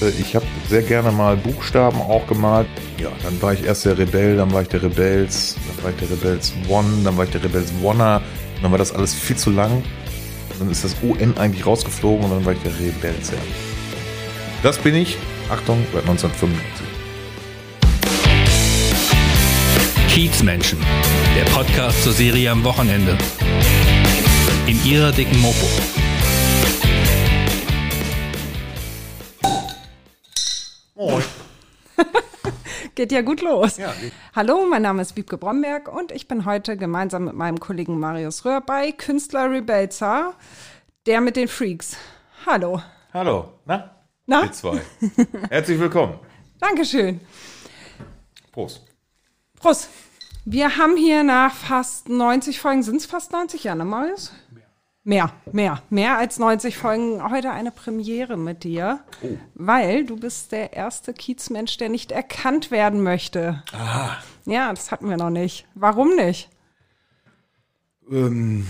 Ich 0.00 0.36
habe 0.36 0.46
sehr 0.68 0.82
gerne 0.82 1.10
mal 1.10 1.36
Buchstaben 1.36 2.00
auch 2.00 2.26
gemalt. 2.26 2.68
Ja, 2.98 3.08
dann 3.22 3.40
war 3.42 3.52
ich 3.52 3.64
erst 3.64 3.84
der 3.84 3.98
Rebell, 3.98 4.36
dann 4.36 4.52
war 4.52 4.62
ich 4.62 4.68
der 4.68 4.82
Rebels, 4.82 5.56
dann 5.66 5.84
war 5.84 5.90
ich 5.90 5.96
der 5.96 6.10
Rebels 6.10 6.52
One, 6.68 6.88
dann 7.02 7.16
war 7.16 7.24
ich 7.24 7.30
der 7.30 7.42
Rebels. 7.42 7.72
Und 7.82 7.98
dann 7.98 8.22
war 8.70 8.78
das 8.78 8.92
alles 8.92 9.14
viel 9.14 9.36
zu 9.36 9.50
lang. 9.50 9.82
Dann 10.58 10.70
ist 10.70 10.84
das 10.84 10.96
ON 11.02 11.36
eigentlich 11.36 11.66
rausgeflogen 11.66 12.24
und 12.24 12.30
dann 12.30 12.44
war 12.44 12.52
ich 12.52 12.58
der 12.60 12.72
Rebels. 12.72 13.30
Ja. 13.30 13.38
Das 14.62 14.78
bin 14.78 14.94
ich. 14.94 15.16
Achtung, 15.50 15.84
seit 15.92 16.02
1995. 16.02 16.86
Kiezmenschen, 20.08 20.78
der 21.36 21.44
Podcast 21.50 22.02
zur 22.02 22.12
Serie 22.12 22.50
am 22.50 22.64
Wochenende. 22.64 23.16
In 24.66 24.84
ihrer 24.84 25.12
dicken 25.12 25.40
Mopo. 25.40 25.66
Moin. 31.08 31.24
Geht 32.94 33.12
ja 33.12 33.22
gut 33.22 33.40
los. 33.40 33.78
Ja. 33.78 33.94
Hallo, 34.36 34.66
mein 34.66 34.82
Name 34.82 35.00
ist 35.00 35.16
Wiebke 35.16 35.38
Bromberg 35.38 35.88
und 35.88 36.12
ich 36.12 36.28
bin 36.28 36.44
heute 36.44 36.76
gemeinsam 36.76 37.24
mit 37.24 37.34
meinem 37.34 37.58
Kollegen 37.58 37.98
Marius 37.98 38.44
Röhr 38.44 38.60
bei 38.60 38.92
Künstler 38.92 39.50
Rebelza, 39.50 40.34
der 41.06 41.22
mit 41.22 41.36
den 41.36 41.48
Freaks. 41.48 41.96
Hallo. 42.44 42.82
Hallo, 43.14 43.54
na? 43.64 43.94
Na? 44.26 44.42
Ihr 44.44 44.52
zwei. 44.52 44.82
Herzlich 45.48 45.80
willkommen. 45.80 46.18
Dankeschön. 46.60 47.20
Prost. 48.52 48.84
Prost. 49.58 49.88
Wir 50.44 50.76
haben 50.76 50.96
hier 50.96 51.24
nach 51.24 51.54
fast 51.54 52.10
90 52.10 52.60
Folgen, 52.60 52.82
sind 52.82 52.96
es 52.96 53.06
fast 53.06 53.32
90 53.32 53.64
Jahre, 53.64 53.78
ne, 53.78 53.84
Marius? 53.86 54.32
Mehr, 55.08 55.32
mehr, 55.52 55.82
mehr 55.88 56.18
als 56.18 56.38
90 56.38 56.76
Folgen. 56.76 57.30
Heute 57.30 57.50
eine 57.50 57.70
Premiere 57.70 58.36
mit 58.36 58.62
dir, 58.62 59.00
weil 59.54 60.04
du 60.04 60.16
bist 60.16 60.52
der 60.52 60.74
erste 60.74 61.14
Kiezmensch, 61.14 61.78
der 61.78 61.88
nicht 61.88 62.12
erkannt 62.12 62.70
werden 62.70 63.02
möchte. 63.02 63.62
Ah. 63.72 64.18
Ja, 64.44 64.68
das 64.68 64.92
hatten 64.92 65.08
wir 65.08 65.16
noch 65.16 65.30
nicht. 65.30 65.66
Warum 65.74 66.14
nicht? 66.14 66.50
Ähm, 68.10 68.66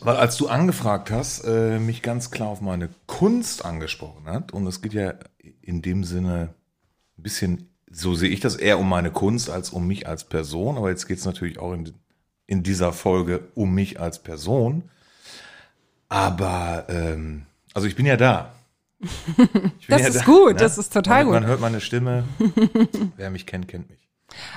weil 0.00 0.16
als 0.16 0.36
du 0.36 0.48
angefragt 0.48 1.10
hast, 1.10 1.44
äh, 1.46 1.78
mich 1.78 2.02
ganz 2.02 2.30
klar 2.30 2.48
auf 2.48 2.60
meine 2.60 2.90
Kunst 3.06 3.64
angesprochen 3.64 4.26
hat, 4.26 4.52
und 4.52 4.66
es 4.66 4.82
geht 4.82 4.92
ja 4.92 5.14
in 5.62 5.80
dem 5.80 6.04
Sinne 6.04 6.54
ein 7.16 7.22
bisschen, 7.22 7.70
so 7.90 8.14
sehe 8.14 8.28
ich 8.28 8.40
das, 8.40 8.56
eher 8.56 8.78
um 8.78 8.86
meine 8.86 9.10
Kunst 9.10 9.48
als 9.48 9.70
um 9.70 9.86
mich 9.86 10.06
als 10.06 10.24
Person, 10.24 10.76
aber 10.76 10.90
jetzt 10.90 11.08
geht 11.08 11.20
es 11.20 11.24
natürlich 11.24 11.58
auch 11.58 11.72
in, 11.72 11.94
in 12.46 12.62
dieser 12.62 12.92
Folge 12.92 13.48
um 13.54 13.72
mich 13.72 13.98
als 13.98 14.22
Person. 14.22 14.90
Aber, 16.12 16.84
ähm, 16.88 17.42
also 17.74 17.86
ich 17.88 17.96
bin 17.96 18.06
ja 18.06 18.16
da. 18.16 18.52
Ich 19.00 19.86
bin 19.88 19.98
Das 19.98 20.14
ist 20.14 20.24
gut, 20.24 20.60
das 20.60 20.78
ist 20.78 20.92
total 20.92 21.24
man, 21.24 21.32
Man 21.34 21.42
gut. 21.42 21.50
hört 21.50 21.60
meine 21.60 21.80
Stimme. 21.80 22.24
Wer 23.16 23.30
mich 23.30 23.46
kennt, 23.46 23.66
kennt 23.66 23.88
mich. 23.90 23.98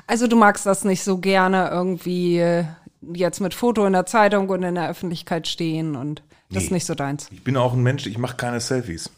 Also 0.05 0.27
du 0.27 0.35
magst 0.35 0.65
das 0.65 0.83
nicht 0.83 1.03
so 1.03 1.17
gerne 1.17 1.69
irgendwie 1.69 2.39
äh, 2.39 2.65
jetzt 3.13 3.39
mit 3.39 3.53
Foto 3.53 3.85
in 3.85 3.93
der 3.93 4.05
Zeitung 4.05 4.49
und 4.49 4.63
in 4.63 4.75
der 4.75 4.89
Öffentlichkeit 4.89 5.47
stehen 5.47 5.95
und 5.95 6.21
das 6.51 6.63
ist 6.63 6.69
Nee. 6.71 6.75
nicht 6.75 6.85
so 6.85 6.93
deins. 6.93 7.27
Ich 7.31 7.43
bin 7.43 7.57
auch 7.57 7.73
ein 7.73 7.81
Mensch, 7.83 8.05
ich 8.05 8.17
mache 8.17 8.35
keine 8.37 8.59
Selfies. 8.59 9.09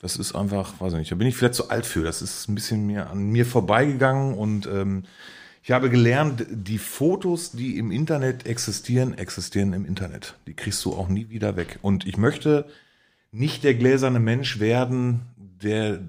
Das 0.00 0.16
ist 0.16 0.34
einfach, 0.34 0.74
weiß 0.80 0.92
ich 0.92 0.98
nicht, 1.00 1.10
da 1.10 1.16
bin 1.16 1.26
ich 1.26 1.36
vielleicht 1.36 1.54
zu 1.54 1.70
alt 1.70 1.84
für. 1.84 2.04
Das 2.04 2.22
ist 2.22 2.48
ein 2.48 2.54
bisschen 2.54 2.86
mir 2.86 3.10
an 3.10 3.30
mir 3.30 3.44
vorbeigegangen 3.44 4.34
und 4.34 4.66
ähm, 4.66 5.04
ich 5.62 5.70
habe 5.70 5.90
gelernt, 5.90 6.46
die 6.50 6.78
Fotos, 6.78 7.52
die 7.52 7.78
im 7.78 7.90
Internet 7.90 8.46
existieren, 8.46 9.16
existieren 9.16 9.72
im 9.72 9.84
Internet. 9.84 10.36
Die 10.46 10.54
kriegst 10.54 10.84
du 10.84 10.94
auch 10.94 11.08
nie 11.08 11.28
wieder 11.28 11.56
weg. 11.56 11.78
Und 11.82 12.06
ich 12.06 12.16
möchte 12.16 12.66
nicht 13.32 13.64
der 13.64 13.74
gläserne 13.74 14.20
Mensch 14.20 14.60
werden, 14.60 15.26
der, 15.36 16.00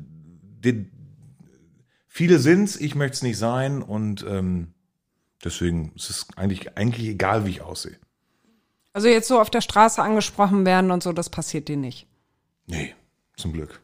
der 0.63 0.75
viele 2.07 2.39
sind's, 2.39 2.75
ich 2.75 2.95
möchte 2.95 3.15
es 3.15 3.21
nicht 3.23 3.37
sein 3.37 3.81
und 3.81 4.25
ähm, 4.27 4.73
deswegen 5.43 5.91
ist 5.95 6.09
es 6.09 6.27
eigentlich, 6.35 6.77
eigentlich 6.77 7.07
egal, 7.07 7.45
wie 7.45 7.51
ich 7.51 7.61
aussehe. 7.61 7.97
Also 8.93 9.07
jetzt 9.07 9.27
so 9.27 9.39
auf 9.39 9.49
der 9.49 9.61
Straße 9.61 10.01
angesprochen 10.01 10.65
werden 10.65 10.91
und 10.91 11.03
so, 11.03 11.13
das 11.13 11.29
passiert 11.29 11.67
dir 11.67 11.77
nicht. 11.77 12.07
Nee, 12.65 12.95
zum 13.35 13.53
Glück. 13.53 13.79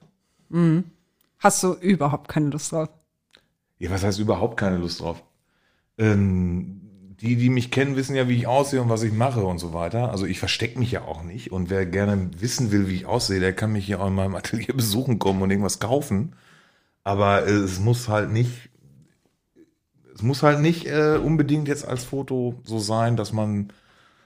Hast 1.40 1.64
du 1.64 1.74
überhaupt 1.74 2.28
keine 2.28 2.50
Lust 2.50 2.72
drauf? 2.72 2.90
Ja, 3.78 3.90
was 3.90 4.04
heißt 4.04 4.20
überhaupt 4.20 4.58
keine 4.58 4.78
Lust 4.78 5.02
drauf? 5.02 5.22
Ähm, 5.98 6.82
die, 7.22 7.36
die 7.38 7.50
mich 7.50 7.72
kennen, 7.72 7.96
wissen 7.96 8.16
ja, 8.16 8.28
wie 8.28 8.38
ich 8.38 8.48
aussehe 8.48 8.82
und 8.82 8.90
was 8.90 9.04
ich 9.04 9.14
mache 9.14 9.46
und 9.46 9.58
so 9.60 9.74
weiter. 9.74 10.12
Also 10.12 10.26
ich 10.26 10.40
verstecke 10.40 10.78
mich 10.80 10.92
ja 10.92 11.04
auch 11.04 11.24
nicht. 11.24 11.52
Und 11.52 11.70
wer 11.70 11.86
gerne 11.86 12.30
wissen 12.38 12.72
will, 12.72 12.88
wie 12.88 12.96
ich 12.96 13.06
aussehe, 13.06 13.40
der 13.40 13.54
kann 13.54 13.72
mich 13.72 13.86
hier 13.86 14.02
auch 14.02 14.08
in 14.08 14.16
meinem 14.16 14.36
Atelier 14.36 14.74
besuchen 14.76 15.20
kommen 15.20 15.42
und 15.42 15.50
irgendwas 15.50 15.80
kaufen. 15.80 16.34
Aber 17.04 17.48
äh, 17.48 17.52
es 17.52 17.80
muss 17.80 18.10
halt 18.10 18.32
nicht, 18.32 18.70
es 20.14 20.22
muss 20.22 20.44
halt 20.44 20.60
nicht 20.60 20.88
äh, 20.88 21.18
unbedingt 21.24 21.68
jetzt 21.68 21.88
als 21.88 22.04
Foto 22.04 22.60
so 22.64 22.80
sein, 22.80 23.16
dass 23.16 23.32
man 23.32 23.72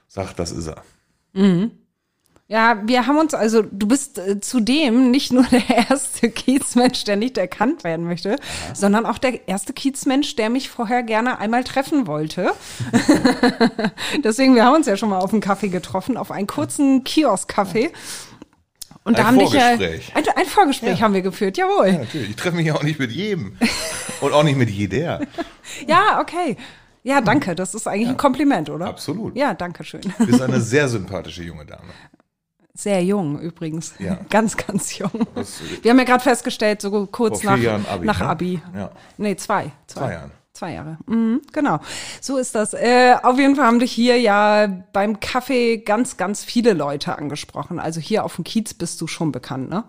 sagt, 0.08 0.38
das 0.38 0.50
ist 0.52 0.66
er. 0.66 0.82
Ja, 2.52 2.82
wir 2.84 3.06
haben 3.06 3.16
uns, 3.16 3.32
also 3.32 3.62
du 3.62 3.86
bist 3.86 4.18
äh, 4.18 4.40
zudem 4.40 5.12
nicht 5.12 5.32
nur 5.32 5.44
der 5.44 5.62
erste 5.88 6.28
Kiezmensch, 6.30 7.04
der 7.04 7.14
nicht 7.14 7.38
erkannt 7.38 7.84
werden 7.84 8.04
möchte, 8.06 8.36
sondern 8.74 9.06
auch 9.06 9.18
der 9.18 9.46
erste 9.48 9.72
Kiezmensch, 9.72 10.34
der 10.34 10.50
mich 10.50 10.68
vorher 10.68 11.04
gerne 11.04 11.38
einmal 11.38 11.62
treffen 11.62 12.08
wollte. 12.08 12.50
Deswegen, 14.24 14.56
wir 14.56 14.64
haben 14.64 14.74
uns 14.74 14.86
ja 14.86 14.96
schon 14.96 15.10
mal 15.10 15.18
auf 15.20 15.32
einen 15.32 15.40
Kaffee 15.40 15.68
getroffen, 15.68 16.16
auf 16.16 16.32
einen 16.32 16.48
kurzen 16.48 17.04
Kiosk-Kaffee. 17.04 17.90
Und 19.04 19.16
da 19.16 19.22
Ein 19.22 19.26
haben 19.28 19.38
dich 19.38 19.52
ja 19.52 19.60
Vorgespräch. 19.76 20.12
ein, 20.16 20.24
ein 20.36 20.46
Vorgespräch 20.46 20.98
Ja. 20.98 21.04
haben 21.04 21.14
wir 21.14 21.22
geführt, 21.22 21.56
jawohl. 21.56 21.86
Ja, 21.86 21.98
natürlich. 22.00 22.30
Ich 22.30 22.36
treffe 22.36 22.56
mich 22.56 22.66
ja 22.66 22.74
auch 22.74 22.82
nicht 22.82 22.98
mit 22.98 23.10
jedem. 23.12 23.56
und 24.20 24.32
auch 24.32 24.42
nicht 24.42 24.56
mit 24.58 24.70
jeder. 24.70 25.20
Ja, 25.86 26.20
okay. 26.20 26.56
Ja, 27.04 27.20
danke. 27.20 27.54
Das 27.54 27.74
ist 27.74 27.86
eigentlich 27.86 28.08
ein 28.08 28.16
Kompliment, 28.16 28.68
oder? 28.70 28.86
Absolut. 28.86 29.36
Ja, 29.36 29.54
danke 29.54 29.84
schön. 29.84 30.00
Du 30.18 30.26
bist 30.26 30.42
eine 30.42 30.60
sehr 30.60 30.88
sympathische 30.88 31.44
junge 31.44 31.64
Dame. 31.64 31.84
Sehr 32.80 33.04
jung 33.04 33.38
übrigens. 33.38 33.92
Ja. 33.98 34.14
Ganz, 34.30 34.56
ganz 34.56 34.96
jung. 34.96 35.10
Das, 35.34 35.60
Wir 35.82 35.90
haben 35.90 35.98
ja 35.98 36.04
gerade 36.04 36.22
festgestellt, 36.22 36.80
so 36.80 37.06
kurz 37.06 37.42
nach 37.42 37.52
Abi, 37.52 38.06
nach 38.06 38.20
ne? 38.20 38.26
Abi. 38.26 38.62
Ja. 38.74 38.90
Nee, 39.18 39.36
zwei. 39.36 39.70
Zwei 39.86 40.12
Jahren. 40.12 40.30
Zwei 40.54 40.72
Jahre. 40.72 40.96
Mhm, 41.04 41.42
genau. 41.52 41.80
So 42.22 42.38
ist 42.38 42.54
das. 42.54 42.72
Äh, 42.72 43.16
auf 43.22 43.38
jeden 43.38 43.54
Fall 43.56 43.66
haben 43.66 43.80
dich 43.80 43.92
hier 43.92 44.18
ja 44.18 44.66
beim 44.94 45.20
Kaffee 45.20 45.76
ganz, 45.76 46.16
ganz 46.16 46.42
viele 46.42 46.72
Leute 46.72 47.18
angesprochen. 47.18 47.78
Also 47.78 48.00
hier 48.00 48.24
auf 48.24 48.36
dem 48.36 48.44
Kiez 48.44 48.72
bist 48.72 48.98
du 49.02 49.06
schon 49.06 49.30
bekannt, 49.30 49.68
ne? 49.68 49.84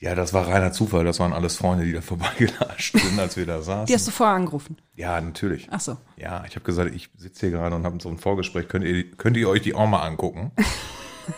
Ja, 0.00 0.14
das 0.14 0.34
war 0.34 0.46
reiner 0.48 0.72
Zufall. 0.72 1.06
Das 1.06 1.18
waren 1.18 1.32
alles 1.32 1.56
Freunde, 1.56 1.86
die 1.86 1.94
da 1.94 2.00
vorbeigelatscht 2.02 2.98
sind, 2.98 3.18
als 3.18 3.38
wir 3.38 3.46
da 3.46 3.62
saßen. 3.62 3.86
Die 3.86 3.94
hast 3.94 4.06
du 4.06 4.10
vorher 4.10 4.36
angerufen. 4.36 4.76
ja, 4.96 5.18
natürlich. 5.18 5.66
Ach 5.70 5.80
so. 5.80 5.96
Ja, 6.18 6.44
ich 6.46 6.56
habe 6.56 6.64
gesagt, 6.66 6.94
ich 6.94 7.08
sitze 7.16 7.46
hier 7.46 7.56
gerade 7.56 7.74
und 7.74 7.84
habe 7.84 7.98
so 8.02 8.10
ein 8.10 8.18
Vorgespräch. 8.18 8.68
Könnt 8.68 8.84
ihr, 8.84 9.10
könnt 9.12 9.38
ihr 9.38 9.48
euch 9.48 9.62
die 9.62 9.74
auch 9.74 9.86
mal 9.86 10.02
angucken? 10.02 10.52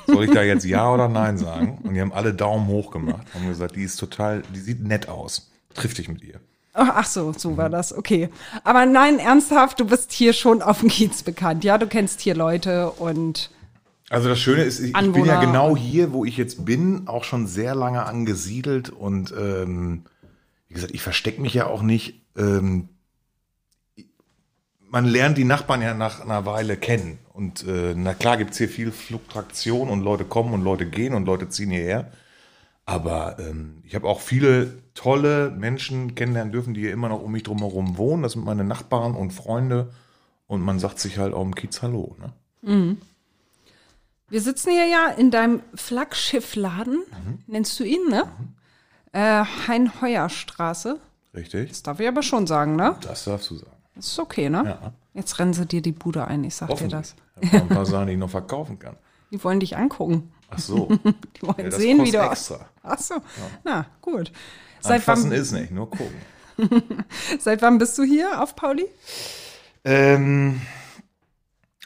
Soll 0.06 0.25
ich 0.25 0.31
da 0.33 0.43
jetzt 0.43 0.65
Ja 0.65 0.93
oder 0.93 1.09
Nein 1.09 1.39
sagen? 1.39 1.78
Und 1.83 1.95
die 1.95 2.01
haben 2.01 2.12
alle 2.12 2.34
Daumen 2.34 2.67
hoch 2.67 2.91
gemacht. 2.91 3.27
Haben 3.34 3.49
gesagt, 3.49 3.77
die 3.77 3.83
ist 3.83 3.97
total, 3.97 4.43
die 4.55 4.61
sieht 4.61 4.83
nett 4.83 5.09
aus. 5.09 5.51
Triff 5.75 5.95
dich 5.95 6.09
mit 6.09 6.23
ihr. 6.23 6.41
Oh, 6.75 6.87
ach 6.87 7.06
so, 7.06 7.33
so 7.37 7.56
war 7.56 7.69
das. 7.69 7.97
Okay. 7.97 8.29
Aber 8.62 8.87
nein, 8.87 9.19
ernsthaft, 9.19 9.81
du 9.81 9.84
bist 9.87 10.12
hier 10.12 10.33
schon 10.33 10.62
auf 10.62 10.81
dem 10.81 10.89
Kiez 10.89 11.23
bekannt. 11.23 11.65
Ja, 11.65 11.79
du 11.79 11.87
kennst 11.87 12.21
hier 12.21 12.34
Leute 12.34 12.91
und 12.93 13.50
Also 14.09 14.29
das 14.29 14.39
Schöne 14.39 14.62
ist, 14.62 14.79
ich, 14.79 14.97
ich 14.97 15.12
bin 15.12 15.25
ja 15.25 15.41
genau 15.41 15.77
hier, 15.77 16.12
wo 16.12 16.25
ich 16.25 16.37
jetzt 16.37 16.65
bin, 16.65 17.09
auch 17.09 17.25
schon 17.25 17.47
sehr 17.47 17.75
lange 17.75 18.05
angesiedelt 18.06 18.91
und 18.91 19.34
ähm, 19.37 20.05
wie 20.69 20.75
gesagt, 20.75 20.95
ich 20.95 21.03
verstecke 21.03 21.41
mich 21.41 21.55
ja 21.55 21.67
auch 21.67 21.83
nicht. 21.83 22.23
Ähm, 22.37 22.89
man 24.91 25.05
lernt 25.06 25.39
die 25.39 25.45
Nachbarn 25.45 25.83
ja 25.83 25.95
nach 25.95 26.21
einer 26.21 26.45
Weile 26.47 26.77
kennen 26.77 27.19
und 27.33 27.67
äh, 27.67 27.95
na 27.97 28.15
klar 28.15 28.37
gibt's 28.37 28.59
hier 28.59 28.69
viel 28.69 28.93
Fluktuation 28.93 29.89
und 29.89 30.03
Leute 30.03 30.25
kommen 30.25 30.53
und 30.53 30.62
Leute 30.62 30.87
gehen 30.87 31.15
und 31.15 31.25
Leute 31.27 31.49
ziehen 31.49 31.71
hierher. 31.71 32.11
Aber 32.87 33.38
ähm, 33.38 33.82
ich 33.85 33.94
habe 33.94 34.09
auch 34.09 34.20
viele 34.20 34.75
tolle 34.94 35.50
Menschen 35.50 36.14
kennenlernen 36.17 36.53
dürfen, 36.53 36.75
die 36.75 36.81
hier 36.81 36.93
immer 36.93 37.09
noch 37.09 37.23
um 37.23 37.31
mich 37.31 37.44
drumherum 37.44 37.97
wohnen. 37.99 38.23
Das 38.25 38.32
sind 38.32 38.44
meine 38.44 38.64
Nachbarn 38.64 39.14
und 39.14 39.31
Freunde. 39.32 39.91
Und 40.49 40.61
man 40.62 40.81
sagt 40.81 40.99
sich 40.99 41.19
halt 41.19 41.32
auch 41.32 41.43
im 41.44 41.55
Kiez 41.55 41.81
Hallo. 41.82 42.17
Ne? 42.19 42.97
Wir 44.29 44.41
sitzen 44.41 44.70
hier 44.73 44.87
ja 44.87 45.06
in 45.17 45.31
deinem 45.31 45.61
Flaggschiffladen, 45.75 46.94
Mhm. 46.94 47.38
nennst 47.47 47.79
du 47.79 47.85
ihn, 47.85 48.09
ne? 48.09 48.25
Äh, 49.12 49.44
Hein-Heuer-Straße. 49.69 50.99
Richtig? 51.35 51.69
Das 51.69 51.82
darf 51.85 52.00
ich 52.00 52.09
aber 52.09 52.23
schon 52.25 52.49
sagen, 52.49 52.75
ne? 52.75 52.97
Das 53.03 53.25
darfst 53.25 53.50
du 53.50 53.56
sagen. 53.56 53.70
Das 54.00 54.08
ist 54.12 54.19
okay, 54.19 54.49
ne? 54.49 54.62
Ja. 54.64 54.93
Jetzt 55.12 55.38
rennen 55.38 55.52
sie 55.52 55.67
dir 55.67 55.82
die 55.82 55.93
Bude 55.93 56.26
ein, 56.26 56.43
ich 56.43 56.55
sag 56.55 56.75
dir 56.75 56.88
das. 56.88 57.14
Ich 57.38 57.52
ein 57.52 57.69
paar 57.69 57.85
Sachen, 57.85 58.06
die 58.06 58.14
ich 58.14 58.19
noch 58.19 58.31
verkaufen 58.31 58.79
kann. 58.79 58.97
Die 59.31 59.43
wollen 59.44 59.61
dich 59.61 59.76
angucken. 59.76 60.32
Ach 60.49 60.58
so. 60.58 60.88
Die 61.37 61.43
wollen 61.43 61.70
Ja, 61.70 61.70
sehen, 61.70 62.02
wie 62.02 62.11
du 62.11 62.19
extra. 62.19 62.67
Ach 62.82 62.99
so. 62.99 63.17
Na, 63.62 63.87
gut. 64.00 64.32
Seit 64.81 65.00
Anfassen 65.00 65.31
wann, 65.31 65.38
ist 65.38 65.52
nicht, 65.52 65.70
nur 65.70 65.91
gucken. 65.91 66.17
seit 67.38 67.61
wann 67.61 67.76
bist 67.76 67.97
du 67.99 68.02
hier 68.02 68.43
auf 68.43 68.56
Pauli? 68.56 68.87
Ähm, 69.85 70.62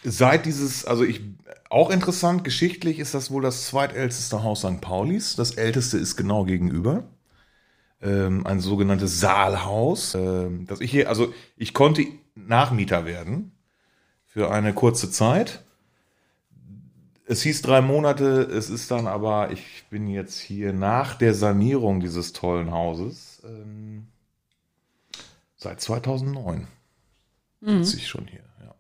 seit 0.05 0.47
dieses, 0.47 0.85
also 0.85 1.03
ich, 1.03 1.21
auch 1.69 1.91
interessant, 1.91 2.45
geschichtlich 2.45 3.01
ist 3.01 3.13
das 3.13 3.33
wohl 3.33 3.43
das 3.43 3.67
zweitälteste 3.67 4.45
Haus 4.45 4.61
St. 4.61 4.81
Paulis. 4.81 5.35
Das 5.35 5.51
älteste 5.51 5.99
ist 5.99 6.17
genau 6.17 6.45
gegenüber. 6.45 7.05
Ähm, 8.05 8.47
ein 8.47 8.61
sogenanntes 8.61 9.19
Saalhaus. 9.19 10.15
Ähm, 10.15 10.67
dass 10.67 10.81
ich 10.81 10.91
hier, 10.91 11.09
also 11.09 11.33
ich 11.57 11.75
konnte 11.75 12.07
Nachmieter 12.37 13.07
werden 13.07 13.53
für 14.27 14.51
eine 14.51 14.73
kurze 14.73 15.11
Zeit. 15.11 15.65
Es 17.27 17.43
hieß 17.43 17.63
drei 17.63 17.81
Monate, 17.81 18.43
es 18.43 18.69
ist 18.69 18.91
dann 18.91 19.07
aber, 19.07 19.51
ich 19.51 19.85
bin 19.89 20.07
jetzt 20.09 20.39
hier 20.39 20.75
nach 20.75 21.15
der 21.15 21.33
Sanierung 21.33 22.01
dieses 22.01 22.35
tollen 22.35 22.71
Hauses 22.71 23.43
ähm, 23.45 24.09
seit 25.57 25.81
2009 25.81 26.69
sitze 27.65 27.97
ich 27.97 28.09
schon 28.09 28.27
hier. 28.27 28.45
Ja. 28.63 28.75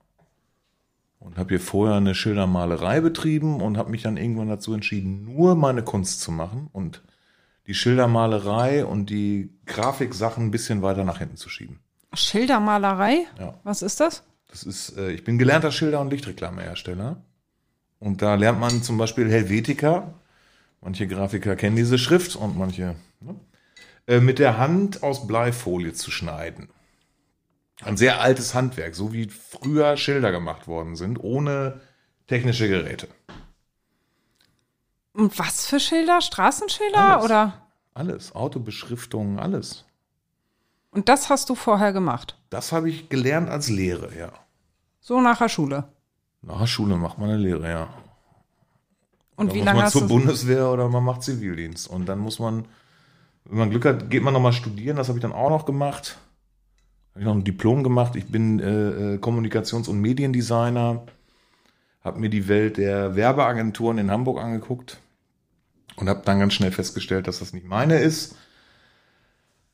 Und 1.19 1.39
habe 1.39 1.51
hier 1.51 1.61
vorher 1.61 1.97
eine 1.97 2.15
Schildermalerei 2.15 3.01
betrieben 3.01 3.61
und 3.61 3.79
habe 3.79 3.91
mich 3.91 4.03
dann 4.03 4.17
irgendwann 4.17 4.49
dazu 4.49 4.75
entschieden, 4.75 5.25
nur 5.25 5.55
meine 5.55 5.83
Kunst 5.83 6.21
zu 6.21 6.31
machen 6.31 6.69
und 6.73 7.03
die 7.67 7.75
Schildermalerei 7.75 8.85
und 8.85 9.11
die 9.11 9.51
Grafiksachen 9.67 10.47
ein 10.47 10.51
bisschen 10.51 10.83
weiter 10.83 11.05
nach 11.05 11.19
hinten 11.19 11.37
zu 11.37 11.49
schieben. 11.49 11.81
Schildermalerei? 12.13 13.27
Ja. 13.39 13.55
Was 13.65 13.83
ist 13.83 14.01
das? 14.01 14.23
Das 14.49 14.63
ist, 14.63 14.97
äh, 14.97 15.11
ich 15.11 15.25
bin 15.25 15.39
gelernter 15.39 15.73
Schilder- 15.73 16.01
und 16.01 16.11
Lichtreklamehersteller. 16.11 17.23
Und 17.99 18.23
da 18.23 18.35
lernt 18.35 18.61
man 18.61 18.83
zum 18.83 18.99
Beispiel 18.99 19.31
Helvetica. 19.31 20.15
Manche 20.81 21.07
Grafiker 21.07 21.57
kennen 21.57 21.77
diese 21.77 21.99
Schrift 21.99 22.37
und 22.37 22.59
manche 22.59 22.95
ne? 23.21 23.35
äh, 24.07 24.21
mit 24.21 24.39
der 24.39 24.59
Hand 24.59 25.03
aus 25.03 25.27
Bleifolie 25.27 25.95
zu 25.95 26.11
schneiden. 26.11 26.69
Ein 27.83 27.97
sehr 27.97 28.21
altes 28.21 28.55
Handwerk, 28.55 28.95
so 28.95 29.13
wie 29.13 29.29
früher 29.29 29.97
Schilder 29.97 30.31
gemacht 30.31 30.69
worden 30.69 30.97
sind, 30.97 31.19
ohne 31.19 31.81
technische 32.27 32.69
Geräte. 32.69 33.09
Und 35.15 35.39
was 35.39 35.67
für 35.67 35.81
Schilder? 35.81 36.21
Straßenschilder 36.21 36.99
Alles. 37.15 37.25
oder? 37.25 37.53
Alles, 37.95 38.35
Autobeschriftungen, 38.35 39.39
alles. 39.39 39.85
Und 40.91 41.09
das 41.09 41.31
hast 41.31 41.49
du 41.49 41.55
vorher 41.55 41.93
gemacht? 41.93 42.37
Das 42.51 42.73
habe 42.73 42.91
ich 42.91 43.09
gelernt 43.09 43.49
als 43.49 43.69
Lehre, 43.69 44.11
ja. 44.19 44.31
So 45.01 45.21
nach 45.21 45.39
der 45.39 45.49
Schule. 45.49 45.85
Nach 46.43 46.59
der 46.59 46.67
Schule 46.67 46.97
macht 46.97 47.19
man 47.19 47.31
eine 47.31 47.39
Lehre, 47.39 47.69
ja. 47.71 47.89
Und 49.37 49.51
Da 49.51 49.55
wie 49.55 49.59
muss 49.59 49.67
lange 49.67 49.77
man 49.79 49.87
hast 49.87 49.93
zur 49.93 50.03
du? 50.03 50.09
Bundeswehr 50.09 50.69
oder 50.71 50.89
man 50.89 51.05
macht 51.05 51.23
Zivildienst. 51.23 51.89
Und 51.89 52.07
dann 52.07 52.19
muss 52.19 52.39
man, 52.41 52.65
wenn 53.45 53.59
man 53.59 53.71
Glück 53.71 53.85
hat, 53.85 54.11
geht 54.11 54.23
man 54.23 54.33
nochmal 54.35 54.53
studieren. 54.53 54.97
Das 54.97 55.09
habe 55.09 55.19
ich 55.19 55.23
dann 55.23 55.33
auch 55.33 55.51
noch 55.51 55.65
gemacht. 55.67 56.19
Habe 57.11 57.21
ich 57.21 57.27
noch 57.27 57.35
ein 57.35 57.45
Diplom 57.45 57.85
gemacht. 57.85 58.17
Ich 58.17 58.27
bin 58.31 58.59
äh, 58.61 59.15
äh, 59.15 59.19
Kommunikations- 59.19 59.89
und 59.89 60.01
Mediendesigner. 60.01 61.03
Habe 62.03 62.21
mir 62.21 62.31
die 62.31 62.49
Welt 62.49 62.77
der 62.77 63.15
Werbeagenturen 63.17 63.99
in 63.99 64.11
Hamburg 64.11 64.39
angeguckt 64.41 64.99
und 65.97 66.09
habe 66.09 66.23
dann 66.25 66.41
ganz 66.41 66.55
schnell 66.55 66.73
festgestellt, 66.73 67.27
dass 67.27 67.39
das 67.39 67.53
nicht 67.53 67.67
meine 67.67 67.99
ist. 67.99 68.37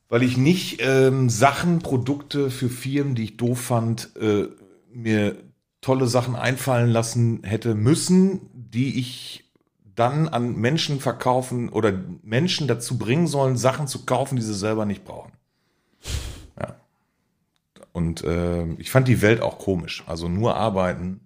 Weil 0.09 0.23
ich 0.23 0.37
nicht 0.37 0.81
ähm, 0.81 1.31
Sachen, 1.31 1.79
Produkte 1.79 2.51
für 2.51 2.69
Firmen, 2.69 3.15
die 3.15 3.25
ich 3.25 3.37
doof 3.37 3.61
fand, 3.61 4.17
äh, 4.17 4.49
mir 4.93 5.37
tolle 5.81 6.07
Sachen 6.09 6.35
einfallen 6.35 6.91
lassen 6.91 7.43
hätte 7.45 7.75
müssen, 7.75 8.41
die 8.53 8.99
ich 8.99 9.45
dann 9.95 10.29
an 10.29 10.57
Menschen 10.57 11.01
verkaufen 11.01 11.69
oder 11.69 11.93
Menschen 12.23 12.69
dazu 12.69 12.99
bringen 12.99 13.27
sollen, 13.27 13.57
Sachen 13.57 13.87
zu 13.87 14.05
kaufen, 14.05 14.37
die 14.37 14.43
sie 14.43 14.55
selber 14.55 14.87
nicht 14.87 15.05
brauchen. 15.05 15.33
Ja. 16.59 16.77
Und 17.93 18.25
äh, 18.25 18.65
ich 18.75 18.91
fand 18.91 19.09
die 19.09 19.23
Welt 19.23 19.43
auch 19.43 19.59
komisch. 19.59 20.05
Also 20.07 20.29
nur 20.29 20.57
arbeiten 20.57 21.21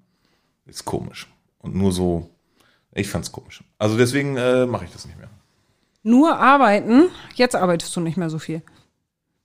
ist 0.67 0.85
komisch. 0.85 1.29
Und 1.59 1.75
nur 1.75 1.93
so, 1.93 2.31
ich 2.95 3.09
fand's 3.09 3.33
komisch. 3.33 3.63
Also 3.79 3.97
deswegen 3.97 4.37
äh, 4.37 4.67
mache 4.67 4.85
ich 4.85 4.93
das 4.93 5.07
nicht 5.07 5.19
mehr. 5.19 5.29
Nur 6.03 6.39
arbeiten. 6.39 7.09
Jetzt 7.35 7.57
arbeitest 7.57 7.95
du 7.97 8.01
nicht 8.01 8.17
mehr 8.17 8.31
so 8.31 8.39
viel. 8.39 8.63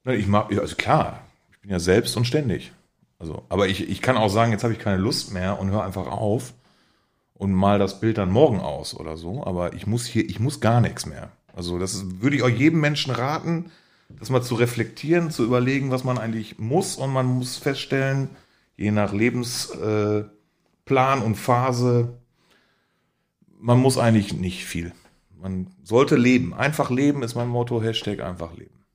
Na, 0.04 0.13
Ich 0.13 0.28
mag, 0.28 0.51
also 0.57 0.75
klar, 0.75 1.22
ich 1.51 1.60
bin 1.60 1.72
ja 1.72 1.80
selbst 1.80 2.16
und 2.18 2.25
ständig. 2.25 2.72
Also, 3.18 3.44
aber 3.50 3.68
ich, 3.68 3.90
ich 3.90 4.01
kann 4.01 4.18
auch 4.18 4.30
sagen, 4.30 4.51
jetzt 4.51 4.63
habe 4.63 4.74
ich 4.74 4.80
keine 4.80 4.98
Lust 4.98 5.34
mehr 5.34 5.60
und 5.60 5.72
höre 5.72 5.84
einfach 5.84 6.07
auf 6.07 6.54
und 7.34 7.54
mal 7.54 7.80
das 7.80 8.00
Bild 8.00 8.18
dann 8.18 8.31
morgen 8.31 8.60
aus 8.62 8.96
oder 8.96 9.18
so. 9.18 9.44
Aber 9.46 9.74
ich 9.74 9.88
muss 9.88 10.06
hier, 10.06 10.24
ich 10.30 10.40
muss 10.40 10.62
gar 10.62 10.80
nichts 10.80 11.06
mehr. 11.06 11.31
Also, 11.54 11.80
das 11.80 11.94
ist, 11.96 12.22
würde 12.22 12.38
ich 12.38 12.44
auch 12.44 12.50
jedem 12.50 12.80
Menschen 12.80 13.13
raten, 13.13 13.72
das 14.10 14.30
mal 14.30 14.42
zu 14.42 14.56
reflektieren, 14.56 15.31
zu 15.31 15.44
überlegen, 15.44 15.92
was 15.92 16.04
man 16.04 16.18
eigentlich 16.18 16.60
muss. 16.60 16.96
Und 16.96 17.12
man 17.12 17.25
muss 17.25 17.57
feststellen, 17.57 18.30
je 18.78 18.92
nach 18.92 19.13
Lebensplan 19.13 20.30
äh, 20.88 21.24
und 21.24 21.36
Phase, 21.36 22.18
man 23.59 23.79
muss 23.79 23.97
eigentlich 23.97 24.33
nicht 24.33 24.65
viel. 24.65 24.94
Man 25.39 25.67
sollte 25.83 26.15
leben. 26.15 26.53
Einfach 26.53 26.89
leben 26.89 27.23
ist 27.23 27.35
mein 27.35 27.47
Motto. 27.47 27.81
Hashtag 27.81 28.21
einfach 28.21 28.56
leben. 28.56 28.85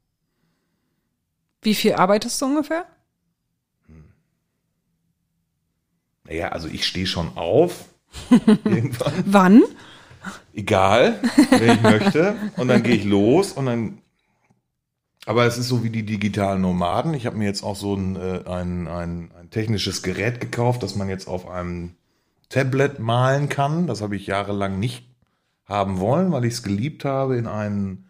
Wie 1.63 1.75
viel 1.75 1.95
arbeitest 1.95 2.41
du 2.43 2.47
ungefähr? 2.47 2.87
Naja, 6.25 6.49
also 6.49 6.69
ich 6.69 6.87
stehe 6.87 7.07
schon 7.07 7.37
auf. 7.37 7.87
irgendwann. 8.65 9.13
Wann? 9.27 9.63
Egal, 10.55 11.21
wenn 11.51 11.75
ich 11.75 11.83
möchte. 11.83 12.37
Und 12.57 12.69
dann 12.69 12.83
gehe 12.83 12.95
ich 12.95 13.05
los 13.05 13.53
und 13.53 13.67
dann. 13.67 13.99
Aber 15.27 15.47
es 15.47 15.57
ist 15.57 15.69
so 15.69 15.83
wie 15.83 15.91
die 15.91 16.05
digitalen 16.05 16.61
Nomaden. 16.61 17.15
Ich 17.15 17.25
habe 17.25 17.37
mir 17.37 17.47
jetzt 17.47 17.63
auch 17.63 17.77
so 17.77 17.95
ein, 17.95 18.17
äh, 18.17 18.43
ein, 18.47 18.87
ein, 18.87 19.31
ein 19.39 19.51
technisches 19.51 20.03
Gerät 20.03 20.39
gekauft, 20.41 20.83
das 20.83 20.97
man 20.97 21.09
jetzt 21.09 21.29
auf 21.29 21.49
einem 21.49 21.97
Tablet 22.55 23.01
malen 23.01 23.49
kann. 23.49 23.89
Das 23.89 24.01
habe 24.01 24.15
ich 24.15 24.29
jahrelang 24.29 24.79
nicht 24.79 25.05
haben 25.65 25.99
wollen, 25.99 26.31
weil 26.31 26.45
ich 26.45 26.55
es 26.55 26.63
geliebt 26.63 27.05
habe, 27.05 27.37
in 27.37 27.49
ein, 27.49 28.05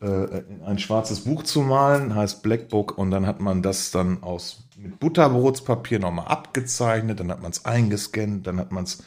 äh, 0.00 0.38
in 0.38 0.62
ein 0.64 0.78
schwarzes 0.78 1.24
Buch 1.24 1.42
zu 1.42 1.60
malen, 1.60 2.14
heißt 2.14 2.42
Blackbook. 2.42 2.96
Und 2.96 3.10
dann 3.10 3.26
hat 3.26 3.40
man 3.40 3.60
das 3.60 3.90
dann 3.90 4.22
aus 4.22 4.64
mit 4.78 4.98
Butterbrotspapier 4.98 5.98
nochmal 5.98 6.28
abgezeichnet, 6.28 7.20
dann 7.20 7.30
hat 7.30 7.42
man 7.42 7.50
es 7.50 7.66
eingescannt, 7.66 8.46
dann 8.46 8.58
hat 8.58 8.72
man 8.72 8.84
es 8.84 9.02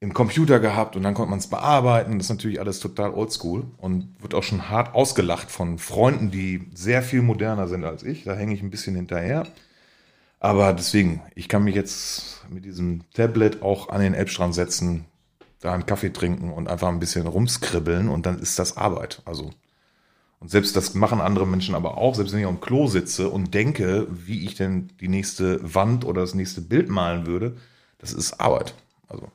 im 0.00 0.14
Computer 0.14 0.58
gehabt 0.58 0.96
und 0.96 1.02
dann 1.02 1.12
konnte 1.12 1.28
man 1.28 1.40
es 1.40 1.48
bearbeiten. 1.48 2.16
Das 2.16 2.26
ist 2.26 2.30
natürlich 2.30 2.60
alles 2.60 2.80
total 2.80 3.12
oldschool 3.12 3.64
und 3.76 4.16
wird 4.20 4.34
auch 4.34 4.42
schon 4.42 4.70
hart 4.70 4.94
ausgelacht 4.94 5.50
von 5.50 5.78
Freunden, 5.78 6.30
die 6.30 6.70
sehr 6.74 7.02
viel 7.02 7.20
moderner 7.20 7.68
sind 7.68 7.84
als 7.84 8.04
ich. 8.04 8.24
Da 8.24 8.34
hänge 8.34 8.54
ich 8.54 8.62
ein 8.62 8.70
bisschen 8.70 8.96
hinterher. 8.96 9.46
Aber 10.40 10.72
deswegen, 10.72 11.22
ich 11.34 11.48
kann 11.48 11.64
mich 11.64 11.74
jetzt 11.74 12.40
mit 12.48 12.64
diesem 12.64 13.02
Tablet 13.12 13.62
auch 13.62 13.90
an 13.90 14.00
den 14.00 14.14
Elbstrand 14.14 14.54
setzen, 14.54 15.04
da 15.60 15.74
einen 15.74 15.86
Kaffee 15.86 16.12
trinken 16.12 16.50
und 16.50 16.68
einfach 16.68 16.88
ein 16.88 16.98
bisschen 16.98 17.26
rumskribbeln 17.26 18.08
und 18.08 18.24
dann 18.26 18.38
ist 18.38 18.58
das 18.58 18.76
Arbeit. 18.76 19.22
Also 19.26 19.50
und 20.40 20.50
selbst 20.50 20.74
das 20.74 20.94
machen 20.94 21.20
andere 21.20 21.46
Menschen 21.46 21.74
aber 21.74 21.98
auch, 21.98 22.14
selbst 22.14 22.32
wenn 22.32 22.40
ich 22.40 22.46
am 22.46 22.62
Klo 22.62 22.86
sitze 22.86 23.28
und 23.28 23.52
denke, 23.52 24.06
wie 24.10 24.46
ich 24.46 24.54
denn 24.54 24.88
die 24.98 25.08
nächste 25.08 25.60
Wand 25.74 26.06
oder 26.06 26.22
das 26.22 26.34
nächste 26.34 26.62
Bild 26.62 26.88
malen 26.88 27.26
würde, 27.26 27.58
das 27.98 28.14
ist 28.14 28.40
Arbeit. 28.40 28.74
Also 29.06 29.28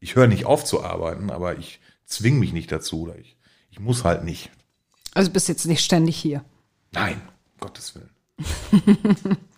ich 0.00 0.16
höre 0.16 0.26
nicht 0.26 0.46
auf 0.46 0.64
zu 0.64 0.82
arbeiten, 0.82 1.30
aber 1.30 1.56
ich 1.56 1.80
zwinge 2.04 2.40
mich 2.40 2.52
nicht 2.52 2.72
dazu 2.72 3.02
oder 3.02 3.16
ich, 3.16 3.36
ich 3.70 3.78
muss 3.78 4.02
halt 4.02 4.24
nicht. 4.24 4.50
Also 5.14 5.30
bist 5.30 5.48
jetzt 5.48 5.66
nicht 5.66 5.84
ständig 5.84 6.16
hier. 6.16 6.44
Nein, 6.90 7.20
um 7.54 7.60
Gottes 7.60 7.94
Willen. 7.94 9.36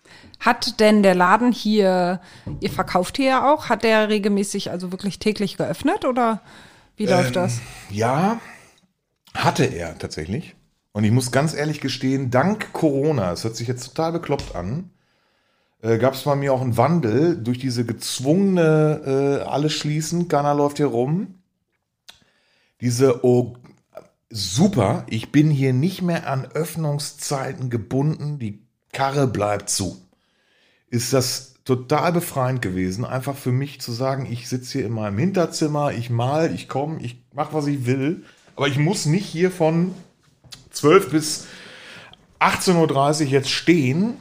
Hat 0.42 0.80
denn 0.80 1.04
der 1.04 1.14
Laden 1.14 1.52
hier, 1.52 2.20
ihr 2.58 2.70
verkauft 2.70 3.16
hier 3.16 3.26
ja 3.26 3.52
auch, 3.52 3.68
hat 3.68 3.84
der 3.84 4.08
regelmäßig, 4.08 4.72
also 4.72 4.90
wirklich 4.90 5.20
täglich 5.20 5.56
geöffnet 5.56 6.04
oder 6.04 6.40
wie 6.96 7.06
läuft 7.06 7.36
Ähm, 7.36 7.42
das? 7.44 7.60
Ja, 7.90 8.40
hatte 9.34 9.64
er 9.64 9.96
tatsächlich. 9.98 10.56
Und 10.90 11.04
ich 11.04 11.12
muss 11.12 11.30
ganz 11.30 11.54
ehrlich 11.54 11.80
gestehen, 11.80 12.32
dank 12.32 12.72
Corona, 12.72 13.30
es 13.30 13.44
hört 13.44 13.54
sich 13.54 13.68
jetzt 13.68 13.86
total 13.86 14.10
bekloppt 14.10 14.56
an, 14.56 14.90
äh, 15.80 15.98
gab 15.98 16.14
es 16.14 16.22
bei 16.22 16.34
mir 16.34 16.52
auch 16.52 16.60
einen 16.60 16.76
Wandel 16.76 17.40
durch 17.40 17.58
diese 17.58 17.84
gezwungene 17.84 19.42
äh, 19.44 19.48
alles 19.48 19.74
schließen, 19.74 20.26
keiner 20.26 20.56
läuft 20.56 20.78
hier 20.78 20.86
rum. 20.86 21.36
Diese, 22.80 23.24
oh, 23.24 23.54
super, 24.28 25.06
ich 25.08 25.30
bin 25.30 25.50
hier 25.50 25.72
nicht 25.72 26.02
mehr 26.02 26.28
an 26.28 26.46
Öffnungszeiten 26.46 27.70
gebunden, 27.70 28.40
die 28.40 28.66
Karre 28.92 29.28
bleibt 29.28 29.70
zu. 29.70 30.02
Ist 30.92 31.12
das 31.12 31.54
total 31.64 32.12
befreiend 32.12 32.60
gewesen, 32.60 33.04
einfach 33.04 33.36
für 33.36 33.50
mich 33.50 33.80
zu 33.80 33.92
sagen, 33.92 34.28
ich 34.30 34.48
sitze 34.48 34.78
hier 34.78 34.86
in 34.86 34.92
meinem 34.92 35.18
Hinterzimmer, 35.18 35.92
ich 35.92 36.10
mal, 36.10 36.54
ich 36.54 36.68
komme, 36.68 37.00
ich 37.02 37.16
mache, 37.32 37.54
was 37.54 37.66
ich 37.66 37.86
will, 37.86 38.24
aber 38.56 38.68
ich 38.68 38.78
muss 38.78 39.06
nicht 39.06 39.26
hier 39.26 39.50
von 39.50 39.94
12 40.70 41.10
bis 41.10 41.46
18.30 42.40 43.24
Uhr 43.24 43.26
jetzt 43.28 43.50
stehen 43.50 44.14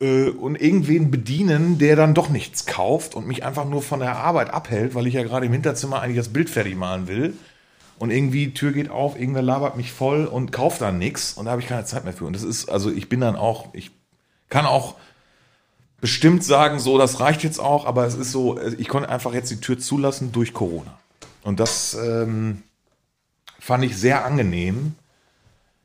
äh, 0.00 0.28
und 0.28 0.60
irgendwen 0.60 1.10
bedienen, 1.10 1.78
der 1.78 1.96
dann 1.96 2.14
doch 2.14 2.28
nichts 2.28 2.66
kauft 2.66 3.14
und 3.14 3.26
mich 3.26 3.44
einfach 3.44 3.64
nur 3.64 3.82
von 3.82 4.00
der 4.00 4.16
Arbeit 4.16 4.50
abhält, 4.52 4.94
weil 4.94 5.06
ich 5.06 5.14
ja 5.14 5.22
gerade 5.22 5.46
im 5.46 5.52
Hinterzimmer 5.52 6.00
eigentlich 6.00 6.18
das 6.18 6.32
Bild 6.32 6.50
fertig 6.50 6.76
malen 6.76 7.08
will. 7.08 7.34
Und 7.98 8.10
irgendwie 8.10 8.54
Tür 8.54 8.72
geht 8.72 8.90
auf, 8.90 9.18
irgendwer 9.20 9.42
labert 9.42 9.76
mich 9.76 9.92
voll 9.92 10.24
und 10.24 10.52
kauft 10.52 10.80
dann 10.80 10.98
nichts 10.98 11.34
und 11.34 11.44
da 11.44 11.50
habe 11.50 11.60
ich 11.60 11.68
keine 11.68 11.84
Zeit 11.84 12.04
mehr 12.04 12.14
für. 12.14 12.24
Und 12.24 12.34
das 12.34 12.42
ist, 12.42 12.70
also 12.70 12.90
ich 12.90 13.10
bin 13.10 13.20
dann 13.20 13.36
auch, 13.36 13.74
ich 13.74 13.90
kann 14.48 14.64
auch 14.64 14.96
bestimmt 16.00 16.44
sagen, 16.44 16.78
so, 16.78 16.98
das 16.98 17.20
reicht 17.20 17.42
jetzt 17.42 17.60
auch, 17.60 17.86
aber 17.86 18.06
es 18.06 18.14
ist 18.14 18.32
so, 18.32 18.58
ich 18.78 18.88
konnte 18.88 19.08
einfach 19.08 19.34
jetzt 19.34 19.50
die 19.50 19.60
Tür 19.60 19.78
zulassen 19.78 20.32
durch 20.32 20.54
Corona. 20.54 20.98
Und 21.42 21.60
das 21.60 21.94
ähm, 21.94 22.62
fand 23.58 23.84
ich 23.84 23.96
sehr 23.96 24.24
angenehm. 24.24 24.94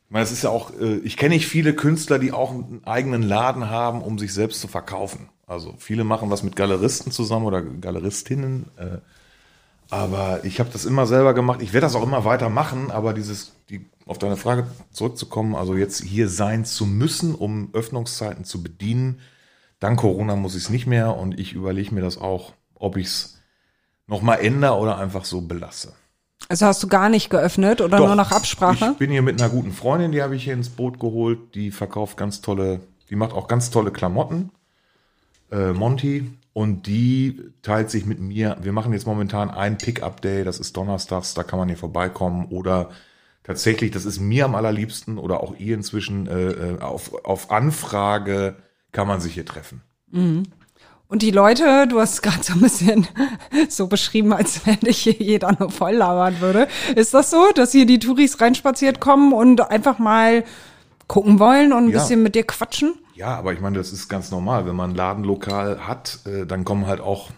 Ich 0.07 0.12
meine, 0.12 0.24
es 0.24 0.31
ist 0.31 0.43
ja 0.43 0.50
auch, 0.50 0.72
äh, 0.79 0.98
ich 0.98 1.17
kenne 1.17 1.36
nicht 1.36 1.48
viele 1.48 1.74
Künstler, 1.74 2.19
die 2.19 2.31
auch 2.31 2.51
einen 2.51 2.81
eigenen 2.86 3.24
Laden 3.24 3.69
haben, 3.69 4.01
um 4.01 4.19
sich 4.19 4.34
selbst 4.34 4.62
zu 4.62 4.67
verkaufen. 4.67 5.29
Also 5.48 5.75
viele 5.77 6.03
machen 6.03 6.29
was 6.29 6.43
mit 6.43 6.55
Galeristen 6.55 7.12
zusammen 7.12 7.45
oder 7.45 7.62
Galeristinnen. 7.62 8.65
Äh, 8.77 8.98
aber 9.89 10.43
ich 10.43 10.60
habe 10.60 10.69
das 10.72 10.86
immer 10.86 11.05
selber 11.05 11.34
gemacht. 11.34 11.62
Ich 11.62 11.74
werde 11.74 11.86
das 11.86 11.95
auch 11.95 12.03
immer 12.03 12.25
weiter 12.25 12.50
machen, 12.50 12.89
aber 12.89 13.13
dieses, 13.13 13.53
die, 13.69 13.86
auf 14.07 14.17
deine 14.17 14.38
Frage 14.38 14.67
zurückzukommen, 14.91 15.55
also 15.55 15.75
jetzt 15.75 16.03
hier 16.03 16.27
sein 16.27 16.65
zu 16.65 16.86
müssen, 16.86 17.36
um 17.36 17.69
Öffnungszeiten 17.74 18.45
zu 18.45 18.63
bedienen, 18.63 19.19
dank 19.79 20.00
Corona 20.00 20.36
muss 20.36 20.55
ich 20.55 20.63
es 20.63 20.70
nicht 20.70 20.88
mehr 20.88 21.15
und 21.15 21.39
ich 21.39 21.53
überlege 21.53 21.94
mir 21.94 22.01
das 22.01 22.17
auch, 22.17 22.53
ob 22.75 22.98
ich 22.98 23.08
es 23.08 23.41
nochmal 24.08 24.39
ändere 24.39 24.75
oder 24.75 24.98
einfach 24.98 25.25
so 25.25 25.41
belasse. 25.41 25.94
Also 26.48 26.65
hast 26.65 26.84
du 26.84 26.88
gar 26.88 27.10
nicht 27.10 27.29
geöffnet 27.29 27.82
oder 27.82 27.98
Doch, 27.98 28.08
nur 28.08 28.15
nach 28.15 28.32
Absprache? 28.32 28.91
Ich 28.91 28.98
bin 28.98 29.10
hier 29.10 29.22
mit 29.22 29.41
einer 29.41 29.50
guten 29.50 29.72
Freundin, 29.72 30.12
die 30.12 30.22
habe 30.22 30.36
ich 30.36 30.44
hier 30.44 30.53
ins 30.53 30.70
Boot 30.70 31.00
geholt. 31.00 31.55
Die 31.55 31.72
verkauft 31.72 32.17
ganz 32.17 32.41
tolle, 32.41 32.82
die 33.10 33.15
macht 33.15 33.34
auch 33.34 33.48
ganz 33.48 33.72
tolle 33.72 33.91
Klamotten. 33.91 34.51
Äh, 35.51 35.74
Monty. 35.74 36.32
Und 36.53 36.88
die 36.88 37.41
teilt 37.63 37.89
sich 37.89 38.05
mit 38.05 38.20
mir. 38.20 38.58
Wir 38.62 38.72
machen 38.72 38.94
jetzt 38.94 39.05
momentan 39.05 39.50
ein 39.50 39.77
Pick-up-Day, 39.77 40.46
das 40.46 40.60
ist 40.60 40.77
donnerstags, 40.77 41.34
da 41.34 41.44
kann 41.44 41.60
man 41.60 41.67
hier 41.67 41.77
vorbeikommen. 41.77 42.46
Oder 42.46 42.91
tatsächlich, 43.44 43.91
das 43.91 44.05
ist 44.05 44.20
mir 44.20 44.46
am 44.46 44.55
allerliebsten 44.55 45.17
oder 45.17 45.41
auch 45.41 45.55
ihr 45.58 45.75
inzwischen, 45.75 46.27
äh, 46.27 46.51
äh 46.51 46.79
auf, 46.79 47.25
auf 47.25 47.51
Anfrage 47.51 48.55
kann 48.95 49.07
man 49.07 49.19
sich 49.19 49.33
hier 49.33 49.45
treffen. 49.45 49.81
Und 51.07 51.21
die 51.21 51.31
Leute, 51.31 51.85
du 51.87 51.99
hast 51.99 52.13
es 52.13 52.21
gerade 52.21 52.41
so 52.41 52.53
ein 52.53 52.61
bisschen 52.61 53.05
so 53.69 53.87
beschrieben, 53.87 54.31
als 54.33 54.65
wenn 54.65 54.79
dich 54.79 54.99
hier 54.99 55.13
jeder 55.13 55.55
nur 55.59 55.69
voll 55.69 55.95
labern 55.95 56.39
würde. 56.39 56.69
Ist 56.95 57.13
das 57.13 57.29
so, 57.29 57.49
dass 57.53 57.73
hier 57.73 57.85
die 57.85 57.99
Touris 57.99 58.39
reinspaziert 58.39 59.01
kommen 59.01 59.33
und 59.33 59.59
einfach 59.69 59.99
mal 59.99 60.45
gucken 61.07 61.39
wollen 61.39 61.73
und 61.73 61.85
ein 61.85 61.89
Ja. 61.89 61.99
bisschen 61.99 62.23
mit 62.23 62.35
dir 62.35 62.45
quatschen? 62.45 62.93
Ja, 63.15 63.35
aber 63.35 63.51
ich 63.51 63.59
meine, 63.59 63.77
das 63.77 63.91
ist 63.91 64.07
ganz 64.07 64.31
normal. 64.31 64.65
Wenn 64.65 64.75
man 64.77 64.91
ein 64.91 64.95
Ladenlokal 64.95 65.85
hat, 65.85 66.19
äh, 66.25 66.45
dann 66.45 66.63
kommen 66.63 66.87
halt 66.87 67.01
auch 67.01 67.31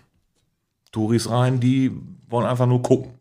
Touris 0.92 1.30
rein, 1.30 1.60
die 1.60 1.92
wollen 2.30 2.46
einfach 2.46 2.68
nur 2.68 2.84
gucken. 2.84 3.14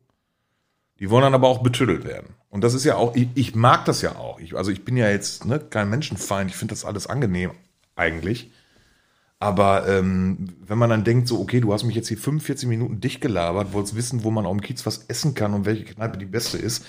Die 1.00 1.08
wollen 1.10 1.22
dann 1.22 1.34
aber 1.34 1.48
auch 1.48 1.62
betüdelt 1.62 2.04
werden. 2.04 2.34
Und 2.50 2.62
das 2.64 2.74
ist 2.74 2.84
ja 2.84 2.96
auch, 2.96 3.14
ich, 3.16 3.28
ich 3.34 3.54
mag 3.54 3.86
das 3.86 4.02
ja 4.02 4.16
auch. 4.16 4.38
Ich, 4.40 4.54
also 4.56 4.70
ich 4.70 4.84
bin 4.84 4.96
ja 4.96 5.08
jetzt 5.08 5.46
ne, 5.46 5.58
kein 5.58 5.88
Menschenfeind, 5.90 6.50
ich 6.50 6.56
finde 6.56 6.72
das 6.74 6.84
alles 6.84 7.06
angenehm 7.06 7.52
eigentlich. 7.96 8.50
Aber 9.38 9.86
ähm, 9.88 10.48
wenn 10.66 10.78
man 10.78 10.88
dann 10.90 11.04
denkt, 11.04 11.28
so, 11.28 11.40
okay, 11.40 11.60
du 11.60 11.72
hast 11.72 11.84
mich 11.84 11.94
jetzt 11.96 12.08
hier 12.08 12.16
45 12.16 12.68
Minuten 12.68 13.00
dicht 13.00 13.20
gelabert, 13.20 13.72
wolltest 13.74 13.94
wissen, 13.96 14.24
wo 14.24 14.30
man 14.30 14.46
auf 14.46 14.52
dem 14.56 14.62
Kiez 14.62 14.86
was 14.86 15.04
essen 15.08 15.34
kann 15.34 15.52
und 15.52 15.66
welche 15.66 15.84
Kneipe 15.84 16.16
die 16.16 16.24
beste 16.24 16.56
ist 16.56 16.86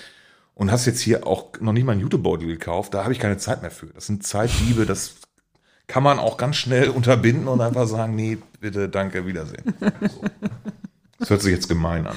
und 0.54 0.70
hast 0.72 0.86
jetzt 0.86 1.00
hier 1.00 1.26
auch 1.26 1.48
noch 1.60 1.72
nicht 1.72 1.84
mal 1.84 1.92
einen 1.92 2.00
Jutebeutel 2.00 2.46
gekauft, 2.46 2.94
da 2.94 3.02
habe 3.04 3.12
ich 3.12 3.18
keine 3.18 3.36
Zeit 3.36 3.60
mehr 3.60 3.70
für. 3.70 3.86
Das 3.88 4.06
sind 4.06 4.26
Zeitdiebe, 4.26 4.86
das 4.86 5.16
kann 5.88 6.02
man 6.02 6.18
auch 6.18 6.38
ganz 6.38 6.56
schnell 6.56 6.88
unterbinden 6.88 7.48
und 7.48 7.60
einfach 7.60 7.86
sagen, 7.86 8.14
nee, 8.14 8.38
bitte, 8.60 8.88
danke, 8.88 9.26
Wiedersehen. 9.26 9.74
So. 10.08 10.22
Das 11.18 11.30
hört 11.30 11.42
sich 11.42 11.52
jetzt 11.52 11.68
gemein 11.68 12.06
an. 12.06 12.16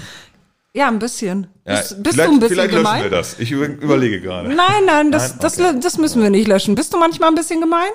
Ja, 0.74 0.88
ein 0.88 1.00
bisschen. 1.00 1.48
Ja, 1.68 1.76
bist 1.76 2.02
bist 2.04 2.16
vielleicht, 2.16 2.30
du 2.30 2.34
ein 2.36 2.40
bisschen 2.40 2.56
vielleicht 2.56 2.72
gemein? 2.74 3.00
löschen 3.02 3.12
wir 3.12 3.18
das. 3.18 3.40
Ich 3.40 3.52
über- 3.52 3.66
überlege 3.68 4.22
gerade. 4.22 4.48
Nein, 4.48 4.86
nein, 4.86 5.12
das, 5.12 5.32
Nein? 5.32 5.40
das, 5.42 5.60
Okay. 5.60 5.80
das 5.84 5.98
müssen 5.98 6.22
wir 6.22 6.30
nicht 6.30 6.48
löschen. 6.48 6.76
Bist 6.76 6.94
du 6.94 6.98
manchmal 6.98 7.28
ein 7.30 7.36
bisschen 7.36 7.60
gemein? 7.60 7.90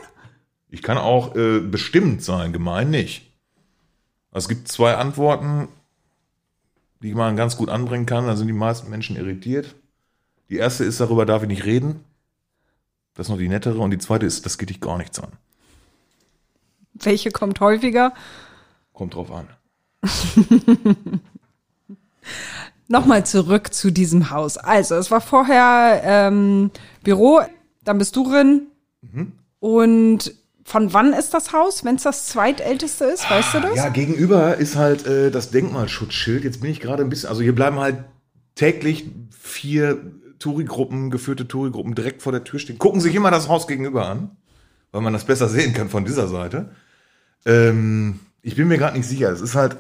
Ich 0.77 0.83
kann 0.83 0.99
auch 0.99 1.35
äh, 1.35 1.61
bestimmt 1.61 2.23
sein, 2.23 2.53
gemein 2.53 2.91
nicht. 2.91 3.33
Es 4.31 4.47
gibt 4.47 4.69
zwei 4.69 4.95
Antworten, 4.97 5.69
die 7.01 7.15
man 7.15 7.35
ganz 7.35 7.57
gut 7.57 7.71
anbringen 7.71 8.05
kann. 8.05 8.27
Da 8.27 8.37
sind 8.37 8.47
die 8.47 8.53
meisten 8.53 8.91
Menschen 8.91 9.17
irritiert. 9.17 9.75
Die 10.51 10.57
erste 10.57 10.85
ist, 10.85 11.01
darüber 11.01 11.25
darf 11.25 11.41
ich 11.41 11.49
nicht 11.49 11.65
reden. 11.65 12.05
Das 13.15 13.25
ist 13.25 13.31
noch 13.31 13.39
die 13.39 13.49
nettere. 13.49 13.79
Und 13.79 13.91
die 13.91 13.97
zweite 13.97 14.27
ist, 14.27 14.45
das 14.45 14.59
geht 14.59 14.69
dich 14.69 14.83
gar 14.83 14.99
nichts 14.99 15.19
an. 15.19 15.33
Welche 16.93 17.31
kommt 17.31 17.59
häufiger? 17.61 18.13
Kommt 18.93 19.15
drauf 19.15 19.31
an. 19.33 19.49
Nochmal 22.87 23.25
zurück 23.25 23.73
zu 23.73 23.91
diesem 23.91 24.29
Haus. 24.29 24.59
Also, 24.59 24.97
es 24.97 25.11
war 25.11 25.23
vorher 25.23 26.03
ähm, 26.05 26.71
Büro, 27.03 27.41
dann 27.83 27.97
bist 27.97 28.15
du 28.15 28.29
drin. 28.29 28.67
Mhm. 29.01 29.33
Und 29.59 30.35
von 30.67 30.93
wann 30.93 31.13
ist 31.13 31.33
das 31.33 31.53
Haus, 31.53 31.85
wenn 31.85 31.95
es 31.95 32.03
das 32.03 32.27
zweitälteste 32.27 33.05
ist? 33.05 33.31
Weißt 33.31 33.55
du 33.55 33.61
das? 33.61 33.77
Ja, 33.77 33.89
gegenüber 33.89 34.57
ist 34.57 34.75
halt 34.75 35.07
äh, 35.07 35.31
das 35.31 35.53
Denkmalschutzschild. 35.53 36.43
Jetzt 36.43 36.61
bin 36.61 36.73
ich 36.73 36.81
gerade 36.81 37.05
ein 37.05 37.09
bisschen, 37.09 37.29
also 37.29 37.41
hier 37.41 37.55
bleiben 37.55 37.79
halt 37.79 37.99
täglich 38.57 39.09
vier 39.31 40.01
Touri-Gruppen, 40.41 41.11
geführte 41.11 41.47
Touri-Gruppen 41.47 41.95
direkt 41.95 42.21
vor 42.21 42.33
der 42.33 42.43
Tür 42.43 42.59
stehen. 42.59 42.79
Gucken 42.79 43.01
sich 43.01 43.15
immer 43.15 43.31
das 43.31 43.49
Haus 43.49 43.69
gegenüber 43.69 44.09
an, 44.09 44.33
weil 44.91 45.03
man 45.03 45.13
das 45.13 45.25
besser 45.25 45.49
sehen 45.49 45.73
kann 45.73 45.89
von 45.89 46.05
dieser 46.05 46.27
Seite. 46.27 46.71
Ähm, 47.45 48.19
ich 48.43 48.57
bin 48.57 48.67
mir 48.67 48.77
gerade 48.77 48.99
nicht 48.99 49.07
sicher. 49.07 49.31
Es 49.31 49.41
ist 49.41 49.55
halt, 49.55 49.77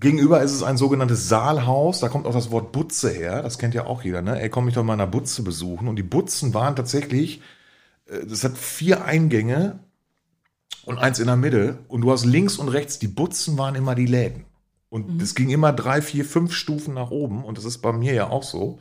gegenüber 0.00 0.40
ist 0.40 0.54
es 0.54 0.62
ein 0.62 0.78
sogenanntes 0.78 1.28
Saalhaus. 1.28 2.00
Da 2.00 2.08
kommt 2.08 2.26
auch 2.26 2.32
das 2.32 2.50
Wort 2.50 2.72
Butze 2.72 3.10
her. 3.10 3.42
Das 3.42 3.58
kennt 3.58 3.74
ja 3.74 3.84
auch 3.84 4.02
jeder, 4.02 4.22
ne? 4.22 4.40
Ey, 4.40 4.48
komm 4.48 4.64
mich 4.64 4.74
doch 4.74 4.84
mal 4.84 4.94
in 4.94 5.02
einer 5.02 5.10
Butze 5.10 5.42
besuchen. 5.42 5.86
Und 5.86 5.96
die 5.96 6.02
Butzen 6.02 6.54
waren 6.54 6.76
tatsächlich, 6.76 7.42
das 8.06 8.44
hat 8.44 8.56
vier 8.56 9.04
Eingänge 9.04 9.80
und 10.84 10.98
eins 10.98 11.18
in 11.18 11.26
der 11.26 11.36
Mitte. 11.36 11.78
Und 11.88 12.02
du 12.02 12.12
hast 12.12 12.24
links 12.24 12.58
und 12.58 12.68
rechts, 12.68 12.98
die 12.98 13.08
Butzen 13.08 13.58
waren 13.58 13.74
immer 13.74 13.94
die 13.94 14.06
Läden. 14.06 14.44
Und 14.88 15.20
es 15.20 15.34
ging 15.34 15.50
immer 15.50 15.72
drei, 15.72 16.00
vier, 16.00 16.24
fünf 16.24 16.52
Stufen 16.52 16.94
nach 16.94 17.10
oben. 17.10 17.44
Und 17.44 17.58
das 17.58 17.64
ist 17.64 17.78
bei 17.78 17.92
mir 17.92 18.14
ja 18.14 18.30
auch 18.30 18.44
so. 18.44 18.78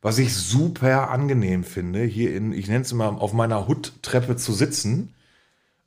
Was 0.00 0.18
ich 0.18 0.34
super 0.34 1.10
angenehm 1.10 1.62
finde, 1.62 2.02
hier 2.04 2.34
in, 2.34 2.52
ich 2.52 2.68
nenne 2.68 2.82
es 2.82 2.92
immer, 2.92 3.20
auf 3.20 3.32
meiner 3.32 3.68
Hut-Treppe 3.68 4.36
zu 4.36 4.52
sitzen, 4.52 5.14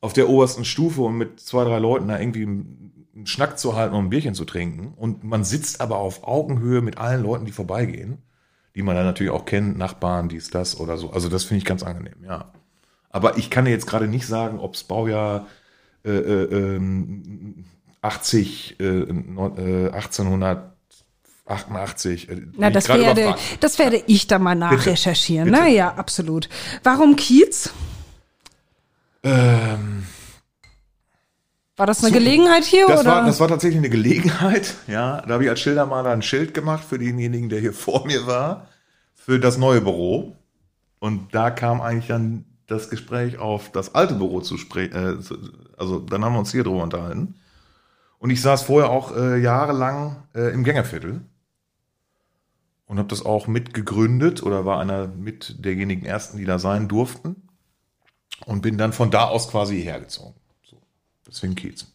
auf 0.02 0.14
der 0.14 0.30
obersten 0.30 0.66
Stufe 0.66 1.02
und 1.02 1.18
mit 1.18 1.40
zwei, 1.40 1.64
drei 1.64 1.80
Leuten 1.80 2.08
da 2.08 2.20
irgendwie 2.20 2.44
einen 2.44 3.26
Schnack 3.26 3.58
zu 3.58 3.76
halten 3.76 3.96
und 3.96 4.06
ein 4.06 4.10
Bierchen 4.10 4.36
zu 4.36 4.46
trinken. 4.46 4.94
Und 4.96 5.24
man 5.24 5.44
sitzt 5.44 5.82
aber 5.82 5.98
auf 5.98 6.24
Augenhöhe 6.24 6.82
mit 6.82 6.98
allen 6.98 7.24
Leuten, 7.24 7.46
die 7.46 7.52
vorbeigehen, 7.52 8.20
die 8.76 8.84
man 8.84 8.96
dann 8.96 9.06
natürlich 9.06 9.32
auch 9.32 9.46
kennt, 9.46 9.78
Nachbarn, 9.78 10.30
dies, 10.30 10.50
das 10.50 10.80
oder 10.80 10.98
so. 10.98 11.12
Also 11.12 11.28
das 11.28 11.44
finde 11.44 11.60
ich 11.60 11.66
ganz 11.66 11.84
angenehm, 11.84 12.24
ja. 12.24 12.54
Aber 13.16 13.38
ich 13.38 13.50
kann 13.50 13.66
jetzt 13.66 13.88
gerade 13.88 14.10
nicht 14.10 14.28
sagen, 14.28 14.60
ob 14.60 14.76
es 14.76 14.84
Baujahr 14.84 15.48
äh, 16.04 16.10
äh, 16.12 16.76
ähm, 16.76 17.64
80, 18.02 18.78
äh, 18.78 18.84
neun- 18.84 19.58
äh, 19.58 19.90
1888. 19.94 22.30
Äh, 22.30 22.36
bin 22.36 22.54
Na, 22.58 22.70
das 22.70 22.90
werde, 22.90 23.36
das 23.62 23.80
werde 23.80 24.04
ich 24.06 24.28
dann 24.28 24.44
mal 24.44 24.56
nachrecherchieren. 24.56 25.50
Bitte. 25.50 25.64
Ne? 25.64 25.70
Ja, 25.74 25.94
absolut. 25.94 26.50
Warum 26.84 27.16
Kiez? 27.16 27.70
Ähm, 29.24 30.06
War 31.78 31.88
das 31.88 32.04
eine 32.04 32.12
Gelegenheit 32.12 32.66
hier? 32.66 32.88
das, 32.88 33.00
oder? 33.00 33.12
war, 33.12 33.26
das 33.26 33.40
war 33.40 33.48
tatsächlich 33.48 33.78
eine 33.78 33.90
Gelegenheit. 33.90 34.76
Ja, 34.88 35.22
da 35.22 35.36
habe 35.36 35.46
ich 35.46 35.50
als 35.50 35.62
Schildermaler 35.62 36.10
ein 36.10 36.22
Schild 36.22 36.54
gemacht 36.54 36.84
für 36.84 37.00
denjenigen, 37.00 37.48
der 37.48 37.62
hier 37.62 37.72
vor 37.74 38.06
mir 38.06 38.28
war, 38.28 38.68
für 39.14 39.40
das 39.40 39.58
neue 39.58 39.80
Büro. 39.80 40.36
Und 41.00 41.34
da 41.34 41.50
kam 41.50 41.80
eigentlich 41.80 42.08
dann 42.08 42.44
das 42.68 42.90
Gespräch 42.90 43.38
auf 43.38 43.72
das 43.72 43.96
alte 43.96 44.16
Büro 44.16 44.42
zu 44.42 44.58
sprechen. 44.58 44.94
Äh, 44.94 45.36
also 45.78 46.00
dann 46.00 46.24
haben 46.24 46.34
wir 46.34 46.40
uns 46.40 46.52
hier 46.52 46.64
drüber 46.64 46.84
unterhalten. 46.84 47.36
Und 48.20 48.30
ich 48.30 48.42
saß 48.42 48.64
vorher 48.64 48.90
auch 48.90 49.16
äh, 49.16 49.38
jahrelang 49.38 50.24
äh, 50.34 50.54
im 50.54 50.64
Gängerviertel 50.64 51.22
und 52.88 52.98
habe 52.98 53.08
das 53.08 53.26
auch 53.26 53.48
mitgegründet 53.48 54.44
oder 54.44 54.66
war 54.66 54.80
einer 54.80 55.08
mit 55.08 55.64
derjenigen 55.64 56.06
ersten, 56.06 56.38
die 56.38 56.46
da 56.46 56.60
sein 56.60 56.88
durften. 56.88 57.36
Und 58.46 58.62
bin 58.62 58.78
dann 58.78 58.92
von 58.92 59.12
da 59.12 59.26
aus 59.26 59.50
quasi 59.50 59.76
hierher 59.76 60.02
gezogen. 60.02 60.36
So. 60.64 60.82
Deswegen 61.26 61.56
Kiez. 61.56 61.88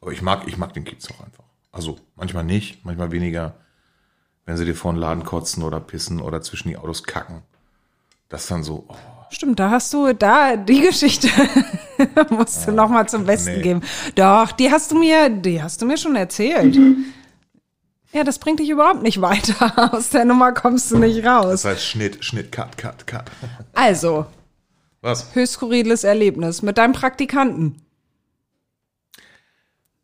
Aber 0.00 0.10
ich 0.12 0.22
mag, 0.22 0.48
ich 0.48 0.56
mag 0.56 0.72
den 0.72 0.84
Kiez 0.84 1.10
auch 1.10 1.20
einfach. 1.20 1.44
Also 1.70 1.98
manchmal 2.14 2.44
nicht, 2.44 2.84
manchmal 2.84 3.10
weniger, 3.10 3.56
wenn 4.46 4.56
sie 4.56 4.64
dir 4.64 4.74
vor 4.74 4.92
den 4.92 4.98
Laden 4.98 5.24
kotzen 5.24 5.62
oder 5.62 5.80
pissen 5.80 6.20
oder 6.20 6.40
zwischen 6.40 6.68
die 6.68 6.78
Autos 6.78 7.04
kacken. 7.04 7.42
Das 8.28 8.46
dann 8.46 8.64
so, 8.64 8.86
oh, 8.88 9.15
Stimmt, 9.30 9.58
da 9.58 9.70
hast 9.70 9.92
du, 9.92 10.12
da, 10.12 10.56
die 10.56 10.80
Geschichte 10.80 11.28
musst 12.30 12.66
du 12.66 12.72
noch 12.72 12.88
mal 12.88 13.08
zum 13.08 13.24
Besten 13.26 13.56
nee. 13.56 13.62
geben. 13.62 13.82
Doch, 14.14 14.52
die 14.52 14.70
hast 14.70 14.90
du 14.92 14.98
mir, 14.98 15.28
die 15.30 15.62
hast 15.62 15.82
du 15.82 15.86
mir 15.86 15.96
schon 15.98 16.14
erzählt. 16.16 16.78
Ja, 18.12 18.24
das 18.24 18.38
bringt 18.38 18.60
dich 18.60 18.70
überhaupt 18.70 19.02
nicht 19.02 19.20
weiter. 19.20 19.92
Aus 19.94 20.10
der 20.10 20.24
Nummer 20.24 20.52
kommst 20.52 20.90
du 20.90 20.98
nicht 20.98 21.24
raus. 21.24 21.62
das 21.62 21.64
heißt 21.64 21.84
Schnitt, 21.84 22.24
Schnitt, 22.24 22.52
Cut, 22.52 22.78
Cut, 22.78 23.06
Cut. 23.06 23.24
Also, 23.74 24.26
Was? 25.02 25.34
höchst 25.34 25.54
skurriles 25.54 26.04
Erlebnis 26.04 26.62
mit 26.62 26.78
deinem 26.78 26.92
Praktikanten. 26.92 27.82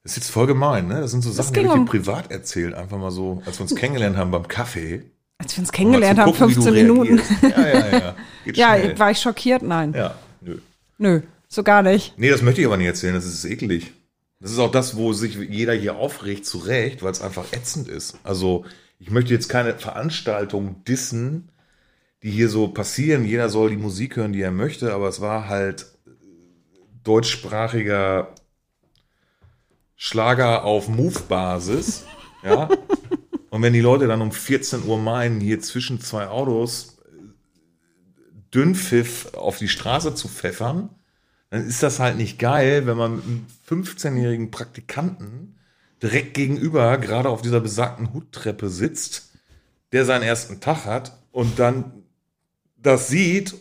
Das 0.02 0.12
ist 0.12 0.16
jetzt 0.24 0.30
voll 0.30 0.48
gemein, 0.48 0.88
ne? 0.88 1.00
Das 1.00 1.12
sind 1.12 1.22
so 1.22 1.30
Sachen, 1.30 1.54
die 1.54 1.60
ich 1.60 1.68
um- 1.68 1.84
dir 1.86 1.90
privat 1.90 2.30
erzählt. 2.32 2.74
Einfach 2.74 2.98
mal 2.98 3.12
so, 3.12 3.40
als 3.46 3.58
wir 3.58 3.62
uns 3.62 3.76
kennengelernt 3.76 4.16
haben 4.16 4.32
beim 4.32 4.48
Kaffee. 4.48 5.04
Als 5.42 5.56
wir 5.56 5.62
uns 5.62 5.72
kennengelernt 5.72 6.18
haben, 6.20 6.32
gucken, 6.32 6.50
wie 6.50 6.54
du 6.54 6.62
15 6.62 6.86
Minuten. 6.86 7.20
Ja, 7.42 7.68
ja, 7.68 7.88
ja. 7.98 8.16
Geht 8.44 8.56
Ja, 8.56 8.76
schnell. 8.76 8.98
war 8.98 9.10
ich 9.10 9.18
schockiert? 9.18 9.62
Nein. 9.62 9.92
Ja, 9.92 10.14
nö. 10.40 10.58
Nö. 10.98 11.22
So 11.48 11.62
gar 11.62 11.82
nicht. 11.82 12.14
Nee, 12.16 12.30
das 12.30 12.42
möchte 12.42 12.60
ich 12.60 12.66
aber 12.66 12.76
nicht 12.76 12.86
erzählen, 12.86 13.14
das 13.14 13.26
ist 13.26 13.44
eklig. 13.44 13.92
Das 14.40 14.50
ist 14.52 14.58
auch 14.58 14.70
das, 14.70 14.96
wo 14.96 15.12
sich 15.12 15.34
jeder 15.34 15.72
hier 15.74 15.96
aufregt, 15.96 16.46
zu 16.46 16.58
Recht, 16.58 17.02
weil 17.02 17.12
es 17.12 17.20
einfach 17.20 17.44
ätzend 17.52 17.88
ist. 17.88 18.16
Also, 18.24 18.64
ich 18.98 19.10
möchte 19.10 19.32
jetzt 19.34 19.48
keine 19.48 19.74
Veranstaltung 19.74 20.82
dissen, 20.84 21.48
die 22.22 22.30
hier 22.30 22.48
so 22.48 22.68
passieren. 22.68 23.24
Jeder 23.24 23.48
soll 23.48 23.70
die 23.70 23.76
Musik 23.76 24.16
hören, 24.16 24.32
die 24.32 24.42
er 24.42 24.50
möchte, 24.52 24.94
aber 24.94 25.08
es 25.08 25.20
war 25.20 25.48
halt 25.48 25.86
deutschsprachiger 27.04 28.28
Schlager 29.96 30.64
auf 30.64 30.88
Move-Basis. 30.88 32.04
Ja. 32.44 32.68
Und 33.52 33.60
wenn 33.60 33.74
die 33.74 33.80
Leute 33.80 34.06
dann 34.06 34.22
um 34.22 34.32
14 34.32 34.84
Uhr 34.86 34.96
meinen, 34.96 35.38
hier 35.38 35.60
zwischen 35.60 36.00
zwei 36.00 36.28
Autos 36.28 36.96
Dünnpfiff 38.54 39.34
auf 39.34 39.58
die 39.58 39.68
Straße 39.68 40.14
zu 40.14 40.26
pfeffern, 40.26 40.88
dann 41.50 41.66
ist 41.66 41.82
das 41.82 42.00
halt 42.00 42.16
nicht 42.16 42.38
geil, 42.38 42.86
wenn 42.86 42.96
man 42.96 43.16
mit 43.16 43.24
einem 43.26 43.46
15-jährigen 43.68 44.50
Praktikanten 44.50 45.58
direkt 46.02 46.32
gegenüber 46.32 46.96
gerade 46.96 47.28
auf 47.28 47.42
dieser 47.42 47.60
besagten 47.60 48.14
Huttreppe 48.14 48.70
sitzt, 48.70 49.32
der 49.92 50.06
seinen 50.06 50.22
ersten 50.22 50.60
Tag 50.60 50.86
hat 50.86 51.18
und 51.30 51.58
dann 51.58 52.04
das 52.78 53.08
sieht 53.08 53.54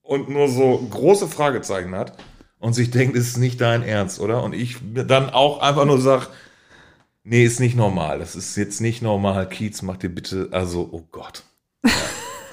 und 0.00 0.30
nur 0.30 0.48
so 0.48 0.78
große 0.78 1.28
Fragezeichen 1.28 1.94
hat 1.94 2.16
und 2.58 2.72
sich 2.72 2.90
denkt, 2.90 3.18
es 3.18 3.28
ist 3.28 3.36
nicht 3.36 3.60
dein 3.60 3.82
Ernst, 3.82 4.18
oder? 4.18 4.42
Und 4.42 4.54
ich 4.54 4.78
dann 4.94 5.28
auch 5.28 5.60
einfach 5.60 5.84
nur 5.84 6.00
sag, 6.00 6.30
nee, 7.24 7.44
ist 7.44 7.60
nicht 7.60 7.76
normal. 7.76 8.18
Das 8.20 8.36
ist 8.36 8.56
jetzt 8.56 8.80
nicht 8.80 9.02
normal. 9.02 9.48
Kiez, 9.48 9.82
mach 9.82 9.96
dir 9.96 10.10
bitte, 10.10 10.48
also, 10.52 10.88
oh 10.92 11.02
Gott. 11.10 11.42
Ja. 11.84 11.90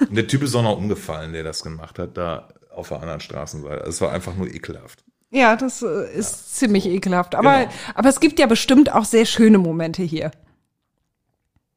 Und 0.00 0.16
der 0.16 0.26
Typ 0.26 0.42
ist 0.42 0.54
auch 0.56 0.62
noch 0.62 0.76
umgefallen, 0.76 1.32
der 1.32 1.44
das 1.44 1.62
gemacht 1.62 1.98
hat, 2.00 2.16
da 2.16 2.48
auf 2.74 2.88
der 2.88 3.00
anderen 3.00 3.20
Straßenseite. 3.20 3.84
Es 3.84 4.00
war 4.00 4.10
einfach 4.10 4.34
nur 4.34 4.48
ekelhaft. 4.48 5.04
Ja, 5.30 5.56
das 5.56 5.82
äh, 5.82 6.12
ist 6.12 6.32
ja, 6.32 6.66
ziemlich 6.66 6.84
so. 6.84 6.90
ekelhaft. 6.90 7.34
Aber, 7.34 7.60
Genau. 7.60 7.70
aber 7.94 8.08
es 8.08 8.18
gibt 8.20 8.38
ja 8.38 8.46
bestimmt 8.46 8.92
auch 8.92 9.04
sehr 9.04 9.24
schöne 9.26 9.58
Momente 9.58 10.02
hier. 10.02 10.30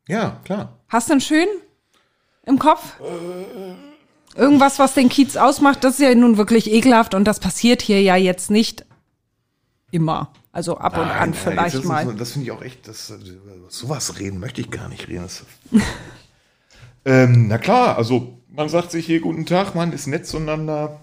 Ja, 0.08 0.40
klar. 0.44 0.80
Hast 0.90 1.10
du 1.10 1.14
einen 1.14 1.22
schönen 1.22 1.50
im 2.46 2.60
Kopf? 2.60 2.96
Irgendwas, 4.36 4.80
was 4.80 4.94
den 4.94 5.10
Kiez 5.10 5.38
ausmacht, 5.38 5.84
das 5.84 5.94
ist 5.94 6.00
ja 6.02 6.14
nun 6.14 6.38
wirklich 6.38 6.72
ekelhaft 6.72 7.14
und 7.14 7.26
das 7.26 7.40
passiert 7.40 7.82
hier 7.82 8.02
ja 8.02 8.16
jetzt 8.16 8.52
nicht 8.52 8.86
immer. 9.96 10.32
Also 10.52 10.78
ab 10.78 10.98
und 10.98 11.06
Nein, 11.06 11.12
an 11.12 11.30
nein, 11.32 11.34
vielleicht 11.34 11.76
das, 11.76 11.84
mal. 11.86 12.16
Das 12.16 12.34
finde 12.34 12.46
ich 12.46 12.52
auch 12.52 12.62
echt, 12.62 12.88
das, 12.88 13.10
äh, 13.10 13.16
sowas 13.70 14.20
reden 14.20 14.40
möchte 14.40 14.62
ich 14.62 14.70
gar 14.70 14.90
nicht 14.90 15.08
reden. 15.08 15.28
Ähm, 17.08 17.50
na 17.50 17.60
klar, 17.60 18.00
also 18.00 18.42
man 18.50 18.68
sagt 18.68 18.90
sich 18.90 19.06
hier 19.06 19.22
guten 19.22 19.46
Tag, 19.46 19.76
man 19.76 19.94
ist 19.94 20.08
nett 20.08 20.26
zueinander. 20.26 21.02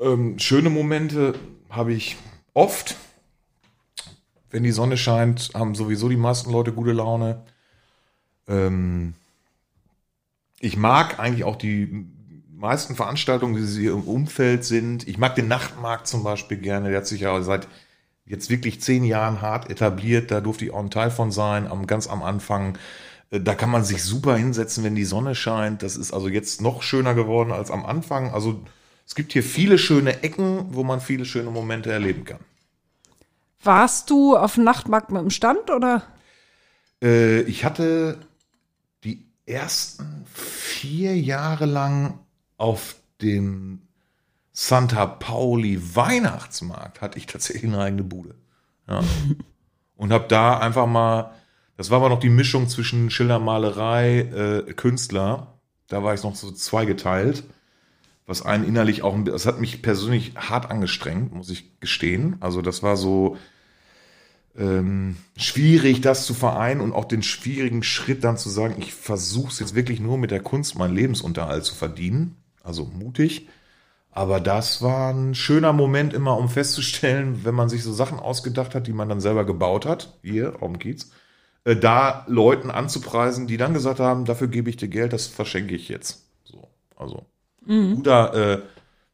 Ähm, 0.00 0.38
schöne 0.38 0.70
Momente 0.70 1.34
habe 1.68 1.92
ich 1.92 2.16
oft. 2.54 2.94
Wenn 4.50 4.62
die 4.62 4.70
Sonne 4.70 4.96
scheint, 4.96 5.50
haben 5.52 5.74
sowieso 5.74 6.08
die 6.08 6.16
meisten 6.16 6.52
Leute 6.52 6.72
gute 6.72 6.92
Laune. 6.92 7.42
Ähm, 8.46 9.14
ich 10.60 10.76
mag 10.76 11.18
eigentlich 11.18 11.42
auch 11.42 11.56
die 11.56 12.06
meisten 12.56 12.94
Veranstaltungen, 12.96 13.54
die 13.56 13.80
hier 13.80 13.92
im 13.92 14.02
Umfeld 14.02 14.64
sind. 14.64 15.06
Ich 15.06 15.18
mag 15.18 15.34
den 15.34 15.48
Nachtmarkt 15.48 16.06
zum 16.06 16.22
Beispiel 16.24 16.58
gerne. 16.58 16.88
Der 16.88 16.98
hat 16.98 17.06
sich 17.06 17.20
ja 17.22 17.40
seit 17.42 17.68
jetzt 18.24 18.50
wirklich 18.50 18.80
zehn 18.80 19.04
Jahren 19.04 19.40
hart 19.42 19.70
etabliert. 19.70 20.30
Da 20.30 20.40
durfte 20.40 20.64
ich 20.64 20.72
auch 20.72 20.80
ein 20.80 20.90
Teil 20.90 21.10
von 21.10 21.30
sein, 21.30 21.66
am, 21.66 21.86
ganz 21.86 22.08
am 22.08 22.22
Anfang. 22.22 22.78
Äh, 23.30 23.40
Da 23.40 23.54
kann 23.54 23.70
man 23.70 23.84
sich 23.84 24.02
super 24.02 24.36
hinsetzen, 24.36 24.84
wenn 24.84 24.94
die 24.94 25.04
Sonne 25.04 25.34
scheint. 25.34 25.82
Das 25.82 25.96
ist 25.96 26.12
also 26.12 26.28
jetzt 26.28 26.60
noch 26.60 26.82
schöner 26.82 27.14
geworden 27.14 27.52
als 27.52 27.70
am 27.70 27.84
Anfang. 27.86 28.32
Also 28.32 28.60
es 29.06 29.14
gibt 29.14 29.32
hier 29.32 29.42
viele 29.42 29.78
schöne 29.78 30.22
Ecken, 30.22 30.74
wo 30.74 30.82
man 30.82 31.00
viele 31.00 31.24
schöne 31.24 31.50
Momente 31.50 31.92
erleben 31.92 32.24
kann. 32.24 32.40
Warst 33.62 34.10
du 34.10 34.36
auf 34.36 34.54
dem 34.54 34.64
Nachtmarkt 34.64 35.10
mit 35.10 35.22
dem 35.22 35.30
Stand 35.30 35.70
oder? 35.70 36.02
Äh, 37.02 37.42
ich 37.42 37.64
hatte 37.64 38.18
die 39.04 39.24
ersten 39.44 40.24
vier 40.32 41.16
Jahre 41.18 41.66
lang 41.66 42.18
auf 42.56 42.96
dem 43.20 43.82
Santa 44.52 45.06
Pauli 45.06 45.94
Weihnachtsmarkt 45.94 47.00
hatte 47.00 47.18
ich 47.18 47.26
tatsächlich 47.26 47.64
eine 47.64 47.82
eigene 47.82 48.04
Bude. 48.04 48.34
Ja. 48.88 49.02
Und 49.96 50.12
habe 50.12 50.26
da 50.28 50.58
einfach 50.58 50.86
mal, 50.86 51.32
das 51.76 51.90
war 51.90 51.98
aber 51.98 52.10
noch 52.10 52.20
die 52.20 52.28
Mischung 52.28 52.68
zwischen 52.68 53.10
Schildermalerei, 53.10 54.20
äh, 54.20 54.72
Künstler. 54.74 55.58
Da 55.88 56.02
war 56.02 56.12
ich 56.12 56.22
noch 56.22 56.34
so 56.34 56.50
zweigeteilt, 56.50 57.44
was 58.26 58.42
einen 58.42 58.64
innerlich 58.64 59.02
auch, 59.02 59.16
das 59.24 59.46
hat 59.46 59.60
mich 59.60 59.80
persönlich 59.80 60.34
hart 60.36 60.70
angestrengt, 60.70 61.32
muss 61.32 61.48
ich 61.48 61.80
gestehen. 61.80 62.36
Also 62.40 62.60
das 62.60 62.82
war 62.82 62.96
so, 62.96 63.38
ähm, 64.58 65.16
schwierig, 65.36 66.00
das 66.00 66.26
zu 66.26 66.34
vereinen 66.34 66.80
und 66.80 66.92
auch 66.92 67.04
den 67.04 67.22
schwierigen 67.22 67.82
Schritt 67.82 68.24
dann 68.24 68.38
zu 68.38 68.48
sagen, 68.48 68.76
ich 68.78 68.94
versuche 68.94 69.48
es 69.48 69.58
jetzt 69.58 69.74
wirklich 69.74 70.00
nur 70.00 70.18
mit 70.18 70.30
der 70.30 70.40
Kunst 70.40 70.76
meinen 70.76 70.94
Lebensunterhalt 70.94 71.64
zu 71.64 71.74
verdienen. 71.74 72.36
Also 72.66 72.84
mutig. 72.84 73.48
Aber 74.10 74.40
das 74.40 74.82
war 74.82 75.12
ein 75.12 75.34
schöner 75.34 75.72
Moment 75.72 76.14
immer, 76.14 76.38
um 76.38 76.48
festzustellen, 76.48 77.44
wenn 77.44 77.54
man 77.54 77.68
sich 77.68 77.82
so 77.82 77.92
Sachen 77.92 78.18
ausgedacht 78.18 78.74
hat, 78.74 78.86
die 78.86 78.94
man 78.94 79.08
dann 79.08 79.20
selber 79.20 79.44
gebaut 79.44 79.84
hat, 79.84 80.18
hier 80.22 80.54
auf 80.62 80.68
dem 80.70 80.78
Kiez, 80.78 81.10
äh, 81.64 81.76
da 81.76 82.24
Leuten 82.26 82.70
anzupreisen, 82.70 83.46
die 83.46 83.58
dann 83.58 83.74
gesagt 83.74 84.00
haben, 84.00 84.24
dafür 84.24 84.48
gebe 84.48 84.70
ich 84.70 84.76
dir 84.78 84.88
Geld, 84.88 85.12
das 85.12 85.26
verschenke 85.26 85.74
ich 85.74 85.88
jetzt. 85.88 86.24
So, 86.44 86.68
also 86.96 87.26
guter, 87.94 88.34
äh, 88.34 88.62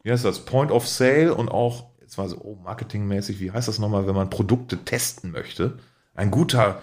wie 0.04 0.12
heißt 0.12 0.24
das, 0.24 0.44
Point 0.44 0.70
of 0.70 0.86
Sale 0.86 1.34
und 1.34 1.48
auch, 1.48 1.86
jetzt 2.00 2.16
war 2.16 2.28
so, 2.28 2.38
oh, 2.38 2.56
marketingmäßig, 2.62 3.40
wie 3.40 3.50
heißt 3.50 3.68
das 3.68 3.78
nochmal, 3.80 4.06
wenn 4.06 4.14
man 4.14 4.30
Produkte 4.30 4.84
testen 4.84 5.32
möchte? 5.32 5.78
Ein 6.14 6.30
guter 6.30 6.80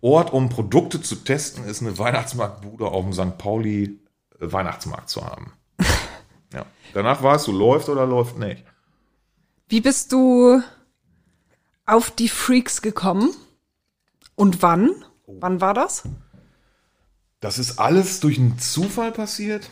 Ort, 0.00 0.32
um 0.32 0.48
Produkte 0.48 1.02
zu 1.02 1.16
testen, 1.16 1.64
ist 1.64 1.82
eine 1.82 1.98
Weihnachtsmarktbude 1.98 2.86
auf 2.86 3.04
dem 3.04 3.12
St. 3.12 3.36
Pauli 3.36 4.00
äh, 4.40 4.52
Weihnachtsmarkt 4.52 5.10
zu 5.10 5.24
haben. 5.26 5.52
Danach 6.98 7.22
weißt 7.22 7.46
du, 7.46 7.52
läuft 7.52 7.88
oder 7.88 8.06
läuft 8.06 8.40
nicht. 8.40 8.64
Wie 9.68 9.80
bist 9.80 10.10
du 10.10 10.60
auf 11.86 12.10
die 12.10 12.28
Freaks 12.28 12.82
gekommen? 12.82 13.30
Und 14.34 14.62
wann? 14.62 14.90
Wann 15.28 15.60
war 15.60 15.74
das? 15.74 16.02
Das 17.38 17.60
ist 17.60 17.78
alles 17.78 18.18
durch 18.18 18.40
einen 18.40 18.58
Zufall 18.58 19.12
passiert. 19.12 19.70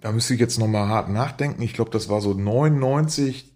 Da 0.00 0.12
müsste 0.12 0.34
ich 0.34 0.38
jetzt 0.38 0.60
nochmal 0.60 0.86
hart 0.86 1.08
nachdenken. 1.08 1.60
Ich 1.62 1.74
glaube, 1.74 1.90
das 1.90 2.08
war 2.08 2.20
so 2.20 2.34
99, 2.34 3.52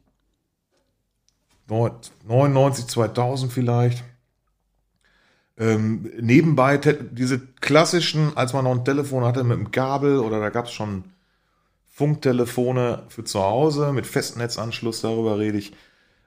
99, 1.69 2.89
2000 2.89 3.53
vielleicht. 3.53 4.03
Ähm, 5.57 6.11
nebenbei 6.21 6.79
diese 6.79 7.39
klassischen, 7.39 8.37
als 8.37 8.55
man 8.55 8.65
noch 8.65 8.73
ein 8.73 8.85
Telefon 8.85 9.23
hatte 9.23 9.45
mit 9.45 9.57
einem 9.57 9.71
Kabel 9.71 10.19
oder 10.19 10.41
da 10.41 10.49
gab 10.51 10.65
es 10.65 10.73
schon 10.73 11.05
Funktelefone 12.01 13.03
für 13.09 13.25
zu 13.25 13.41
Hause 13.43 13.93
mit 13.93 14.07
Festnetzanschluss, 14.07 15.03
darüber 15.03 15.39
rede 15.39 15.59
ich. 15.59 15.75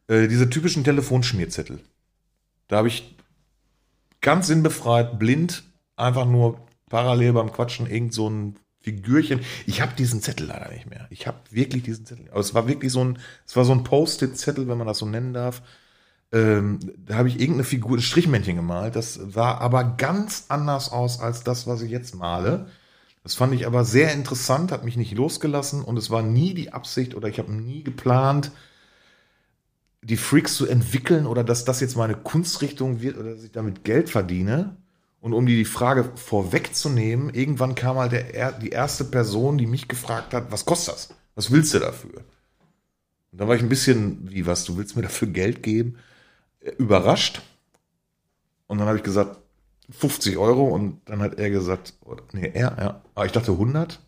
Äh, 0.08 0.28
diese 0.28 0.48
typischen 0.48 0.84
Telefonschmierzettel. 0.84 1.80
Da 2.68 2.78
habe 2.78 2.90
ich 2.90 3.16
ganz 4.22 4.46
sinnbefreit, 4.46 5.18
blind, 5.18 5.64
einfach 5.96 6.28
nur 6.28 6.60
parallel 6.92 7.34
beim 7.34 7.52
Quatschen 7.52 7.88
irgend 7.88 8.14
so 8.14 8.30
ein 8.30 8.56
Figürchen. 8.82 9.40
Ich 9.66 9.82
habe 9.82 9.96
diesen 9.96 10.22
Zettel 10.22 10.46
leider 10.46 10.72
nicht 10.72 10.88
mehr. 10.88 11.08
Ich 11.10 11.26
habe 11.26 11.40
wirklich 11.50 11.82
diesen 11.82 12.06
Zettel. 12.06 12.30
Aber 12.30 12.42
es 12.42 12.54
war 12.54 12.68
wirklich 12.68 12.92
so 12.92 13.04
ein, 13.04 13.18
es 13.48 13.56
war 13.56 13.66
so 13.66 13.72
ein 13.72 13.84
Post-it-Zettel, 13.84 14.68
wenn 14.68 14.78
man 14.78 14.86
das 14.86 15.00
so 15.00 15.08
nennen 15.08 15.34
darf. 15.34 15.64
Ähm, 16.32 16.82
da 17.04 17.16
habe 17.16 17.30
ich 17.30 17.40
irgendeine 17.40 17.64
Figur, 17.64 17.98
ein 17.98 18.02
Strichmännchen 18.04 18.58
gemalt. 18.58 18.96
Das 18.96 19.16
sah 19.16 19.56
aber 19.58 19.96
ganz 19.98 20.46
anders 20.50 20.92
aus 20.92 21.20
als 21.20 21.44
das, 21.44 21.66
was 21.66 21.82
ich 21.82 21.90
jetzt 21.90 22.14
male. 22.14 22.68
Das 23.24 23.36
fand 23.36 23.54
ich 23.54 23.66
aber 23.66 23.86
sehr 23.86 24.14
interessant, 24.14 24.72
hat 24.72 24.84
mich 24.86 24.98
nicht 24.98 25.14
losgelassen 25.14 25.82
und 25.84 25.98
es 25.98 26.10
war 26.10 26.22
nie 26.22 26.54
die 26.54 26.74
Absicht 26.74 27.16
oder 27.16 27.28
ich 27.30 27.40
habe 27.40 27.54
nie 27.54 27.84
geplant, 27.84 28.52
die 30.02 30.18
Freaks 30.18 30.56
zu 30.56 30.68
entwickeln 30.68 31.26
oder 31.26 31.44
dass 31.44 31.66
das 31.66 31.80
jetzt 31.80 31.96
meine 31.96 32.16
Kunstrichtung 32.16 33.02
wird 33.02 33.18
oder 33.18 33.36
dass 33.36 33.44
ich 33.44 33.52
damit 33.52 33.84
Geld 33.84 34.10
verdiene. 34.10 34.76
Und 35.22 35.32
um 35.34 35.46
dir 35.46 35.56
die 35.56 35.64
Frage 35.66 36.12
vorwegzunehmen, 36.16 37.34
irgendwann 37.34 37.76
kam 37.76 37.98
halt 37.98 38.12
der, 38.12 38.36
er- 38.36 38.52
die 38.52 38.70
erste 38.70 39.06
Person, 39.06 39.58
die 39.58 39.68
mich 39.68 39.88
gefragt 39.88 40.34
hat, 40.34 40.52
was 40.52 40.66
kostet 40.66 40.96
das? 40.96 41.10
Was 41.36 41.50
willst 41.52 41.74
du 41.74 41.80
dafür? 41.80 42.24
Und 43.32 43.40
da 43.42 43.48
war 43.48 43.56
ich 43.56 43.62
ein 43.64 43.70
bisschen, 43.70 44.30
wie 44.32 44.46
was, 44.46 44.64
du 44.66 44.78
willst 44.78 44.96
mir 44.96 45.02
dafür 45.02 45.28
Geld 45.28 45.64
geben? 45.64 45.98
Äh, 46.62 46.72
Überrascht. 46.78 47.42
Und 48.68 48.80
dann 48.80 48.88
habe 48.88 48.98
ich 48.98 49.04
gesagt, 49.04 49.38
50 49.90 50.38
Euro 50.38 50.68
und 50.68 51.02
dann 51.06 51.22
hat 51.22 51.36
er 51.40 51.50
gesagt, 51.50 51.94
nee, 52.32 52.50
er, 52.54 52.76
ja, 52.80 53.02
aber 53.16 53.26
ich 53.26 53.32
dachte 53.32 53.52
100. 53.52 54.00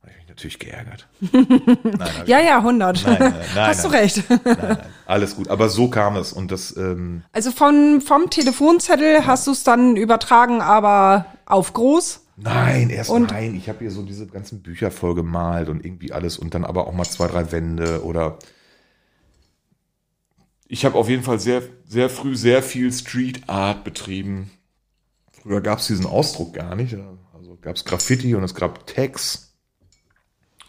Da 0.00 0.08
habe 0.08 0.12
ich 0.12 0.16
mich 0.18 0.28
natürlich 0.28 0.58
geärgert. 0.58 1.08
Nein, 1.32 2.26
Ja, 2.26 2.40
ja, 2.40 2.58
100. 2.58 3.04
Nein, 3.04 3.16
nein, 3.18 3.32
nein, 3.54 3.66
Hast 3.68 3.84
du 3.84 3.88
recht. 3.88 4.22
Alles 5.06 5.36
gut. 5.36 5.48
Aber 5.48 5.68
so 5.68 5.88
kam 5.88 6.16
es 6.16 6.32
und 6.32 6.50
das, 6.50 6.76
ähm, 6.76 7.22
Also 7.32 7.50
von, 7.50 8.00
vom 8.00 8.30
Telefonzettel 8.30 9.26
hast 9.26 9.46
du 9.46 9.50
es 9.52 9.64
dann 9.64 9.96
übertragen, 9.96 10.60
aber 10.60 11.26
auf 11.46 11.72
groß. 11.72 12.20
Nein, 12.36 12.90
erst 12.90 13.10
Und- 13.10 13.30
nein. 13.30 13.54
Ich 13.54 13.68
habe 13.68 13.80
hier 13.80 13.90
so 13.90 14.02
diese 14.02 14.26
ganzen 14.26 14.62
Bücher 14.62 14.90
voll 14.90 15.14
gemalt 15.14 15.68
und 15.68 15.84
irgendwie 15.84 16.12
alles 16.12 16.38
und 16.38 16.54
dann 16.54 16.64
aber 16.64 16.86
auch 16.86 16.92
mal 16.94 17.04
zwei, 17.04 17.26
drei 17.26 17.52
Wände 17.52 18.02
oder. 18.04 18.38
Ich 20.72 20.86
habe 20.86 20.96
auf 20.96 21.10
jeden 21.10 21.22
Fall 21.22 21.38
sehr, 21.38 21.62
sehr 21.84 22.08
früh 22.08 22.34
sehr 22.34 22.62
viel 22.62 22.90
Street 22.90 23.46
Art 23.46 23.84
betrieben. 23.84 24.50
Früher 25.30 25.60
gab 25.60 25.80
es 25.80 25.88
diesen 25.88 26.06
Ausdruck 26.06 26.54
gar 26.54 26.74
nicht. 26.76 26.96
Also 27.34 27.58
gab 27.60 27.76
es 27.76 27.84
Graffiti 27.84 28.34
und 28.34 28.42
es 28.42 28.54
gab 28.54 28.86
Tags. 28.86 29.54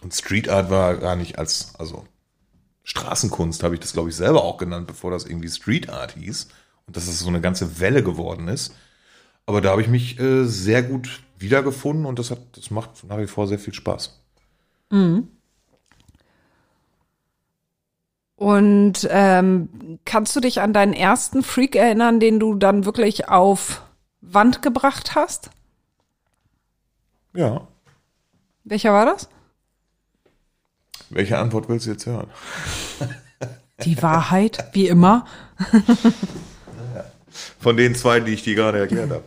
Und 0.01 0.13
Street 0.13 0.49
Art 0.49 0.69
war 0.69 0.97
gar 0.97 1.15
nicht 1.15 1.39
als, 1.39 1.73
also 1.75 2.05
Straßenkunst 2.83 3.63
habe 3.63 3.75
ich 3.75 3.79
das, 3.79 3.93
glaube 3.93 4.09
ich, 4.09 4.15
selber 4.17 4.43
auch 4.43 4.57
genannt, 4.57 4.87
bevor 4.87 5.09
das 5.09 5.25
irgendwie 5.25 5.47
Street 5.47 5.87
Art 5.87 6.15
hieß. 6.15 6.49
Und 6.85 6.97
dass 6.97 7.07
es 7.07 7.19
so 7.19 7.29
eine 7.29 7.39
ganze 7.39 7.79
Welle 7.79 8.03
geworden 8.03 8.49
ist. 8.49 8.75
Aber 9.45 9.61
da 9.61 9.69
habe 9.69 9.83
ich 9.83 9.87
mich 9.87 10.19
äh, 10.19 10.43
sehr 10.43 10.83
gut 10.83 11.21
wiedergefunden 11.37 12.05
und 12.05 12.19
das 12.19 12.29
hat, 12.29 12.41
das 12.57 12.71
macht 12.71 13.05
nach 13.05 13.19
wie 13.19 13.27
vor 13.27 13.47
sehr 13.47 13.57
viel 13.57 13.73
Spaß. 13.73 14.21
Und 18.43 19.07
ähm, 19.09 19.99
kannst 20.03 20.35
du 20.35 20.41
dich 20.41 20.59
an 20.59 20.73
deinen 20.73 20.91
ersten 20.91 21.43
Freak 21.43 21.77
erinnern, 21.77 22.19
den 22.19 22.41
du 22.41 22.55
dann 22.55 22.83
wirklich 22.83 23.29
auf 23.29 23.83
Wand 24.19 24.61
gebracht 24.61 25.15
hast? 25.15 25.49
Ja. 27.33 27.65
Welcher 28.65 28.91
war 28.91 29.05
das? 29.05 29.29
Welche 31.09 31.37
Antwort 31.37 31.69
willst 31.69 31.85
du 31.85 31.91
jetzt 31.91 32.05
hören? 32.05 32.27
Die 33.85 34.01
Wahrheit, 34.01 34.71
wie 34.73 34.89
immer. 34.89 35.25
Von 37.61 37.77
den 37.77 37.95
zwei, 37.95 38.19
die 38.19 38.33
ich 38.33 38.43
dir 38.43 38.55
gerade 38.55 38.79
erklärt 38.79 39.09
habe. 39.11 39.23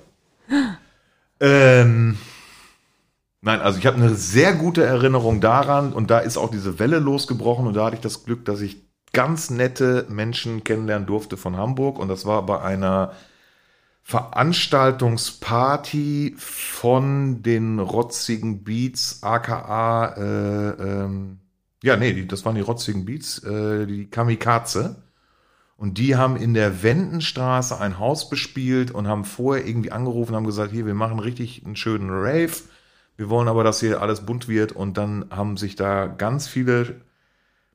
ähm, 1.40 2.18
nein, 3.40 3.60
also 3.60 3.78
ich 3.78 3.86
habe 3.86 3.96
eine 3.96 4.14
sehr 4.14 4.52
gute 4.52 4.84
Erinnerung 4.84 5.40
daran 5.40 5.94
und 5.94 6.10
da 6.10 6.18
ist 6.18 6.36
auch 6.36 6.50
diese 6.50 6.78
Welle 6.78 6.98
losgebrochen 6.98 7.66
und 7.66 7.72
da 7.72 7.86
hatte 7.86 7.96
ich 7.96 8.02
das 8.02 8.22
Glück, 8.22 8.44
dass 8.44 8.60
ich 8.60 8.85
ganz 9.12 9.50
nette 9.50 10.06
Menschen 10.08 10.64
kennenlernen 10.64 11.06
durfte 11.06 11.36
von 11.36 11.56
Hamburg 11.56 11.98
und 11.98 12.08
das 12.08 12.26
war 12.26 12.46
bei 12.46 12.60
einer 12.60 13.12
Veranstaltungsparty 14.02 16.36
von 16.38 17.42
den 17.42 17.80
rotzigen 17.80 18.62
Beats, 18.62 19.24
aka, 19.24 20.14
äh, 20.16 20.70
ähm, 20.80 21.40
ja, 21.82 21.96
nee, 21.96 22.24
das 22.24 22.44
waren 22.44 22.54
die 22.54 22.60
rotzigen 22.60 23.04
Beats, 23.04 23.42
äh, 23.42 23.84
die 23.86 24.08
Kamikaze. 24.08 25.02
Und 25.76 25.98
die 25.98 26.14
haben 26.14 26.36
in 26.36 26.54
der 26.54 26.84
Wendenstraße 26.84 27.80
ein 27.80 27.98
Haus 27.98 28.30
bespielt 28.30 28.92
und 28.92 29.08
haben 29.08 29.24
vorher 29.24 29.66
irgendwie 29.66 29.92
angerufen, 29.92 30.36
haben 30.36 30.46
gesagt, 30.46 30.70
hier, 30.70 30.86
wir 30.86 30.94
machen 30.94 31.18
richtig 31.18 31.66
einen 31.66 31.74
schönen 31.74 32.10
Rave. 32.10 32.52
Wir 33.16 33.28
wollen 33.28 33.48
aber, 33.48 33.64
dass 33.64 33.80
hier 33.80 34.00
alles 34.00 34.24
bunt 34.24 34.46
wird. 34.46 34.70
Und 34.70 34.96
dann 34.96 35.26
haben 35.30 35.56
sich 35.56 35.74
da 35.74 36.06
ganz 36.06 36.46
viele 36.46 37.00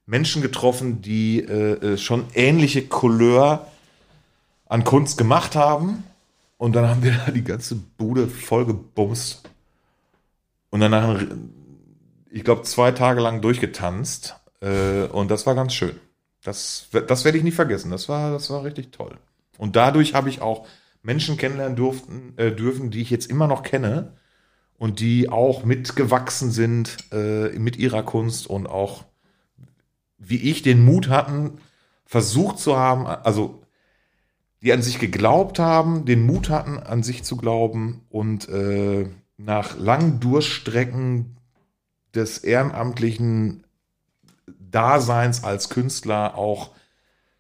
Menschen 0.06 0.42
getroffen, 0.42 1.02
die 1.02 1.40
äh, 1.40 1.94
äh, 1.94 1.98
schon 1.98 2.26
ähnliche 2.34 2.88
Couleur 2.88 3.68
an 4.66 4.84
Kunst 4.84 5.18
gemacht 5.18 5.56
haben. 5.56 6.04
Und 6.58 6.76
dann 6.76 6.88
haben 6.88 7.04
wir 7.04 7.14
da 7.26 7.32
die 7.32 7.44
ganze 7.44 7.76
Bude 7.76 8.28
voll 8.28 8.66
gebumst. 8.66 9.44
Und 10.70 10.80
danach, 10.80 11.22
ich 12.30 12.44
glaube, 12.44 12.64
zwei 12.64 12.92
Tage 12.92 13.22
lang 13.22 13.42
durchgetanzt. 13.42 14.36
Äh, 14.62 15.04
und 15.06 15.32
das 15.32 15.46
war 15.46 15.56
ganz 15.56 15.74
schön. 15.74 16.00
Das, 16.44 16.88
das 17.08 17.26
werde 17.26 17.38
ich 17.38 17.44
nie 17.44 17.52
vergessen. 17.52 17.92
Das 17.92 18.10
war, 18.10 18.32
das 18.32 18.50
war 18.50 18.64
richtig 18.64 18.92
toll. 18.92 19.18
Und 19.58 19.76
dadurch 19.76 20.14
habe 20.14 20.30
ich 20.30 20.42
auch 20.42 20.66
Menschen 21.04 21.38
kennenlernen 21.38 21.76
durften, 21.76 22.34
äh, 22.38 22.52
dürfen, 22.52 22.92
die 22.92 23.02
ich 23.02 23.10
jetzt 23.10 23.30
immer 23.30 23.48
noch 23.48 23.64
kenne 23.64 24.14
und 24.78 25.00
die 25.00 25.30
auch 25.30 25.64
mitgewachsen 25.64 26.52
sind 26.52 26.98
äh, 27.12 27.50
mit 27.60 27.78
ihrer 27.78 28.04
Kunst 28.04 28.48
und 28.48 28.68
auch, 28.68 29.06
wie 30.22 30.38
ich, 30.38 30.62
den 30.62 30.86
Mut 30.86 31.10
hatten, 31.10 31.58
versucht 32.06 32.60
zu 32.60 32.78
haben, 32.78 33.08
also 33.08 33.62
die 34.62 34.72
an 34.72 34.82
sich 34.82 35.00
geglaubt 35.00 35.60
haben, 35.60 36.06
den 36.06 36.26
Mut 36.26 36.50
hatten, 36.50 36.78
an 36.78 37.04
sich 37.04 37.24
zu 37.24 37.36
glauben 37.36 38.02
und 38.10 38.48
äh, 38.50 39.10
nach 39.38 39.78
langen 39.78 40.20
Durststrecken 40.20 41.38
des 42.14 42.38
ehrenamtlichen 42.38 43.64
Daseins 44.60 45.44
als 45.44 45.70
Künstler 45.70 46.38
auch 46.38 46.72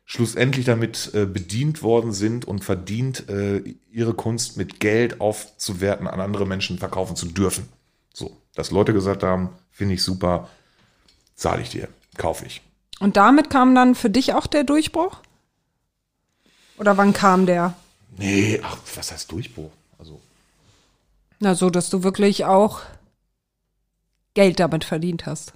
schlussendlich 0.06 0.66
damit 0.66 1.12
äh, 1.14 1.26
bedient 1.26 1.84
worden 1.84 2.12
sind 2.12 2.44
und 2.46 2.64
verdient, 2.64 3.30
äh, 3.30 3.62
ihre 3.92 4.14
Kunst 4.14 4.58
mit 4.58 4.80
Geld 4.80 5.22
aufzuwerten, 5.22 6.08
an 6.08 6.20
andere 6.20 6.46
Menschen 6.46 6.80
verkaufen 6.80 7.16
zu 7.16 7.28
dürfen. 7.28 7.70
So, 8.14 8.36
dass 8.56 8.72
Leute 8.72 8.94
gesagt 8.94 9.24
haben, 9.24 9.50
finde 9.70 9.94
ich 9.94 10.04
super, 10.04 10.50
zahle 11.36 11.62
ich 11.62 11.70
dir, 11.70 11.88
kaufe 12.18 12.46
ich. 12.46 12.62
Und 13.02 13.18
damit 13.18 13.50
kam 13.50 13.74
dann 13.74 13.96
für 13.96 14.12
dich 14.12 14.36
auch 14.36 14.46
der 14.46 14.64
Durchbruch? 14.64 15.18
Oder 16.78 16.98
wann 16.98 17.14
kam 17.14 17.48
der? 17.48 17.74
Nee, 18.16 18.62
ach, 18.64 18.78
was 18.96 19.12
heißt 19.12 19.32
Durchbruch? 19.32 19.72
Also, 19.98 20.22
Na, 21.40 21.56
so, 21.56 21.72
dass 21.72 21.90
du 21.90 22.04
wirklich 22.04 22.46
auch 22.46 22.82
Geld 24.36 24.60
damit 24.60 24.84
verdient 24.84 25.26
hast. 25.26 25.54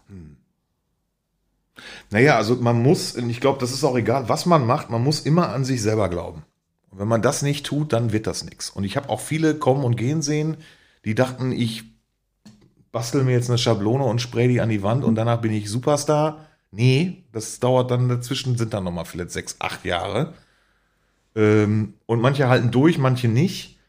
Naja, 2.09 2.35
also 2.35 2.55
man 2.55 2.81
muss, 2.81 3.15
und 3.15 3.29
ich 3.29 3.41
glaube, 3.41 3.59
das 3.59 3.71
ist 3.71 3.83
auch 3.83 3.95
egal, 3.95 4.27
was 4.27 4.47
man 4.47 4.65
macht, 4.65 4.89
man 4.89 5.03
muss 5.03 5.19
immer 5.19 5.49
an 5.49 5.65
sich 5.65 5.83
selber 5.83 6.09
glauben. 6.09 6.43
Und 6.89 6.97
wenn 6.97 7.07
man 7.07 7.21
das 7.21 7.43
nicht 7.43 7.63
tut, 7.65 7.93
dann 7.93 8.11
wird 8.11 8.25
das 8.25 8.43
nichts. 8.43 8.71
Und 8.71 8.85
ich 8.85 8.97
habe 8.97 9.09
auch 9.09 9.19
viele 9.19 9.53
kommen 9.53 9.83
und 9.83 9.97
gehen 9.97 10.23
sehen, 10.23 10.57
die 11.03 11.13
dachten, 11.13 11.51
ich 11.51 11.83
bastel 12.91 13.23
mir 13.23 13.33
jetzt 13.33 13.49
eine 13.49 13.59
Schablone 13.59 14.03
und 14.03 14.19
spray 14.19 14.47
die 14.47 14.61
an 14.61 14.69
die 14.69 14.81
Wand 14.81 15.03
und 15.03 15.13
danach 15.13 15.41
bin 15.41 15.53
ich 15.53 15.69
Superstar. 15.69 16.44
Nee, 16.75 17.23
das 17.31 17.59
dauert 17.59 17.89
dann 17.89 18.09
dazwischen, 18.09 18.57
sind 18.57 18.73
dann 18.73 18.83
nochmal 18.83 19.05
vielleicht 19.05 19.31
sechs, 19.31 19.55
acht 19.59 19.85
Jahre. 19.85 20.33
Ähm, 21.35 21.93
und 22.05 22.21
manche 22.21 22.49
halten 22.49 22.71
durch, 22.71 22.97
manche 22.97 23.29
nicht. 23.29 23.79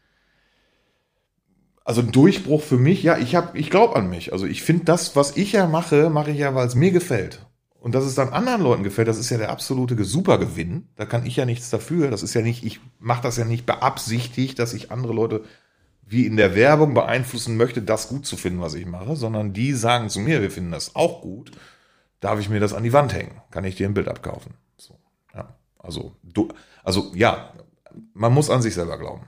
Also 1.83 2.01
ein 2.01 2.11
Durchbruch 2.11 2.63
für 2.63 2.77
mich, 2.77 3.03
ja, 3.03 3.17
ich 3.17 3.37
ich 3.53 3.69
glaube 3.69 3.95
an 3.95 4.09
mich. 4.09 4.31
Also 4.33 4.45
ich 4.45 4.63
finde 4.63 4.85
das, 4.85 5.15
was 5.15 5.35
ich 5.37 5.53
ja 5.53 5.67
mache, 5.67 6.09
mache 6.09 6.31
ich 6.31 6.37
ja, 6.37 6.55
weil 6.55 6.67
es 6.67 6.75
mir 6.75 6.91
gefällt. 6.91 7.45
Und 7.79 7.93
dass 7.93 8.05
es 8.05 8.15
dann 8.15 8.29
anderen 8.29 8.61
Leuten 8.61 8.83
gefällt, 8.83 9.07
das 9.07 9.17
ist 9.17 9.29
ja 9.29 9.37
der 9.37 9.51
absolute 9.51 10.01
Supergewinn. 10.03 10.89
Da 10.95 11.05
kann 11.05 11.25
ich 11.25 11.35
ja 11.35 11.45
nichts 11.45 11.69
dafür. 11.69 12.09
Das 12.09 12.23
ist 12.23 12.33
ja 12.33 12.41
nicht, 12.41 12.65
ich 12.65 12.79
mache 12.99 13.23
das 13.23 13.37
ja 13.37 13.45
nicht 13.45 13.65
beabsichtigt, 13.65 14.59
dass 14.59 14.73
ich 14.73 14.91
andere 14.91 15.13
Leute 15.13 15.43
wie 16.05 16.25
in 16.25 16.37
der 16.37 16.55
Werbung 16.55 16.93
beeinflussen 16.93 17.57
möchte, 17.57 17.81
das 17.81 18.07
gut 18.07 18.25
zu 18.25 18.37
finden, 18.37 18.61
was 18.61 18.73
ich 18.73 18.85
mache, 18.85 19.17
sondern 19.17 19.51
die 19.53 19.73
sagen 19.73 20.09
zu 20.09 20.19
mir, 20.19 20.41
wir 20.41 20.51
finden 20.51 20.71
das 20.71 20.95
auch 20.95 21.21
gut. 21.21 21.51
Darf 22.19 22.39
ich 22.39 22.49
mir 22.49 22.59
das 22.59 22.73
an 22.73 22.83
die 22.83 22.93
Wand 22.93 23.13
hängen? 23.13 23.41
Kann 23.51 23.63
ich 23.63 23.75
dir 23.75 23.87
ein 23.87 23.93
Bild 23.93 24.07
abkaufen? 24.07 24.53
So, 24.77 24.95
ja. 25.35 25.47
Also, 25.79 26.13
du, 26.23 26.47
also 26.83 27.11
ja, 27.13 27.51
man 28.13 28.33
muss 28.33 28.49
an 28.49 28.61
sich 28.61 28.73
selber 28.73 28.97
glauben. 28.97 29.21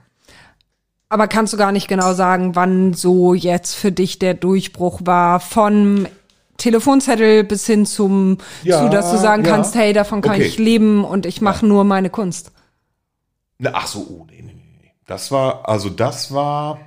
Aber 1.08 1.26
kannst 1.28 1.52
du 1.52 1.56
gar 1.56 1.72
nicht 1.72 1.88
genau 1.88 2.14
sagen, 2.14 2.54
wann 2.54 2.94
so 2.94 3.34
jetzt 3.34 3.74
für 3.74 3.90
dich 3.92 4.18
der 4.18 4.34
Durchbruch 4.34 5.00
war 5.04 5.40
von 5.40 6.06
Telefonzettel 6.56 7.42
bis 7.42 7.66
hin 7.66 7.86
zum, 7.86 8.38
Ja, 8.62 8.82
zu, 8.84 8.90
dass 8.90 9.10
du 9.10 9.18
sagen 9.18 9.44
ja. 9.44 9.50
kannst, 9.50 9.74
hey, 9.74 9.92
davon 9.92 10.20
kann 10.20 10.34
Okay. 10.34 10.44
ich 10.44 10.58
leben 10.58 11.04
und 11.04 11.26
ich 11.26 11.40
mache 11.40 11.66
nur 11.66 11.84
meine 11.84 12.10
Kunst. 12.10 12.52
Na, 13.58 13.70
ach 13.74 13.86
so, 13.86 14.00
oh, 14.08 14.26
nee, 14.30 14.42
nee, 14.42 14.54
nee. 14.54 14.92
Das 15.06 15.30
war, 15.32 15.68
also 15.68 15.88
das 15.90 16.32
war, 16.32 16.78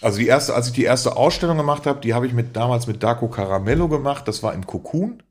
also 0.00 0.18
die 0.18 0.26
erste, 0.26 0.54
als 0.54 0.68
ich 0.68 0.72
die 0.72 0.84
erste 0.84 1.16
Ausstellung 1.16 1.56
gemacht 1.56 1.86
habe, 1.86 2.00
die 2.00 2.14
habe 2.14 2.26
ich 2.26 2.32
mit 2.32 2.56
damals 2.56 2.86
mit 2.86 3.02
Darko 3.02 3.28
Caramello 3.28 3.88
gemacht. 3.88 4.26
Das 4.28 4.42
war 4.42 4.54
im 4.54 4.66
Cocoon 4.66 5.22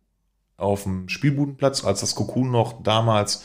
auf 0.57 0.83
dem 0.83 1.09
Spielbudenplatz, 1.09 1.83
als 1.85 2.01
das 2.01 2.15
Cocoon 2.15 2.51
noch 2.51 2.83
damals 2.83 3.43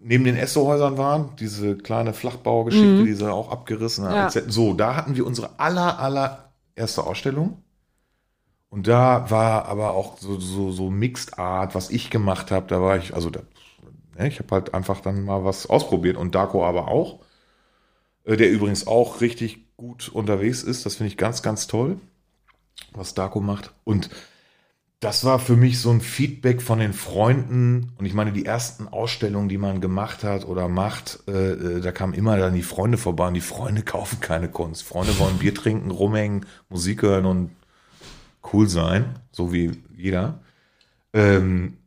neben 0.00 0.24
den 0.24 0.36
Essohäusern 0.36 0.96
waren, 0.96 1.36
diese 1.36 1.76
kleine 1.76 2.12
Flachbaugeschichte, 2.14 3.04
die 3.04 3.14
sie 3.14 3.30
auch 3.30 3.50
abgerissen 3.50 4.04
haben. 4.08 4.32
Ja. 4.32 4.42
So, 4.48 4.72
da 4.74 4.96
hatten 4.96 5.16
wir 5.16 5.26
unsere 5.26 5.58
aller, 5.58 5.98
aller 5.98 6.52
erste 6.76 7.04
Ausstellung. 7.04 7.62
Und 8.70 8.86
da 8.86 9.30
war 9.30 9.66
aber 9.66 9.92
auch 9.92 10.18
so, 10.18 10.38
so, 10.38 10.70
so 10.72 10.90
Mixed 10.90 11.38
Art, 11.38 11.74
was 11.74 11.90
ich 11.90 12.10
gemacht 12.10 12.50
habe. 12.50 12.66
Da 12.66 12.80
war 12.80 12.96
ich, 12.96 13.14
also 13.14 13.30
da, 13.30 13.40
ne, 14.16 14.28
ich 14.28 14.38
habe 14.38 14.54
halt 14.54 14.74
einfach 14.74 15.00
dann 15.00 15.24
mal 15.24 15.44
was 15.44 15.68
ausprobiert 15.68 16.16
und 16.16 16.34
Darko 16.34 16.64
aber 16.64 16.88
auch. 16.88 17.20
Äh, 18.24 18.36
Der 18.36 18.50
übrigens 18.50 18.86
auch 18.86 19.20
richtig 19.20 19.67
gut 19.98 20.14
unterwegs 20.14 20.62
ist. 20.62 20.86
Das 20.86 20.96
finde 20.96 21.08
ich 21.08 21.16
ganz, 21.16 21.42
ganz 21.42 21.66
toll, 21.66 21.98
was 22.92 23.14
Darko 23.14 23.40
macht. 23.40 23.72
Und 23.84 24.10
das 25.00 25.24
war 25.24 25.38
für 25.38 25.56
mich 25.56 25.80
so 25.80 25.90
ein 25.90 26.00
Feedback 26.00 26.60
von 26.60 26.80
den 26.80 26.92
Freunden. 26.92 27.92
Und 27.98 28.06
ich 28.06 28.14
meine, 28.14 28.32
die 28.32 28.44
ersten 28.44 28.88
Ausstellungen, 28.88 29.48
die 29.48 29.58
man 29.58 29.80
gemacht 29.80 30.24
hat 30.24 30.44
oder 30.44 30.68
macht, 30.68 31.20
äh, 31.28 31.52
äh, 31.52 31.80
da 31.80 31.92
kamen 31.92 32.14
immer 32.14 32.36
dann 32.36 32.54
die 32.54 32.62
Freunde 32.62 32.98
vorbei 32.98 33.28
und 33.28 33.34
die 33.34 33.40
Freunde 33.40 33.82
kaufen 33.84 34.20
keine 34.20 34.48
Kunst. 34.48 34.82
Freunde 34.82 35.18
wollen 35.18 35.38
Bier 35.38 35.54
trinken, 35.54 35.90
rumhängen, 35.90 36.46
Musik 36.68 37.02
hören 37.02 37.26
und 37.26 37.50
cool 38.52 38.68
sein, 38.68 39.18
so 39.30 39.52
wie 39.52 39.72
jeder. 39.96 40.40
Ähm, 41.12 41.78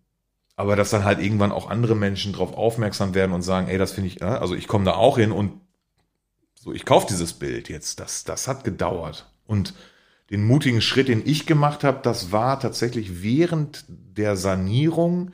aber 0.56 0.76
dass 0.76 0.92
dann 0.92 1.04
halt 1.04 1.20
irgendwann 1.20 1.52
auch 1.52 1.70
andere 1.70 1.96
Menschen 1.96 2.34
drauf 2.34 2.54
aufmerksam 2.54 3.14
werden 3.16 3.32
und 3.32 3.42
sagen, 3.42 3.68
ey, 3.68 3.78
das 3.78 3.94
finde 3.94 4.10
ich, 4.10 4.22
äh, 4.22 4.26
also 4.26 4.54
ich 4.56 4.68
komme 4.68 4.86
da 4.86 4.94
auch 4.94 5.18
hin 5.18 5.32
und 5.32 5.61
So, 6.64 6.72
ich 6.72 6.86
kaufe 6.86 7.08
dieses 7.10 7.34
Bild 7.34 7.70
jetzt. 7.70 8.00
Das, 8.00 8.24
das 8.24 8.48
hat 8.48 8.64
gedauert. 8.64 9.28
Und 9.48 9.74
den 10.30 10.46
mutigen 10.46 10.82
Schritt, 10.82 11.08
den 11.08 11.26
ich 11.26 11.48
gemacht 11.48 11.84
habe, 11.84 12.02
das 12.04 12.32
war 12.32 12.60
tatsächlich 12.60 13.24
während 13.24 13.84
der 13.88 14.38
Sanierung 14.38 15.32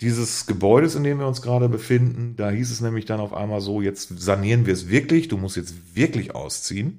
dieses 0.00 0.46
Gebäudes, 0.46 0.96
in 0.96 1.04
dem 1.04 1.20
wir 1.20 1.28
uns 1.28 1.42
gerade 1.42 1.68
befinden. 1.68 2.34
Da 2.34 2.50
hieß 2.50 2.72
es 2.72 2.80
nämlich 2.80 3.04
dann 3.04 3.20
auf 3.20 3.32
einmal 3.32 3.60
so, 3.60 3.80
jetzt 3.80 4.18
sanieren 4.18 4.66
wir 4.66 4.72
es 4.72 4.88
wirklich, 4.88 5.28
du 5.28 5.36
musst 5.36 5.56
jetzt 5.56 5.94
wirklich 5.94 6.34
ausziehen. 6.34 6.98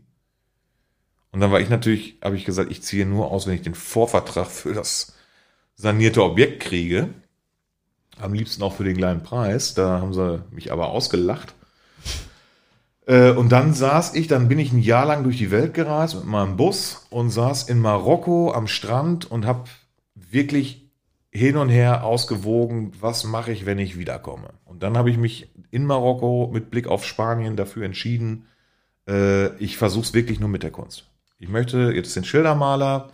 Und 1.31 1.41
dann 1.41 1.51
war 1.51 1.59
ich 1.59 1.69
natürlich, 1.69 2.19
habe 2.23 2.37
ich 2.37 2.45
gesagt, 2.45 2.71
ich 2.71 2.81
ziehe 2.81 3.05
nur 3.05 3.29
aus, 3.29 3.45
wenn 3.45 3.55
ich 3.55 3.61
den 3.61 3.75
Vorvertrag 3.75 4.47
für 4.47 4.73
das 4.73 5.15
sanierte 5.75 6.23
Objekt 6.23 6.63
kriege. 6.63 7.09
Am 8.21 8.33
liebsten 8.33 8.63
auch 8.63 8.73
für 8.73 8.85
den 8.85 8.95
kleinen 8.95 9.21
Preis. 9.21 9.73
Da 9.73 9.99
haben 9.99 10.13
sie 10.13 10.45
mich 10.51 10.71
aber 10.71 10.91
ausgelacht. 10.91 11.53
Äh, 13.05 13.31
und 13.31 13.51
dann 13.51 13.73
saß 13.73 14.15
ich, 14.15 14.27
dann 14.27 14.47
bin 14.47 14.59
ich 14.59 14.71
ein 14.71 14.79
Jahr 14.79 15.05
lang 15.05 15.23
durch 15.23 15.37
die 15.37 15.51
Welt 15.51 15.73
gereist 15.73 16.15
mit 16.15 16.25
meinem 16.25 16.57
Bus 16.57 17.05
und 17.09 17.29
saß 17.29 17.63
in 17.63 17.79
Marokko 17.79 18.53
am 18.53 18.67
Strand 18.67 19.29
und 19.29 19.45
habe 19.45 19.65
wirklich 20.15 20.89
hin 21.31 21.57
und 21.57 21.69
her 21.69 22.03
ausgewogen, 22.03 22.93
was 22.99 23.23
mache 23.23 23.51
ich, 23.51 23.65
wenn 23.65 23.79
ich 23.79 23.97
wiederkomme. 23.97 24.49
Und 24.65 24.83
dann 24.83 24.97
habe 24.97 25.09
ich 25.09 25.17
mich 25.17 25.51
in 25.71 25.85
Marokko 25.85 26.49
mit 26.53 26.69
Blick 26.69 26.87
auf 26.87 27.05
Spanien 27.05 27.55
dafür 27.55 27.85
entschieden, 27.85 28.45
äh, 29.07 29.55
ich 29.57 29.77
versuche 29.77 30.05
es 30.05 30.13
wirklich 30.13 30.39
nur 30.39 30.49
mit 30.49 30.63
der 30.63 30.71
Kunst. 30.71 31.09
Ich 31.39 31.49
möchte 31.49 31.91
jetzt 31.91 32.15
den 32.15 32.23
Schildermaler, 32.23 33.09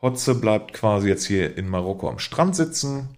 Hotze 0.00 0.34
bleibt 0.36 0.72
quasi 0.72 1.08
jetzt 1.08 1.26
hier 1.26 1.56
in 1.56 1.68
Marokko 1.68 2.08
am 2.08 2.18
Strand 2.18 2.56
sitzen, 2.56 3.08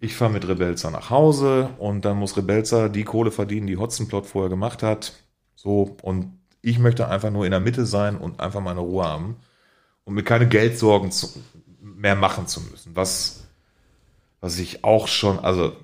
ich 0.00 0.16
fahre 0.16 0.32
mit 0.32 0.48
Rebelzer 0.48 0.90
nach 0.90 1.10
Hause 1.10 1.70
und 1.78 2.04
dann 2.04 2.16
muss 2.16 2.36
Rebelzer 2.36 2.88
die 2.88 3.04
Kohle 3.04 3.30
verdienen, 3.30 3.66
die 3.66 3.76
Hotzenplot 3.76 4.26
vorher 4.26 4.48
gemacht 4.48 4.82
hat. 4.82 5.12
So, 5.54 5.96
und 6.02 6.38
ich 6.62 6.78
möchte 6.78 7.08
einfach 7.08 7.30
nur 7.30 7.44
in 7.44 7.50
der 7.50 7.60
Mitte 7.60 7.84
sein 7.84 8.16
und 8.16 8.40
einfach 8.40 8.60
meine 8.60 8.80
Ruhe 8.80 9.04
haben 9.04 9.36
und 10.04 10.14
mir 10.14 10.24
keine 10.24 10.48
Geldsorgen 10.48 11.12
zu, 11.12 11.28
mehr 11.80 12.16
machen 12.16 12.46
zu 12.46 12.62
müssen. 12.62 12.96
Was, 12.96 13.44
was 14.40 14.58
ich 14.58 14.84
auch 14.84 15.06
schon, 15.06 15.38
also 15.38 15.76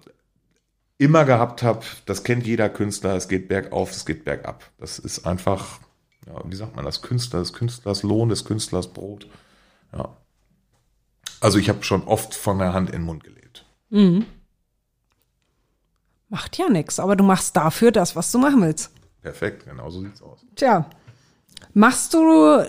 immer 0.98 1.26
gehabt 1.26 1.62
habe, 1.62 1.84
das 2.06 2.24
kennt 2.24 2.46
jeder 2.46 2.70
Künstler, 2.70 3.16
es 3.16 3.28
geht 3.28 3.48
bergauf, 3.48 3.90
es 3.90 4.06
geht 4.06 4.24
bergab. 4.24 4.70
Das 4.78 4.98
ist 4.98 5.26
einfach, 5.26 5.78
ja, 6.26 6.40
wie 6.44 6.56
sagt 6.56 6.74
man 6.74 6.86
das, 6.86 7.02
Künstler, 7.02 7.40
des 7.40 7.52
Künstlers 7.52 8.02
Lohn, 8.02 8.30
des 8.30 8.46
Künstlers 8.46 8.92
Brot. 8.92 9.28
Ja. 9.92 10.16
Also 11.40 11.58
ich 11.58 11.68
habe 11.68 11.82
schon 11.84 12.04
oft 12.04 12.34
von 12.34 12.58
der 12.58 12.72
Hand 12.72 12.88
in 12.88 13.00
den 13.00 13.04
Mund 13.04 13.22
gelebt. 13.22 13.45
Mhm. 13.90 14.26
Macht 16.28 16.58
ja 16.58 16.68
nichts, 16.68 16.98
aber 16.98 17.14
du 17.16 17.24
machst 17.24 17.56
dafür 17.56 17.92
das, 17.92 18.16
was 18.16 18.32
du 18.32 18.38
machen 18.38 18.60
willst. 18.62 18.90
Perfekt, 19.22 19.64
genau 19.64 19.90
so 19.90 20.00
sieht's 20.02 20.20
aus. 20.22 20.40
Tja, 20.56 20.88
machst 21.72 22.14
du, 22.14 22.64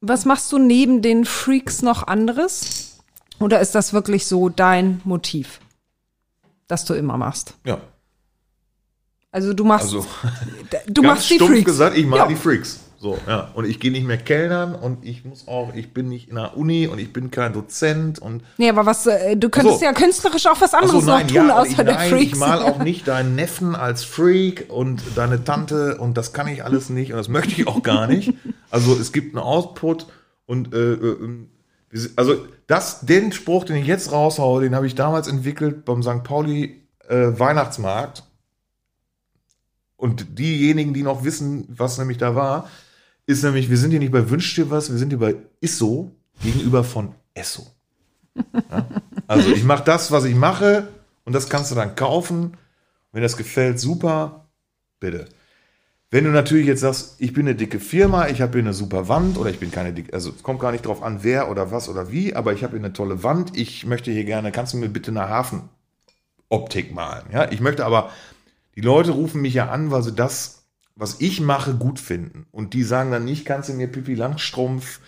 was 0.00 0.24
machst 0.24 0.50
du 0.52 0.58
neben 0.58 1.02
den 1.02 1.24
Freaks 1.24 1.82
noch 1.82 2.06
anderes? 2.06 2.98
Oder 3.40 3.60
ist 3.60 3.74
das 3.74 3.92
wirklich 3.92 4.26
so 4.26 4.48
dein 4.48 5.00
Motiv, 5.04 5.60
das 6.66 6.84
du 6.84 6.94
immer 6.94 7.16
machst? 7.18 7.54
Ja. 7.64 7.80
Also 9.30 9.52
du 9.52 9.64
machst, 9.64 9.86
Also 9.86 10.06
du 10.86 11.02
ganz 11.02 11.16
machst 11.16 11.30
die 11.30 11.34
stumpf 11.34 11.50
Freaks. 11.50 11.64
gesagt, 11.66 11.96
ich 11.96 12.06
mag 12.06 12.18
Ja. 12.20 12.26
die 12.26 12.36
Freaks. 12.36 12.80
So, 12.98 13.18
ja. 13.26 13.50
Und 13.54 13.66
ich 13.66 13.80
gehe 13.80 13.90
nicht 13.92 14.06
mehr 14.06 14.16
kellnern 14.16 14.74
und 14.74 15.04
ich 15.04 15.24
muss 15.24 15.46
auch, 15.48 15.74
ich 15.74 15.92
bin 15.92 16.08
nicht 16.08 16.28
in 16.30 16.36
der 16.36 16.56
Uni 16.56 16.86
und 16.86 16.98
ich 16.98 17.12
bin 17.12 17.30
kein 17.30 17.52
Dozent 17.52 18.18
und 18.18 18.42
Nee, 18.56 18.68
aber 18.70 18.86
was, 18.86 19.06
äh, 19.06 19.36
du 19.36 19.48
könntest 19.50 19.80
so. 19.80 19.84
ja 19.84 19.92
künstlerisch 19.92 20.46
auch 20.46 20.60
was 20.60 20.72
anderes 20.74 21.04
so, 21.04 21.10
nein, 21.10 21.26
noch 21.26 21.34
tun, 21.34 21.48
ja, 21.48 21.58
außer 21.58 21.68
ich, 21.70 21.76
der 21.76 21.84
nein, 21.84 22.10
Freaks. 22.10 22.24
ich 22.24 22.36
mal 22.36 22.62
auch 22.62 22.78
nicht 22.78 23.06
deinen 23.08 23.34
Neffen 23.34 23.74
als 23.74 24.04
Freak 24.04 24.66
und 24.70 25.02
deine 25.16 25.44
Tante 25.44 25.98
und 25.98 26.16
das 26.16 26.32
kann 26.32 26.48
ich 26.48 26.64
alles 26.64 26.88
nicht 26.88 27.12
und 27.12 27.18
das 27.18 27.28
möchte 27.28 27.52
ich 27.60 27.66
auch 27.66 27.82
gar 27.82 28.06
nicht. 28.06 28.32
Also 28.70 28.94
es 28.94 29.12
gibt 29.12 29.34
einen 29.36 29.44
Output 29.44 30.06
und 30.46 30.72
äh, 30.72 30.92
äh, 30.94 31.16
sind- 31.92 32.18
also 32.18 32.34
das, 32.66 33.00
den 33.02 33.30
Spruch, 33.32 33.64
den 33.64 33.76
ich 33.76 33.86
jetzt 33.86 34.10
raushaue, 34.12 34.62
den 34.62 34.74
habe 34.74 34.86
ich 34.86 34.94
damals 34.94 35.28
entwickelt 35.28 35.84
beim 35.84 36.02
St. 36.02 36.24
Pauli 36.24 36.82
äh, 37.08 37.38
Weihnachtsmarkt. 37.38 38.24
Und 39.96 40.38
diejenigen, 40.38 40.92
die 40.92 41.02
noch 41.02 41.24
wissen, 41.24 41.66
was 41.68 41.98
nämlich 41.98 42.18
da 42.18 42.34
war, 42.34 42.68
ist 43.26 43.42
nämlich, 43.42 43.70
wir 43.70 43.76
sind 43.76 43.90
hier 43.90 44.00
nicht 44.00 44.12
bei 44.12 44.28
Wünsch 44.30 44.54
dir 44.54 44.70
was, 44.70 44.90
wir 44.90 44.98
sind 44.98 45.10
hier 45.10 45.18
bei 45.18 45.36
Isso 45.60 46.12
gegenüber 46.42 46.84
von 46.84 47.14
Esso. 47.34 47.66
Ja? 48.70 48.88
Also 49.26 49.50
ich 49.50 49.64
mache 49.64 49.84
das, 49.84 50.10
was 50.10 50.24
ich 50.24 50.34
mache 50.34 50.88
und 51.24 51.32
das 51.32 51.48
kannst 51.48 51.70
du 51.70 51.74
dann 51.74 51.96
kaufen. 51.96 52.56
Wenn 53.12 53.22
das 53.22 53.36
gefällt, 53.36 53.78
super, 53.78 54.48
bitte. 55.00 55.26
Wenn 56.10 56.24
du 56.24 56.30
natürlich 56.30 56.66
jetzt 56.66 56.80
sagst, 56.80 57.16
ich 57.18 57.32
bin 57.32 57.46
eine 57.46 57.56
dicke 57.56 57.80
Firma, 57.80 58.28
ich 58.28 58.40
habe 58.40 58.52
hier 58.52 58.62
eine 58.62 58.74
super 58.74 59.08
Wand 59.08 59.36
oder 59.38 59.50
ich 59.50 59.58
bin 59.58 59.70
keine 59.72 59.92
dicke, 59.92 60.12
also 60.12 60.30
es 60.30 60.42
kommt 60.42 60.60
gar 60.60 60.70
nicht 60.70 60.86
drauf 60.86 61.02
an, 61.02 61.20
wer 61.22 61.50
oder 61.50 61.70
was 61.72 61.88
oder 61.88 62.12
wie, 62.12 62.36
aber 62.36 62.52
ich 62.52 62.62
habe 62.62 62.76
hier 62.76 62.84
eine 62.84 62.92
tolle 62.92 63.22
Wand, 63.22 63.56
ich 63.56 63.84
möchte 63.86 64.10
hier 64.12 64.24
gerne, 64.24 64.52
kannst 64.52 64.74
du 64.74 64.76
mir 64.76 64.88
bitte 64.88 65.10
eine 65.10 65.28
Hafenoptik 65.28 66.94
malen? 66.94 67.24
Ja, 67.32 67.50
ich 67.50 67.60
möchte 67.60 67.84
aber, 67.84 68.10
die 68.76 68.80
Leute 68.80 69.12
rufen 69.12 69.42
mich 69.42 69.54
ja 69.54 69.70
an, 69.70 69.90
weil 69.90 70.02
sie 70.02 70.12
das, 70.12 70.63
was 70.96 71.20
ich 71.20 71.40
mache, 71.40 71.74
gut 71.74 71.98
finden. 71.98 72.46
Und 72.50 72.74
die 72.74 72.82
sagen 72.84 73.10
dann 73.10 73.24
nicht, 73.24 73.44
kannst 73.44 73.68
du 73.68 73.74
mir 73.74 73.88
Pippi 73.88 74.14
Langstrumpf 74.14 75.00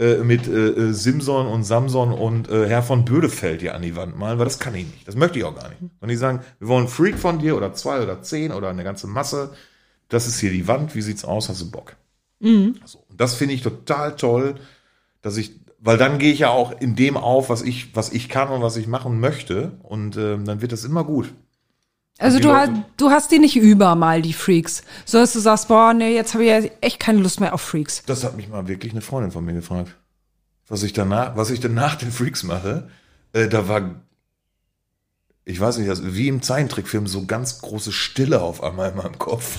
äh, 0.00 0.24
mit 0.24 0.46
äh, 0.48 0.68
äh, 0.68 0.92
Simson 0.92 1.46
und 1.46 1.64
Samson 1.64 2.12
und 2.12 2.48
äh, 2.48 2.66
Herr 2.68 2.82
von 2.82 3.04
Bödefeld 3.04 3.60
hier 3.60 3.74
an 3.74 3.82
die 3.82 3.96
Wand 3.96 4.18
malen, 4.18 4.38
weil 4.38 4.46
das 4.46 4.58
kann 4.58 4.74
ich 4.74 4.86
nicht. 4.86 5.06
Das 5.06 5.14
möchte 5.14 5.38
ich 5.38 5.44
auch 5.44 5.54
gar 5.54 5.68
nicht. 5.68 5.82
Und 6.00 6.08
die 6.08 6.16
sagen, 6.16 6.40
wir 6.58 6.68
wollen 6.68 6.80
einen 6.80 6.88
Freak 6.88 7.18
von 7.18 7.38
dir 7.38 7.56
oder 7.56 7.74
zwei 7.74 8.02
oder 8.02 8.22
zehn 8.22 8.52
oder 8.52 8.70
eine 8.70 8.84
ganze 8.84 9.06
Masse. 9.06 9.52
Das 10.08 10.26
ist 10.26 10.40
hier 10.40 10.50
die 10.50 10.66
Wand, 10.68 10.94
wie 10.94 11.02
sieht's 11.02 11.24
aus? 11.24 11.48
Hast 11.48 11.60
du 11.60 11.70
Bock? 11.70 11.96
So, 12.86 13.04
und 13.08 13.20
das 13.20 13.34
finde 13.34 13.54
ich 13.54 13.62
total 13.62 14.16
toll, 14.16 14.54
dass 15.20 15.36
ich, 15.36 15.52
weil 15.78 15.98
dann 15.98 16.18
gehe 16.18 16.32
ich 16.32 16.40
ja 16.40 16.50
auch 16.50 16.80
in 16.80 16.96
dem 16.96 17.18
auf, 17.18 17.50
was 17.50 17.62
ich, 17.62 17.94
was 17.94 18.10
ich 18.10 18.28
kann 18.28 18.48
und 18.48 18.62
was 18.62 18.76
ich 18.78 18.86
machen 18.86 19.20
möchte. 19.20 19.72
Und 19.82 20.16
ähm, 20.16 20.46
dann 20.46 20.62
wird 20.62 20.72
das 20.72 20.84
immer 20.84 21.04
gut. 21.04 21.32
Also 22.20 22.38
du, 22.38 22.52
hast, 22.52 22.70
du 22.98 23.10
hast 23.10 23.30
die 23.32 23.38
nicht 23.38 23.56
über 23.56 23.94
mal, 23.94 24.20
die 24.20 24.34
Freaks. 24.34 24.82
So 25.06 25.18
dass 25.18 25.32
du 25.32 25.40
sagst, 25.40 25.68
boah, 25.68 25.94
nee, 25.94 26.14
jetzt 26.14 26.34
habe 26.34 26.44
ich 26.44 26.50
ja 26.50 26.70
echt 26.82 27.00
keine 27.00 27.20
Lust 27.20 27.40
mehr 27.40 27.54
auf 27.54 27.62
Freaks. 27.62 28.02
Das 28.04 28.24
hat 28.24 28.36
mich 28.36 28.48
mal 28.48 28.68
wirklich 28.68 28.92
eine 28.92 29.00
Freundin 29.00 29.32
von 29.32 29.42
mir 29.42 29.54
gefragt. 29.54 29.96
Was 30.68 30.82
ich 30.82 30.92
danach, 30.92 31.36
was 31.36 31.50
ich 31.50 31.60
dann 31.60 31.72
nach 31.72 31.96
den 31.96 32.12
Freaks 32.12 32.42
mache, 32.42 32.90
äh, 33.32 33.48
da 33.48 33.68
war, 33.68 34.02
ich 35.46 35.58
weiß 35.58 35.78
nicht, 35.78 35.88
also 35.88 36.14
wie 36.14 36.28
im 36.28 36.42
Zeichentrickfilm, 36.42 37.06
so 37.06 37.24
ganz 37.24 37.62
große 37.62 37.90
Stille 37.90 38.42
auf 38.42 38.62
einmal 38.62 38.90
in 38.90 38.98
meinem 38.98 39.18
Kopf. 39.18 39.56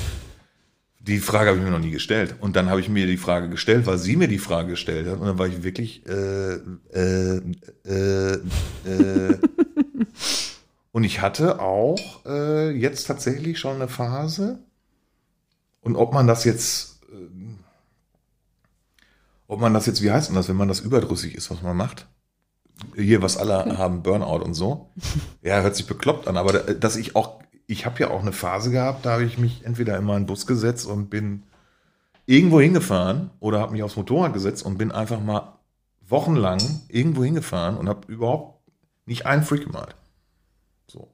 Die 1.00 1.18
Frage 1.18 1.50
habe 1.50 1.58
ich 1.58 1.64
mir 1.64 1.72
noch 1.72 1.80
nie 1.80 1.90
gestellt. 1.90 2.36
Und 2.42 2.56
dann 2.56 2.70
habe 2.70 2.80
ich 2.80 2.90
mir 2.90 3.08
die 3.08 3.18
Frage 3.18 3.50
gestellt, 3.50 3.88
weil 3.88 3.98
sie 3.98 4.16
mir 4.16 4.28
die 4.28 4.38
Frage 4.38 4.70
gestellt 4.70 5.08
hat. 5.08 5.20
Und 5.20 5.26
dann 5.26 5.40
war 5.40 5.48
ich 5.48 5.64
wirklich, 5.64 6.06
äh, 6.08 6.60
äh, 6.94 7.42
äh, 7.86 8.34
äh. 8.86 9.38
Und 10.92 11.04
ich 11.04 11.22
hatte 11.22 11.60
auch 11.62 12.26
äh, 12.26 12.72
jetzt 12.72 13.06
tatsächlich 13.08 13.60
schon 13.60 13.76
eine 13.76 13.88
Phase. 13.88 14.60
Und 15.82 15.96
ob 15.96 16.14
man 16.14 16.28
das 16.28 16.44
jetzt 16.44 16.90
ob 19.48 19.60
man 19.60 19.74
das 19.74 19.86
jetzt, 19.86 20.02
wie 20.02 20.12
heißt 20.12 20.30
denn 20.30 20.36
das, 20.38 20.48
wenn 20.48 20.56
man 20.56 20.70
das 20.70 20.80
überdrüssig 20.80 21.36
ist, 21.36 21.52
was 21.52 21.62
man 21.62 21.76
macht? 21.76 22.08
Hier, 22.96 23.22
was 23.22 23.36
alle 23.36 23.78
haben, 23.78 24.02
Burnout 24.02 24.44
und 24.46 24.54
so. 24.54 24.92
Ja, 25.42 25.60
hört 25.62 25.76
sich 25.76 25.88
bekloppt 25.88 26.28
an, 26.28 26.38
aber 26.38 26.54
da- 26.54 26.74
dass 26.74 26.96
ich 26.96 27.16
auch, 27.18 27.42
ich 27.68 27.86
habe 27.86 28.00
ja 28.00 28.10
auch 28.12 28.22
eine 28.22 28.32
Phase 28.32 28.72
gehabt, 28.72 29.06
da 29.06 29.12
habe 29.12 29.26
ich 29.26 29.38
mich 29.38 29.66
entweder 29.66 29.98
in 29.98 30.06
meinen 30.06 30.26
Bus 30.26 30.48
gesetzt 30.48 30.86
und 30.86 31.10
bin 31.10 31.44
irgendwo 32.26 32.62
hingefahren 32.62 33.30
oder 33.42 33.60
habe 33.60 33.74
mich 33.74 33.84
aufs 33.84 33.98
Motorrad 33.98 34.32
gesetzt 34.34 34.64
und 34.66 34.78
bin 34.78 34.92
einfach 34.94 35.20
mal 35.20 35.60
wochenlang 36.08 36.62
irgendwo 36.88 37.24
hingefahren 37.24 37.76
und 37.76 37.90
habe 37.90 38.10
überhaupt 38.12 38.62
nicht 39.06 39.26
einen 39.26 39.44
Freak 39.44 39.66
gemalt. 39.66 39.96
So. 40.92 41.08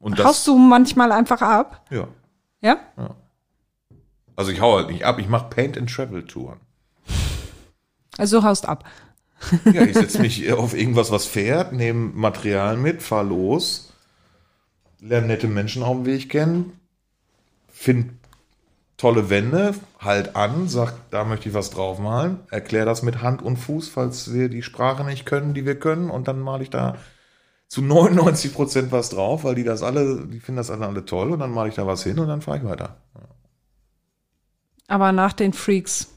Und 0.00 0.18
das, 0.18 0.26
Haust 0.26 0.46
du 0.46 0.58
manchmal 0.58 1.12
einfach 1.12 1.40
ab? 1.42 1.86
ja. 1.90 2.08
Ja? 2.60 2.78
Also 4.34 4.50
ich 4.50 4.60
hau 4.60 4.76
halt 4.76 4.90
nicht 4.90 5.04
ab, 5.04 5.18
ich 5.20 5.28
mache 5.28 5.48
Paint-and-Travel-Touren. 5.50 6.58
Also 8.16 8.40
du 8.40 8.46
haust 8.46 8.66
ab. 8.66 8.84
Ja, 9.72 9.82
ich 9.82 9.94
setze 9.94 10.20
mich 10.20 10.52
auf 10.52 10.74
irgendwas, 10.74 11.12
was 11.12 11.24
fährt, 11.24 11.72
nehme 11.72 12.10
Material 12.12 12.76
mit, 12.76 13.04
fahr 13.04 13.22
los, 13.22 13.92
lerne 14.98 15.28
nette 15.28 15.46
Menschen 15.46 15.84
auf 15.84 15.96
dem 15.96 16.06
Weg 16.06 16.28
kennen, 16.28 16.80
find 17.68 18.14
tolle 18.96 19.30
Wände, 19.30 19.74
halt 20.00 20.34
an, 20.34 20.66
sag, 20.66 20.94
da 21.10 21.24
möchte 21.24 21.48
ich 21.48 21.54
was 21.54 21.70
draufmalen, 21.70 22.40
erklär 22.50 22.84
das 22.84 23.04
mit 23.04 23.22
Hand 23.22 23.42
und 23.42 23.58
Fuß, 23.58 23.88
falls 23.88 24.32
wir 24.32 24.48
die 24.48 24.64
Sprache 24.64 25.04
nicht 25.04 25.24
können, 25.24 25.54
die 25.54 25.64
wir 25.64 25.78
können, 25.78 26.10
und 26.10 26.26
dann 26.26 26.40
male 26.40 26.64
ich 26.64 26.70
da 26.70 26.96
zu 27.68 27.82
99 27.82 28.52
Prozent 28.54 28.92
was 28.92 29.10
drauf, 29.10 29.44
weil 29.44 29.54
die 29.54 29.64
das 29.64 29.82
alle, 29.82 30.26
die 30.26 30.40
finden 30.40 30.56
das 30.56 30.70
alle, 30.70 30.86
alle 30.86 31.04
toll, 31.04 31.32
und 31.32 31.38
dann 31.38 31.50
male 31.52 31.68
ich 31.68 31.74
da 31.74 31.86
was 31.86 32.02
hin 32.02 32.18
und 32.18 32.28
dann 32.28 32.42
fahre 32.42 32.58
ich 32.58 32.64
weiter. 32.64 32.96
Aber 34.88 35.12
nach 35.12 35.34
den 35.34 35.52
Freaks 35.52 36.08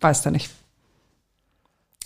weiß 0.00 0.26
er 0.26 0.32
nicht. 0.32 0.50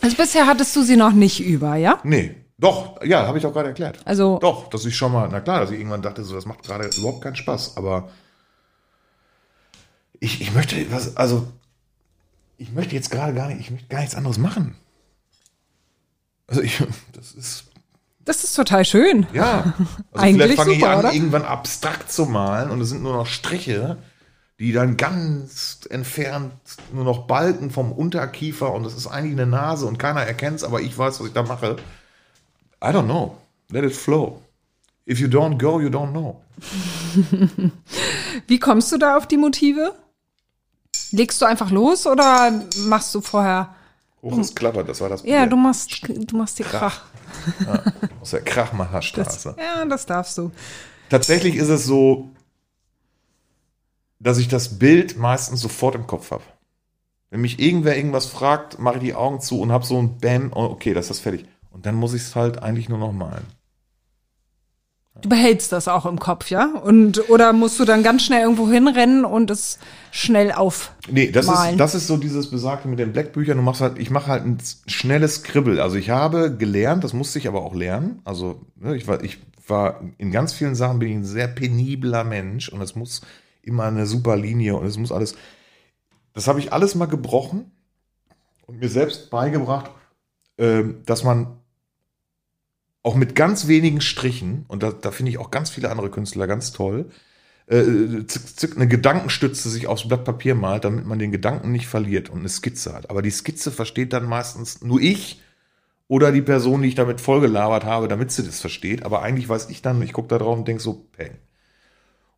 Also 0.02 0.16
bisher 0.16 0.46
hattest 0.46 0.76
du 0.76 0.82
sie 0.82 0.96
noch 0.96 1.12
nicht 1.12 1.40
über, 1.40 1.76
ja? 1.76 1.98
Nee, 2.04 2.36
doch, 2.58 3.02
ja, 3.02 3.26
habe 3.26 3.38
ich 3.38 3.46
auch 3.46 3.52
gerade 3.54 3.68
erklärt. 3.68 4.00
Also 4.04 4.38
Doch, 4.38 4.68
dass 4.68 4.84
ich 4.84 4.94
schon 4.96 5.12
mal, 5.12 5.28
na 5.32 5.40
klar, 5.40 5.60
dass 5.60 5.70
ich 5.70 5.78
irgendwann 5.78 6.02
dachte, 6.02 6.24
so, 6.24 6.34
das 6.34 6.44
macht 6.44 6.62
gerade 6.62 6.90
überhaupt 6.98 7.22
keinen 7.22 7.36
Spaß, 7.36 7.76
aber 7.78 8.10
Ich, 10.20 10.40
ich 10.40 10.52
möchte 10.54 10.76
was, 10.92 11.16
also 11.16 11.46
ich 12.58 12.72
möchte 12.72 12.94
jetzt 12.94 13.10
gerade 13.10 13.34
gar 13.34 13.48
nicht, 13.48 13.60
ich 13.60 13.70
möchte 13.70 13.88
gar 13.88 14.00
nichts 14.00 14.14
anderes 14.14 14.38
machen. 14.38 14.74
Also 16.46 16.62
ich, 16.62 16.82
das 17.12 17.32
ist, 17.32 17.64
Das 18.24 18.44
ist 18.44 18.54
total 18.54 18.84
schön. 18.84 19.26
ja. 19.32 19.74
Also 19.78 19.86
Eigentlich 20.14 20.42
vielleicht 20.42 20.56
fange 20.58 20.72
ich 20.74 20.86
an, 20.86 20.98
oder? 21.00 21.12
irgendwann 21.12 21.44
abstrakt 21.44 22.10
zu 22.10 22.26
malen 22.26 22.70
und 22.70 22.80
es 22.80 22.88
sind 22.90 23.02
nur 23.02 23.14
noch 23.14 23.26
Striche, 23.26 23.96
die 24.58 24.72
dann 24.72 24.96
ganz 24.96 25.80
entfernt 25.90 26.52
nur 26.92 27.04
noch 27.04 27.26
Balken 27.26 27.70
vom 27.70 27.92
Unterkiefer 27.92 28.72
und 28.72 28.84
das 28.84 28.94
ist 28.94 29.06
eigentlich 29.06 29.32
eine 29.32 29.46
Nase 29.46 29.86
und 29.86 29.98
keiner 29.98 30.22
erkennt 30.22 30.56
es, 30.56 30.64
aber 30.64 30.80
ich 30.80 30.96
weiß, 30.96 31.20
was 31.20 31.26
ich 31.26 31.32
da 31.34 31.42
mache. 31.42 31.76
I 32.82 32.88
don't 32.88 33.04
know. 33.04 33.36
Let 33.70 33.84
it 33.84 33.94
flow. 33.94 34.40
If 35.08 35.20
you 35.20 35.28
don't 35.28 35.58
go, 35.58 35.80
you 35.80 35.88
don't 35.88 36.10
know. 36.10 36.40
Wie 38.46 38.58
kommst 38.58 38.90
du 38.92 38.98
da 38.98 39.16
auf 39.16 39.26
die 39.28 39.36
Motive? 39.36 39.94
Legst 41.12 41.40
du 41.40 41.46
einfach 41.46 41.70
los 41.70 42.06
oder 42.06 42.50
machst 42.86 43.14
du 43.14 43.20
vorher? 43.20 43.74
Hoch 44.30 44.38
ist 44.38 44.56
klappert, 44.56 44.88
das 44.88 45.00
war 45.00 45.08
das 45.08 45.22
Ja, 45.24 45.40
Bier. 45.42 45.50
du 45.50 45.56
machst, 45.56 46.08
du 46.08 46.36
machst 46.36 46.58
die 46.58 46.62
Krach. 46.64 47.04
aus 48.20 48.30
der 48.30 48.42
Krachmacherstraße. 48.42 49.56
Ja, 49.58 49.84
das 49.84 50.06
darfst 50.06 50.36
du. 50.38 50.50
Tatsächlich 51.08 51.56
ist 51.56 51.68
es 51.68 51.84
so, 51.84 52.28
dass 54.18 54.38
ich 54.38 54.48
das 54.48 54.78
Bild 54.78 55.16
meistens 55.18 55.60
sofort 55.60 55.94
im 55.94 56.06
Kopf 56.06 56.30
habe. 56.30 56.42
Wenn 57.30 57.40
mich 57.40 57.58
irgendwer 57.58 57.96
irgendwas 57.96 58.26
fragt, 58.26 58.78
mache 58.78 58.96
ich 58.96 59.02
die 59.02 59.14
Augen 59.14 59.40
zu 59.40 59.60
und 59.60 59.72
habe 59.72 59.84
so 59.84 59.98
ein 60.00 60.18
Bam, 60.18 60.52
oh, 60.54 60.64
okay, 60.64 60.94
das 60.94 61.10
ist 61.10 61.20
fertig. 61.20 61.44
Und 61.70 61.84
dann 61.86 61.94
muss 61.94 62.14
ich 62.14 62.22
es 62.22 62.34
halt 62.36 62.62
eigentlich 62.62 62.88
nur 62.88 62.98
noch 62.98 63.12
malen. 63.12 63.44
Du 65.22 65.28
behältst 65.30 65.72
das 65.72 65.88
auch 65.88 66.04
im 66.06 66.18
Kopf, 66.18 66.50
ja? 66.50 66.66
Und 66.82 67.30
oder 67.30 67.52
musst 67.52 67.80
du 67.80 67.84
dann 67.84 68.02
ganz 68.02 68.22
schnell 68.22 68.42
irgendwo 68.42 68.68
hinrennen 68.68 69.24
und 69.24 69.50
es 69.50 69.78
schnell 70.10 70.52
auf? 70.52 70.92
Nee, 71.08 71.30
das 71.30 71.48
ist, 71.48 71.80
das 71.80 71.94
ist 71.94 72.06
so 72.06 72.16
dieses 72.16 72.50
Besagte 72.50 72.86
mit 72.86 72.98
den 72.98 73.12
Blackbüchern. 73.12 73.56
Du 73.56 73.62
machst 73.62 73.80
halt, 73.80 73.98
ich 73.98 74.10
mache 74.10 74.26
halt 74.26 74.44
ein 74.44 74.58
schnelles 74.86 75.42
Kribbel. 75.42 75.80
Also 75.80 75.96
ich 75.96 76.10
habe 76.10 76.54
gelernt, 76.56 77.02
das 77.02 77.12
musste 77.12 77.38
ich 77.38 77.48
aber 77.48 77.62
auch 77.62 77.74
lernen. 77.74 78.20
Also 78.24 78.60
ne, 78.76 78.94
ich 78.94 79.08
war, 79.08 79.24
ich 79.24 79.38
war 79.66 80.00
in 80.18 80.30
ganz 80.30 80.52
vielen 80.52 80.74
Sachen 80.74 80.98
bin 80.98 81.08
ich 81.08 81.16
ein 81.16 81.24
sehr 81.24 81.48
penibler 81.48 82.24
Mensch 82.24 82.68
und 82.68 82.80
es 82.80 82.94
muss 82.94 83.22
immer 83.62 83.84
eine 83.84 84.06
super 84.06 84.36
Linie 84.36 84.76
und 84.76 84.86
es 84.86 84.98
muss 84.98 85.12
alles. 85.12 85.34
Das 86.34 86.46
habe 86.46 86.60
ich 86.60 86.72
alles 86.72 86.94
mal 86.94 87.06
gebrochen 87.06 87.72
und 88.66 88.78
mir 88.78 88.88
selbst 88.88 89.30
beigebracht, 89.30 89.90
ähm, 90.58 91.02
dass 91.06 91.24
man 91.24 91.58
auch 93.06 93.14
mit 93.14 93.36
ganz 93.36 93.68
wenigen 93.68 94.00
Strichen, 94.00 94.64
und 94.66 94.82
da, 94.82 94.90
da 94.90 95.12
finde 95.12 95.30
ich 95.30 95.38
auch 95.38 95.52
ganz 95.52 95.70
viele 95.70 95.90
andere 95.90 96.10
Künstler 96.10 96.48
ganz 96.48 96.72
toll, 96.72 97.08
äh, 97.68 97.84
zick, 98.26 98.58
zick, 98.58 98.76
eine 98.76 98.88
Gedankenstütze 98.88 99.70
sich 99.70 99.86
aufs 99.86 100.08
Blatt 100.08 100.24
Papier 100.24 100.56
malt, 100.56 100.84
damit 100.84 101.06
man 101.06 101.20
den 101.20 101.30
Gedanken 101.30 101.70
nicht 101.70 101.86
verliert 101.86 102.30
und 102.30 102.40
eine 102.40 102.48
Skizze 102.48 102.92
hat. 102.92 103.08
Aber 103.08 103.22
die 103.22 103.30
Skizze 103.30 103.70
versteht 103.70 104.12
dann 104.12 104.28
meistens 104.28 104.82
nur 104.82 105.00
ich 105.00 105.40
oder 106.08 106.32
die 106.32 106.42
Person, 106.42 106.82
die 106.82 106.88
ich 106.88 106.94
damit 106.96 107.20
vollgelabert 107.20 107.84
habe, 107.84 108.08
damit 108.08 108.32
sie 108.32 108.42
das 108.42 108.60
versteht. 108.60 109.04
Aber 109.04 109.22
eigentlich 109.22 109.48
weiß 109.48 109.70
ich 109.70 109.82
dann, 109.82 110.02
ich 110.02 110.12
gucke 110.12 110.28
da 110.28 110.38
drauf 110.38 110.58
und 110.58 110.66
denke 110.66 110.82
so, 110.82 111.06
peng. 111.16 111.38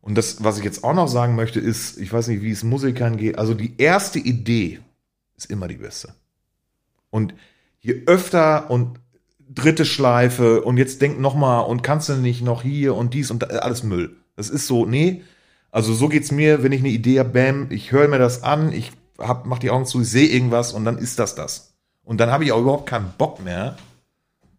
Und 0.01 0.19
das, 0.19 0.43
was 0.43 0.59
ich 0.59 0.63
jetzt 0.63 0.83
auch 0.83 0.93
noch 0.93 1.07
sagen 1.07 1.35
möchte, 1.35 1.59
ist, 1.59 1.97
ich 1.97 2.13
weiß 2.13 2.27
nicht, 2.27 2.43
wie 2.43 2.51
es 2.51 2.63
Musikern 2.63 3.17
geht, 3.17 3.39
also 3.39 3.55
die 3.55 3.73
erste 3.79 4.19
Idee 4.19 4.79
ist 5.35 5.49
immer 5.49 5.67
die 5.67 5.77
beste. 5.77 6.13
Und 7.09 7.33
je 7.79 8.03
öfter 8.05 8.69
und 8.69 8.99
dritte 9.49 9.85
Schleife 9.85 10.61
und 10.61 10.77
jetzt 10.77 11.01
denk 11.01 11.19
noch 11.19 11.35
mal 11.35 11.61
und 11.61 11.81
kannst 11.81 12.09
du 12.09 12.13
nicht 12.13 12.41
noch 12.41 12.61
hier 12.61 12.95
und 12.95 13.13
dies 13.13 13.31
und 13.31 13.41
da, 13.41 13.47
alles 13.47 13.83
Müll. 13.83 14.15
Das 14.35 14.49
ist 14.49 14.67
so, 14.67 14.85
nee. 14.85 15.23
Also 15.71 15.93
so 15.93 16.07
geht's 16.07 16.31
mir, 16.31 16.63
wenn 16.63 16.71
ich 16.71 16.79
eine 16.79 16.89
Idee 16.89 17.19
habe, 17.19 17.29
bam, 17.29 17.67
ich 17.71 17.91
höre 17.91 18.07
mir 18.07 18.19
das 18.19 18.43
an, 18.43 18.71
ich 18.71 18.91
hab, 19.17 19.45
mach 19.45 19.59
die 19.59 19.69
Augen 19.69 19.85
zu, 19.85 20.01
ich 20.01 20.09
sehe 20.09 20.27
irgendwas 20.27 20.73
und 20.73 20.85
dann 20.85 20.97
ist 20.97 21.19
das 21.19 21.35
das. 21.35 21.73
Und 22.03 22.19
dann 22.19 22.31
habe 22.31 22.43
ich 22.43 22.51
auch 22.51 22.61
überhaupt 22.61 22.87
keinen 22.87 23.13
Bock 23.17 23.43
mehr, 23.43 23.75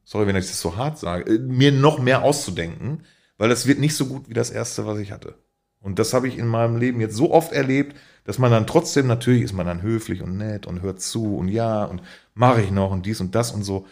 sorry, 0.05 0.26
wenn 0.26 0.37
ich 0.37 0.46
das 0.46 0.61
so 0.61 0.76
hart 0.76 0.98
sage, 0.98 1.33
äh, 1.33 1.38
mir 1.38 1.72
noch 1.72 1.98
mehr 1.98 2.22
auszudenken, 2.22 3.05
weil 3.38 3.48
das 3.48 3.66
wird 3.66 3.79
nicht 3.79 3.96
so 3.96 4.07
gut 4.07 4.29
wie 4.29 4.35
das 4.35 4.50
erste, 4.50 4.87
was 4.87 4.98
ich 4.98 5.12
hatte. 5.12 5.35
Und 5.81 5.98
das 5.98 6.12
habe 6.12 6.29
ich 6.29 6.37
in 6.37 6.46
meinem 6.46 6.76
Leben 6.76 7.00
jetzt 7.00 7.16
so 7.16 7.33
oft 7.33 7.53
erlebt, 7.53 7.96
dass 8.24 8.38
man 8.38 8.50
dann 8.50 8.66
trotzdem, 8.66 9.07
natürlich 9.07 9.42
ist 9.42 9.55
man 9.55 9.66
dann 9.66 9.83
höflich 9.83 10.22
und 10.22 10.37
nett 10.37 10.66
und 10.66 10.83
hört 10.83 11.00
zu 11.00 11.37
und 11.37 11.48
ja 11.48 11.85
und 11.85 12.03
mache 12.35 12.61
ich 12.61 12.70
noch 12.70 12.90
und 12.90 13.07
dies 13.07 13.20
und 13.20 13.35
das 13.35 13.50
und 13.53 13.62
so. 13.62 13.87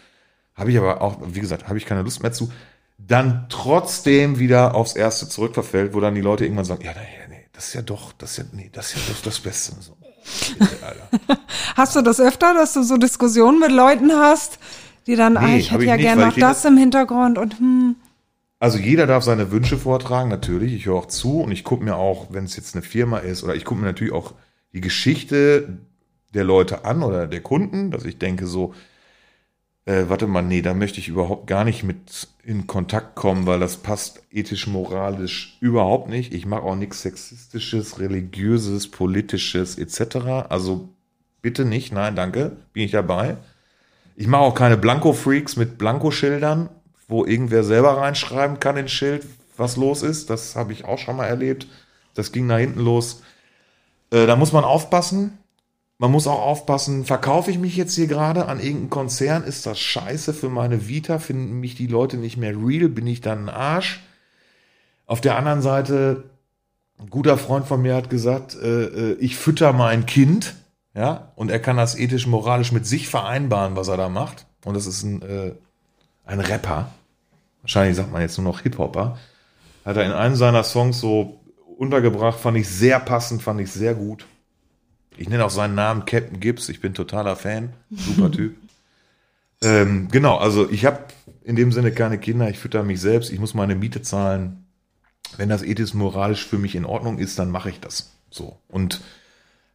Habe 0.59 0.71
ich 0.71 0.77
aber 0.77 1.01
auch, 1.01 1.17
wie 1.25 1.39
gesagt, 1.39 1.67
habe 1.67 1.77
ich 1.77 1.85
keine 1.85 2.01
Lust 2.01 2.21
mehr 2.21 2.33
zu. 2.33 2.51
Dann 2.97 3.45
trotzdem 3.49 4.39
wieder 4.39 4.75
aufs 4.75 4.93
Erste 4.93 5.29
zurückverfällt, 5.29 5.93
wo 5.93 6.01
dann 6.01 6.15
die 6.15 6.21
Leute 6.21 6.43
irgendwann 6.43 6.65
sagen, 6.65 6.83
ja, 6.83 6.91
nee, 6.91 7.33
nee, 7.35 7.45
das 7.53 7.67
ist 7.67 7.73
ja 7.73 7.81
doch, 7.81 8.11
das 8.13 8.31
ist 8.31 8.37
ja, 8.37 8.43
nee, 8.51 8.69
das 8.71 8.93
ist 8.93 9.07
ja 9.07 9.13
doch 9.13 9.21
das 9.21 9.39
Beste. 9.39 9.73
So. 9.79 9.97
Hast 11.75 11.95
du 11.95 12.01
das 12.01 12.19
öfter, 12.19 12.53
dass 12.53 12.73
du 12.73 12.83
so 12.83 12.97
Diskussionen 12.97 13.59
mit 13.59 13.71
Leuten 13.71 14.11
hast, 14.11 14.59
die 15.07 15.15
dann, 15.15 15.37
ah, 15.37 15.55
ich 15.55 15.71
hätte 15.71 15.83
ich 15.83 15.87
ja 15.87 15.95
nicht, 15.95 16.05
gerne 16.05 16.25
noch 16.27 16.35
das 16.35 16.65
im 16.65 16.77
Hintergrund 16.77 17.37
und 17.37 17.57
hm. 17.57 17.95
Also 18.61 18.77
jeder 18.77 19.07
darf 19.07 19.23
seine 19.23 19.51
Wünsche 19.51 19.77
vortragen, 19.77 20.29
natürlich. 20.29 20.73
Ich 20.73 20.85
höre 20.85 20.95
auch 20.95 21.05
zu 21.05 21.39
und 21.39 21.51
ich 21.51 21.63
gucke 21.63 21.81
mir 21.81 21.95
auch, 21.95 22.27
wenn 22.31 22.43
es 22.43 22.57
jetzt 22.57 22.75
eine 22.75 22.81
Firma 22.81 23.19
ist, 23.19 23.41
oder 23.41 23.55
ich 23.55 23.63
gucke 23.63 23.79
mir 23.79 23.87
natürlich 23.87 24.11
auch 24.13 24.33
die 24.73 24.81
Geschichte 24.81 25.77
der 26.33 26.43
Leute 26.43 26.83
an 26.83 27.01
oder 27.01 27.25
der 27.25 27.41
Kunden, 27.41 27.89
dass 27.89 28.03
ich 28.03 28.17
denke 28.17 28.47
so, 28.47 28.73
äh, 29.85 30.05
warte 30.07 30.27
mal, 30.27 30.41
nee, 30.41 30.61
da 30.61 30.73
möchte 30.73 30.99
ich 30.99 31.07
überhaupt 31.07 31.47
gar 31.47 31.63
nicht 31.63 31.83
mit 31.83 32.27
in 32.43 32.67
Kontakt 32.67 33.15
kommen, 33.15 33.45
weil 33.45 33.59
das 33.59 33.77
passt 33.77 34.21
ethisch, 34.31 34.67
moralisch 34.67 35.57
überhaupt 35.61 36.09
nicht. 36.09 36.33
Ich 36.33 36.45
mache 36.45 36.63
auch 36.63 36.75
nichts 36.75 37.01
sexistisches, 37.01 37.99
religiöses, 37.99 38.89
politisches 38.89 39.77
etc. 39.77 40.47
Also 40.49 40.89
bitte 41.41 41.65
nicht, 41.65 41.91
nein, 41.91 42.15
danke, 42.15 42.57
bin 42.73 42.83
ich 42.83 42.91
dabei. 42.91 43.37
Ich 44.15 44.27
mache 44.27 44.41
auch 44.41 44.53
keine 44.53 44.77
Blanko-Freaks 44.77 45.55
mit 45.55 45.77
Blankoschildern, 45.77 46.69
wo 47.07 47.25
irgendwer 47.25 47.63
selber 47.63 47.97
reinschreiben 47.97 48.59
kann 48.59 48.77
ins 48.77 48.91
Schild, 48.91 49.25
was 49.57 49.77
los 49.77 50.03
ist. 50.03 50.29
Das 50.29 50.55
habe 50.55 50.73
ich 50.73 50.85
auch 50.85 50.99
schon 50.99 51.15
mal 51.15 51.25
erlebt. 51.25 51.67
Das 52.13 52.31
ging 52.31 52.45
nach 52.45 52.59
hinten 52.59 52.81
los. 52.81 53.23
Äh, 54.11 54.27
da 54.27 54.35
muss 54.35 54.51
man 54.51 54.65
aufpassen. 54.65 55.38
Man 56.01 56.11
muss 56.11 56.27
auch 56.27 56.41
aufpassen, 56.41 57.03
verkaufe 57.03 57.51
ich 57.51 57.59
mich 57.59 57.75
jetzt 57.75 57.93
hier 57.93 58.07
gerade 58.07 58.45
an 58.45 58.59
irgendeinen 58.59 58.89
Konzern? 58.89 59.43
Ist 59.43 59.65
das 59.65 59.79
scheiße 59.79 60.33
für 60.33 60.47
meine 60.47 60.87
Vita? 60.87 61.19
Finden 61.19 61.59
mich 61.59 61.75
die 61.75 61.87
Leute 61.87 62.15
nicht 62.15 62.37
mehr 62.37 62.55
real? 62.55 62.87
Bin 62.87 63.05
ich 63.05 63.19
dann 63.19 63.49
ein 63.49 63.53
Arsch? 63.53 64.01
Auf 65.05 65.19
der 65.19 65.35
anderen 65.35 65.61
Seite, 65.61 66.23
ein 66.99 67.09
guter 67.09 67.37
Freund 67.37 67.67
von 67.67 67.81
mir 67.81 67.95
hat 67.95 68.09
gesagt, 68.09 68.55
äh, 68.55 68.85
äh, 68.85 69.13
ich 69.19 69.35
fütter 69.35 69.73
mein 69.73 70.05
Kind, 70.05 70.55
ja, 70.95 71.33
und 71.35 71.51
er 71.51 71.59
kann 71.59 71.75
das 71.75 71.97
ethisch, 71.97 72.27
moralisch 72.27 72.71
mit 72.71 72.87
sich 72.87 73.09
vereinbaren, 73.09 73.75
was 73.75 73.89
er 73.89 73.97
da 73.97 74.07
macht. 74.07 74.45
Und 74.63 74.75
das 74.75 74.87
ist 74.87 75.03
ein, 75.03 75.21
äh, 75.21 75.51
ein 76.25 76.39
Rapper. 76.39 76.91
Wahrscheinlich 77.61 77.97
sagt 77.97 78.11
man 78.13 78.21
jetzt 78.21 78.37
nur 78.37 78.45
noch 78.45 78.61
Hip-Hopper. 78.61 79.17
Hat 79.83 79.97
er 79.97 80.05
in 80.05 80.13
einem 80.13 80.35
seiner 80.35 80.63
Songs 80.63 81.01
so 81.01 81.41
untergebracht, 81.77 82.39
fand 82.39 82.57
ich 82.57 82.69
sehr 82.69 83.01
passend, 83.01 83.41
fand 83.41 83.59
ich 83.59 83.69
sehr 83.69 83.95
gut. 83.95 84.25
Ich 85.19 85.27
nenne 85.27 85.43
auch 85.43 85.49
seinen 85.49 85.75
Namen 85.75 86.05
Captain 86.05 86.39
Gibbs, 86.39 86.69
ich 86.69 86.79
bin 86.79 86.93
totaler 86.93 87.35
Fan, 87.35 87.73
super 87.91 88.31
Typ. 88.35 88.55
ähm, 89.61 90.07
genau, 90.09 90.37
also 90.37 90.69
ich 90.69 90.85
habe 90.85 90.99
in 91.43 91.57
dem 91.57 91.73
Sinne 91.73 91.91
keine 91.91 92.19
Kinder, 92.19 92.49
ich 92.49 92.57
fütter 92.57 92.83
mich 92.83 93.01
selbst, 93.01 93.29
ich 93.29 93.39
muss 93.39 93.53
meine 93.53 93.75
Miete 93.75 94.01
zahlen. 94.01 94.65
Wenn 95.35 95.49
das 95.49 95.61
ethisch, 95.61 95.93
moralisch 95.93 96.45
für 96.45 96.57
mich 96.57 96.73
in 96.73 96.85
Ordnung 96.85 97.19
ist, 97.19 97.37
dann 97.37 97.51
mache 97.51 97.69
ich 97.69 97.81
das 97.81 98.13
so. 98.29 98.57
Und 98.69 99.01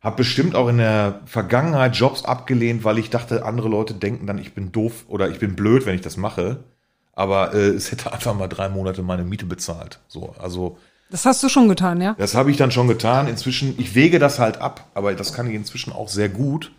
habe 0.01 0.17
bestimmt 0.17 0.55
auch 0.55 0.69
in 0.69 0.79
der 0.79 1.21
Vergangenheit 1.27 1.95
Jobs 1.95 2.25
abgelehnt, 2.25 2.85
weil 2.85 2.99
ich 2.99 3.11
dachte, 3.11 3.45
andere 3.45 3.69
Leute 3.69 3.93
denken 3.93 4.27
dann, 4.27 4.39
ich 4.39 4.55
bin 4.55 4.73
doof 4.73 5.05
oder 5.09 5.29
ich 5.29 5.41
bin 5.41 5.57
blöd, 5.57 5.85
wenn 5.85 5.95
ich 5.95 6.01
das 6.01 6.17
mache. 6.17 6.65
Aber 7.13 7.53
äh, 7.53 7.69
es 7.69 7.93
hätte 7.93 8.13
einfach 8.15 8.35
mal 8.35 8.49
drei 8.49 8.71
Monate 8.71 9.03
meine 9.03 9.25
Miete 9.25 9.45
bezahlt. 9.45 10.01
So, 10.09 10.35
also 10.39 10.79
Das 11.11 11.27
hast 11.27 11.43
du 11.43 11.49
schon 11.49 11.69
getan, 11.69 12.01
ja? 12.01 12.15
das 12.19 12.35
habe 12.35 12.51
ich 12.51 12.57
dann 12.57 12.71
schon 12.71 12.89
getan. 12.89 13.29
Inzwischen, 13.29 13.79
ich 13.79 13.95
wege 13.95 14.19
das 14.19 14.39
halt 14.39 14.59
ab, 14.59 14.91
aber 14.95 15.15
das 15.15 15.33
kann 15.33 15.49
ich 15.49 15.55
inzwischen 15.55 15.93
auch 15.93 16.09
sehr 16.09 16.29
gut, 16.29 16.73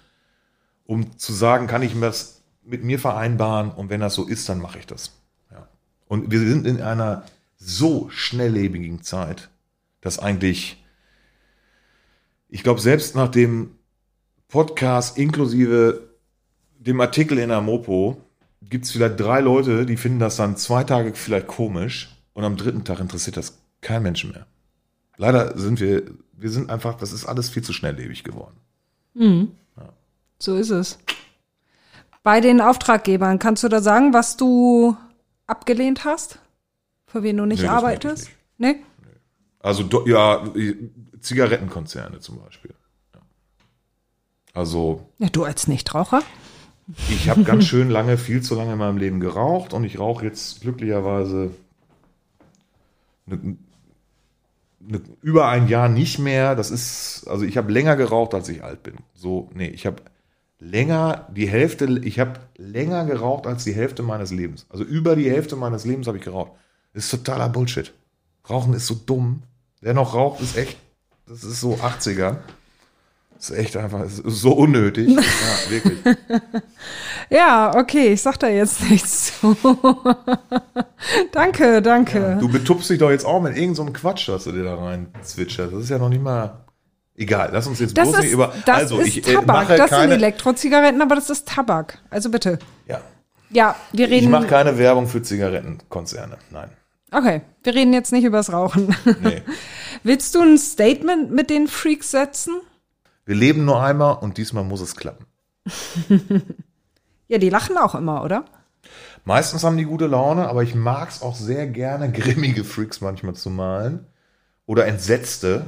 um 0.85 1.17
zu 1.17 1.33
sagen, 1.33 1.67
kann 1.67 1.83
ich 1.83 1.95
mir 1.95 2.07
das 2.07 2.41
mit 2.63 2.83
mir 2.83 2.99
vereinbaren 2.99 3.71
und 3.71 3.89
wenn 3.89 4.01
das 4.01 4.15
so 4.15 4.25
ist, 4.25 4.49
dann 4.49 4.59
mache 4.59 4.79
ich 4.79 4.87
das. 4.87 5.11
Ja. 5.51 5.67
Und 6.07 6.31
wir 6.31 6.39
sind 6.39 6.65
in 6.65 6.81
einer 6.81 7.23
so 7.57 8.09
schnelllebigen 8.09 9.03
Zeit, 9.03 9.49
dass 10.01 10.19
eigentlich, 10.19 10.83
ich 12.49 12.63
glaube, 12.63 12.81
selbst 12.81 13.15
nach 13.15 13.29
dem 13.29 13.71
Podcast 14.47 15.17
inklusive 15.17 16.09
dem 16.79 17.01
Artikel 17.01 17.39
in 17.39 17.49
der 17.49 17.61
Mopo 17.61 18.21
gibt 18.61 18.85
es 18.85 18.91
vielleicht 18.91 19.19
drei 19.19 19.39
Leute, 19.41 19.85
die 19.85 19.97
finden 19.97 20.19
das 20.19 20.35
dann 20.37 20.57
zwei 20.57 20.83
Tage 20.83 21.13
vielleicht 21.13 21.47
komisch 21.47 22.15
und 22.33 22.43
am 22.43 22.57
dritten 22.57 22.83
Tag 22.83 22.99
interessiert 22.99 23.37
das 23.37 23.57
kein 23.85 24.03
Mensch 24.03 24.23
mehr. 24.25 24.45
Leider 25.17 25.57
sind 25.57 25.79
wir, 25.79 26.03
wir 26.33 26.49
sind 26.49 26.69
einfach, 26.69 26.95
das 26.95 27.13
ist 27.13 27.25
alles 27.25 27.49
viel 27.49 27.63
zu 27.63 27.71
schnelllebig 27.71 28.23
geworden. 28.23 28.57
So 30.39 30.55
ist 30.57 30.71
es. 30.71 30.97
Bei 32.23 32.41
den 32.41 32.59
Auftraggebern, 32.59 33.39
kannst 33.39 33.63
du 33.63 33.69
da 33.69 33.79
sagen, 33.81 34.13
was 34.13 34.35
du 34.35 34.97
abgelehnt 35.47 36.03
hast? 36.03 36.39
Für 37.07 37.23
wen 37.23 37.37
du 37.37 37.45
nicht 37.45 37.61
Nee, 37.61 37.67
arbeitest? 37.69 38.29
Nee? 38.57 38.75
Also 39.59 39.83
ja, 40.05 40.43
Zigarettenkonzerne 41.21 42.19
zum 42.19 42.39
Beispiel. 42.41 42.73
Ja. 43.13 43.21
Also 44.53 45.07
Ja, 45.19 45.29
du 45.29 45.43
als 45.45 45.67
Nichtraucher? 45.67 46.21
ich 47.09 47.29
habe 47.29 47.43
ganz 47.45 47.65
schön 47.65 47.89
lange, 47.89 48.17
viel 48.17 48.41
zu 48.41 48.55
lange 48.55 48.73
in 48.73 48.79
meinem 48.79 48.97
Leben 48.97 49.19
geraucht 49.19 49.73
und 49.73 49.83
ich 49.85 49.97
rauche 49.99 50.25
jetzt 50.25 50.61
glücklicherweise 50.61 51.51
ne, 53.27 53.55
ne, 54.87 55.01
über 55.21 55.47
ein 55.47 55.67
Jahr 55.67 55.89
nicht 55.89 56.19
mehr. 56.19 56.55
Das 56.55 56.71
ist, 56.71 57.27
also 57.27 57.45
ich 57.45 57.57
habe 57.57 57.71
länger 57.71 57.95
geraucht, 57.95 58.33
als 58.33 58.49
ich 58.49 58.63
alt 58.63 58.83
bin. 58.83 58.95
So, 59.13 59.49
nee, 59.53 59.67
ich 59.67 59.85
habe 59.85 60.01
länger, 60.59 61.27
die 61.35 61.47
Hälfte, 61.47 61.85
ich 62.03 62.19
habe 62.19 62.39
länger 62.57 63.05
geraucht 63.05 63.47
als 63.47 63.63
die 63.63 63.73
Hälfte 63.73 64.03
meines 64.03 64.31
Lebens. 64.31 64.65
Also 64.69 64.83
über 64.83 65.15
die 65.15 65.29
Hälfte 65.29 65.55
meines 65.55 65.85
Lebens 65.85 66.07
habe 66.07 66.17
ich 66.17 66.23
geraucht. 66.23 66.51
Das 66.93 67.05
ist 67.05 67.11
totaler 67.11 67.49
Bullshit. 67.49 67.93
Rauchen 68.49 68.73
ist 68.73 68.87
so 68.87 68.95
dumm. 68.95 69.43
Wer 69.81 69.93
noch 69.93 70.13
raucht, 70.13 70.41
ist 70.41 70.57
echt, 70.57 70.77
das 71.27 71.43
ist 71.43 71.59
so 71.59 71.75
80er. 71.75 72.37
Das 73.37 73.49
ist 73.49 73.57
echt 73.57 73.77
einfach, 73.77 74.03
ist 74.03 74.23
so 74.25 74.53
unnötig. 74.53 75.09
Ja, 75.15 75.69
wirklich. 75.71 75.99
Ja, 77.29 77.75
okay, 77.75 78.13
ich 78.13 78.21
sag 78.21 78.37
da 78.37 78.47
jetzt 78.47 78.87
nichts 78.89 79.39
zu. 79.41 79.57
danke, 81.31 81.81
danke. 81.81 82.37
Du 82.39 82.47
betupst 82.49 82.89
dich 82.89 82.99
doch 82.99 83.09
jetzt 83.09 83.25
auch 83.25 83.41
mit 83.41 83.57
irgendeinem 83.57 83.87
so 83.87 83.93
Quatsch, 83.93 84.29
was 84.29 84.43
du 84.43 84.51
dir 84.51 84.63
da 84.63 84.75
rein 84.75 85.07
zwitscherst. 85.23 85.73
Das 85.73 85.83
ist 85.83 85.89
ja 85.89 85.97
noch 85.97 86.09
nicht 86.09 86.21
mal. 86.21 86.65
Egal, 87.17 87.49
lass 87.53 87.65
uns 87.65 87.79
jetzt 87.79 87.97
das 87.97 88.09
bloß 88.09 88.17
ist, 88.17 88.23
nicht 88.25 88.33
über. 88.33 88.53
das 88.65 88.77
also, 88.77 88.99
ist 88.99 89.07
ich 89.07 89.27
äh, 89.27 89.33
Tabak. 89.33 89.47
mache 89.69 89.77
das 89.77 89.89
sind 89.89 89.99
keine. 89.99 90.13
Elektrozigaretten, 90.15 91.01
aber 91.01 91.15
das 91.15 91.29
ist 91.29 91.47
Tabak. 91.47 91.99
Also 92.09 92.29
bitte. 92.29 92.59
ja, 92.87 92.99
Ja, 93.49 93.75
wir 93.93 94.05
ich 94.05 94.11
reden. 94.11 94.31
mache 94.31 94.47
keine 94.47 94.77
Werbung 94.77 95.07
für 95.07 95.21
Zigarettenkonzerne. 95.21 96.37
Nein. 96.51 96.69
Okay, 97.11 97.41
wir 97.63 97.73
reden 97.73 97.93
jetzt 97.93 98.11
nicht 98.11 98.25
übers 98.25 98.51
Rauchen. 98.51 98.93
Nee. 99.23 99.41
Willst 100.03 100.35
du 100.35 100.41
ein 100.41 100.57
Statement 100.57 101.31
mit 101.31 101.49
den 101.49 101.67
Freaks 101.67 102.11
setzen? 102.11 102.53
Wir 103.25 103.35
leben 103.35 103.65
nur 103.65 103.81
einmal 103.81 104.17
und 104.17 104.37
diesmal 104.37 104.63
muss 104.63 104.81
es 104.81 104.95
klappen. 104.95 105.25
Ja, 107.27 107.37
die 107.37 107.49
lachen 107.49 107.77
auch 107.77 107.95
immer, 107.95 108.23
oder? 108.23 108.45
Meistens 109.23 109.63
haben 109.63 109.77
die 109.77 109.85
gute 109.85 110.05
Laune, 110.05 110.47
aber 110.47 110.63
ich 110.63 110.75
mag 110.75 111.09
es 111.09 111.21
auch 111.21 111.35
sehr 111.35 111.67
gerne, 111.67 112.11
grimmige 112.13 112.63
Freaks 112.63 113.01
manchmal 113.01 113.33
zu 113.33 113.49
malen. 113.49 114.05
Oder 114.67 114.87
entsetzte. 114.87 115.65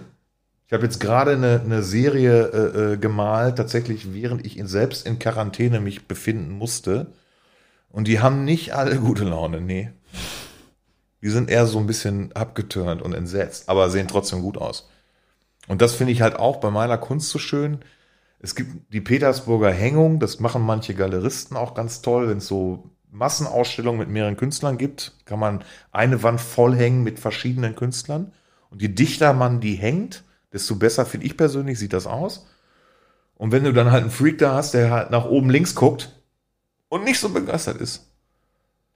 Ich 0.68 0.74
habe 0.74 0.84
jetzt 0.84 1.00
gerade 1.00 1.32
eine, 1.32 1.62
eine 1.64 1.84
Serie 1.84 2.48
äh, 2.48 2.94
äh, 2.94 2.98
gemalt, 2.98 3.56
tatsächlich 3.56 4.14
während 4.14 4.46
ich 4.46 4.58
in, 4.58 4.68
selbst 4.68 5.08
in 5.08 5.18
Quarantäne 5.18 5.80
mich 5.80 6.08
befinden 6.08 6.52
musste. 6.52 7.14
Und 7.90 8.08
die 8.08 8.20
haben 8.20 8.44
nicht 8.44 8.74
alle 8.76 8.98
gute 8.98 9.24
Laune, 9.24 9.62
nee. 9.62 9.92
Die 11.22 11.30
sind 11.30 11.50
eher 11.50 11.66
so 11.66 11.80
ein 11.80 11.88
bisschen 11.88 12.32
abgeturnt 12.34 13.02
und 13.02 13.14
entsetzt, 13.14 13.70
aber 13.70 13.90
sehen 13.90 14.08
trotzdem 14.08 14.42
gut 14.42 14.58
aus. 14.58 14.90
Und 15.68 15.82
das 15.82 15.96
finde 15.96 16.14
ich 16.14 16.22
halt 16.22 16.38
auch 16.38 16.58
bei 16.58 16.72
meiner 16.72 16.98
Kunst 16.98 17.30
so 17.30 17.40
schön. 17.40 17.80
Es 18.40 18.56
gibt 18.56 18.94
die 18.94 19.02
Petersburger 19.02 19.72
Hängung, 19.72 20.20
das 20.20 20.40
machen 20.40 20.62
manche 20.62 20.94
Galeristen 20.94 21.58
auch 21.58 21.74
ganz 21.74 22.02
toll, 22.02 22.30
wenn 22.30 22.38
es 22.38 22.48
so 22.48 22.92
Massenausstellungen 23.12 24.00
mit 24.00 24.10
mehreren 24.10 24.38
Künstlern 24.38 24.78
gibt, 24.78 25.14
kann 25.26 25.40
man 25.40 25.64
eine 25.92 26.24
Wand 26.24 26.42
voll 26.42 26.76
hängen 26.76 27.04
mit 27.04 27.20
verschiedenen 27.20 27.76
Künstlern. 27.76 28.32
Und 28.70 28.82
je 28.82 28.90
dichter 28.90 29.34
man 29.34 29.60
die 29.60 29.76
hängt, 29.76 30.24
desto 30.54 30.76
besser, 30.76 31.06
finde 31.06 31.26
ich 31.26 31.38
persönlich, 31.38 31.80
sieht 31.80 31.94
das 31.94 32.08
aus. 32.08 32.48
Und 33.36 33.52
wenn 33.52 33.64
du 33.64 33.74
dann 33.74 33.92
halt 33.92 34.04
einen 34.04 34.12
Freak 34.12 34.38
da 34.40 34.56
hast, 34.56 34.74
der 34.74 34.92
halt 34.92 35.12
nach 35.12 35.26
oben 35.26 35.50
links 35.50 35.76
guckt 35.76 36.22
und 36.90 37.04
nicht 37.04 37.20
so 37.20 37.30
begeistert 37.30 37.78
ist, 37.78 38.12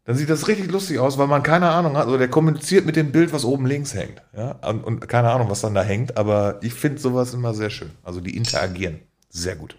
dann 0.04 0.16
sieht 0.16 0.30
das 0.30 0.48
richtig 0.48 0.72
lustig 0.72 1.00
aus, 1.00 1.18
weil 1.18 1.28
man 1.28 1.44
keine 1.44 1.70
Ahnung 1.70 1.96
hat. 1.96 2.06
Also 2.06 2.18
der 2.18 2.28
kommuniziert 2.28 2.86
mit 2.86 2.96
dem 2.96 3.12
Bild, 3.12 3.34
was 3.34 3.46
oben 3.46 3.66
links 3.66 3.94
hängt. 3.94 4.22
Ja? 4.36 4.54
Und, 4.68 4.84
und 4.84 5.08
keine 5.08 5.30
Ahnung, 5.32 5.50
was 5.50 5.62
dann 5.62 5.76
da 5.76 5.84
hängt. 5.84 6.18
Aber 6.18 6.58
ich 6.62 6.74
finde 6.74 7.00
sowas 7.00 7.34
immer 7.34 7.54
sehr 7.54 7.70
schön. 7.70 7.92
Also 8.04 8.20
die 8.20 8.36
interagieren. 8.36 9.00
Sehr 9.30 9.56
gut. 9.56 9.76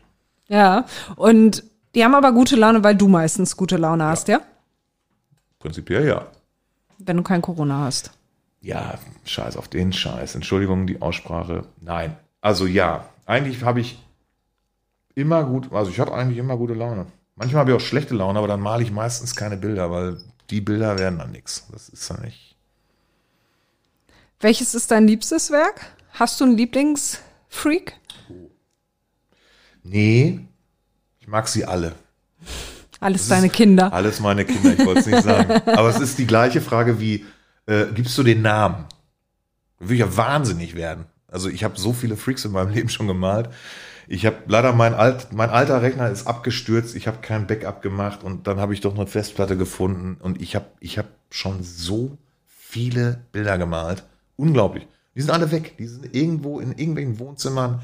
Ja. 0.49 0.87
Und 1.16 1.64
die 1.95 2.05
haben 2.05 2.14
aber 2.14 2.33
gute 2.33 2.57
Laune, 2.57 2.85
weil 2.85 2.95
du 2.95 3.09
meistens 3.09 3.57
gute 3.57 3.77
Laune 3.77 4.05
hast, 4.05 4.29
ja? 4.29 4.41
Prinzipiell 5.59 6.07
ja. 6.07 6.27
Wenn 6.99 7.16
du 7.16 7.23
kein 7.23 7.43
Corona 7.43 7.85
hast. 7.85 8.12
Ja, 8.61 8.95
scheiß 9.25 9.57
auf 9.57 9.66
den 9.66 9.93
Scheiß. 9.93 10.37
Entschuldigung, 10.37 10.87
die 10.87 11.03
Aussprache. 11.03 11.64
Nein. 11.81 12.16
Also 12.41 12.66
ja, 12.66 13.09
eigentlich 13.27 13.62
habe 13.64 13.81
ich 13.81 14.03
immer 15.14 15.45
gut, 15.45 15.73
also 15.73 15.91
ich 15.91 16.01
habe 16.01 16.14
eigentlich 16.14 16.39
immer 16.39 16.57
gute 16.57 16.75
Laune. 16.75 17.07
Manchmal 17.37 17.61
habe 17.61 17.70
ich 17.70 17.76
auch 17.76 17.87
schlechte 17.87 18.14
Laune, 18.14 18.39
aber 18.39 18.49
dann 18.49 18.61
male 18.61 18.83
ich 18.83 18.91
meistens 18.91 19.35
keine 19.35 19.57
Bilder, 19.57 19.91
weil 19.91 20.18
die 20.51 20.61
Bilder 20.61 20.99
werden 20.99 21.18
dann 21.18 21.30
nichts. 21.30 21.66
Das 21.72 21.89
ist 21.89 22.11
dann 22.11 22.20
nicht. 22.22 22.57
Welches 24.41 24.74
ist 24.74 24.91
dein 24.91 25.07
liebstes 25.07 25.51
Werk? 25.51 25.80
Hast 26.12 26.41
du 26.41 26.45
einen 26.45 26.57
Lieblingsfreak? 26.57 27.95
Nee, 29.83 30.41
ich 31.20 31.28
mag 31.28 31.49
sie 31.49 31.64
alle. 31.64 31.95
Alles 33.01 33.26
deine 33.28 33.49
Kinder. 33.49 33.93
Alles 33.93 34.20
meine 34.20 34.45
Kinder, 34.45 34.74
ich 34.74 34.87
wollte 34.87 35.01
es 35.01 35.07
nicht 35.07 35.22
sagen. 35.22 35.61
Aber 35.76 35.89
es 35.89 35.99
ist 35.99 36.18
die 36.18 36.26
gleiche 36.26 36.61
Frage 36.61 37.01
wie, 37.01 37.26
äh, 37.66 37.87
gibst 37.95 38.16
du 38.16 38.22
den 38.22 38.43
Namen? 38.43 38.87
Würde 39.80 39.95
ich 39.95 40.01
ja 40.01 40.16
wahnsinnig 40.16 40.76
werden. 40.76 41.07
Also 41.26 41.49
ich 41.49 41.64
habe 41.64 41.80
so 41.80 41.93
viele 41.93 42.16
Freaks 42.16 42.45
in 42.45 42.53
meinem 42.53 42.72
Leben 42.72 42.89
schon 42.89 43.09
gemalt. 43.09 43.49
Ich 44.09 44.27
habe 44.27 44.37
leider 44.47 44.73
mein, 44.73 44.95
alt, 44.95 45.33
mein 45.33 45.51
alter 45.51 45.83
Rechner 45.83 46.11
ist 46.11 46.27
abgestürzt. 46.27 46.95
Ich 46.97 47.07
habe 47.07 47.19
kein 47.23 47.47
Backup 47.47 47.83
gemacht 47.83 48.25
und 48.25 48.47
dann 48.47 48.59
habe 48.59 48.75
ich 48.75 48.81
doch 48.81 48.95
eine 48.95 49.07
Festplatte 49.07 49.57
gefunden 49.57 50.17
und 50.21 50.41
ich 50.41 50.57
habe 50.57 50.67
ich 50.81 50.99
hab 50.99 51.07
schon 51.31 51.63
so 51.63 52.19
viele 52.47 53.25
Bilder 53.33 53.59
gemalt. 53.59 54.05
Unglaublich. 54.37 54.87
Die 55.15 55.21
sind 55.21 55.31
alle 55.31 55.51
weg. 55.51 55.77
Die 55.79 55.87
sind 55.87 56.15
irgendwo 56.15 56.59
in 56.61 56.73
irgendwelchen 56.73 57.19
Wohnzimmern, 57.19 57.83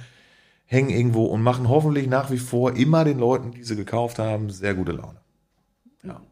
hängen 0.67 0.91
irgendwo 0.91 1.27
und 1.27 1.43
machen 1.43 1.69
hoffentlich 1.69 2.07
nach 2.09 2.31
wie 2.31 2.39
vor 2.39 2.75
immer 2.77 3.05
den 3.05 3.19
Leuten, 3.19 3.53
die 3.53 3.65
sie 3.65 3.77
gekauft 3.77 4.19
haben, 4.19 4.51
sehr 4.51 4.75
gute 4.75 4.93
Laune. 4.93 5.21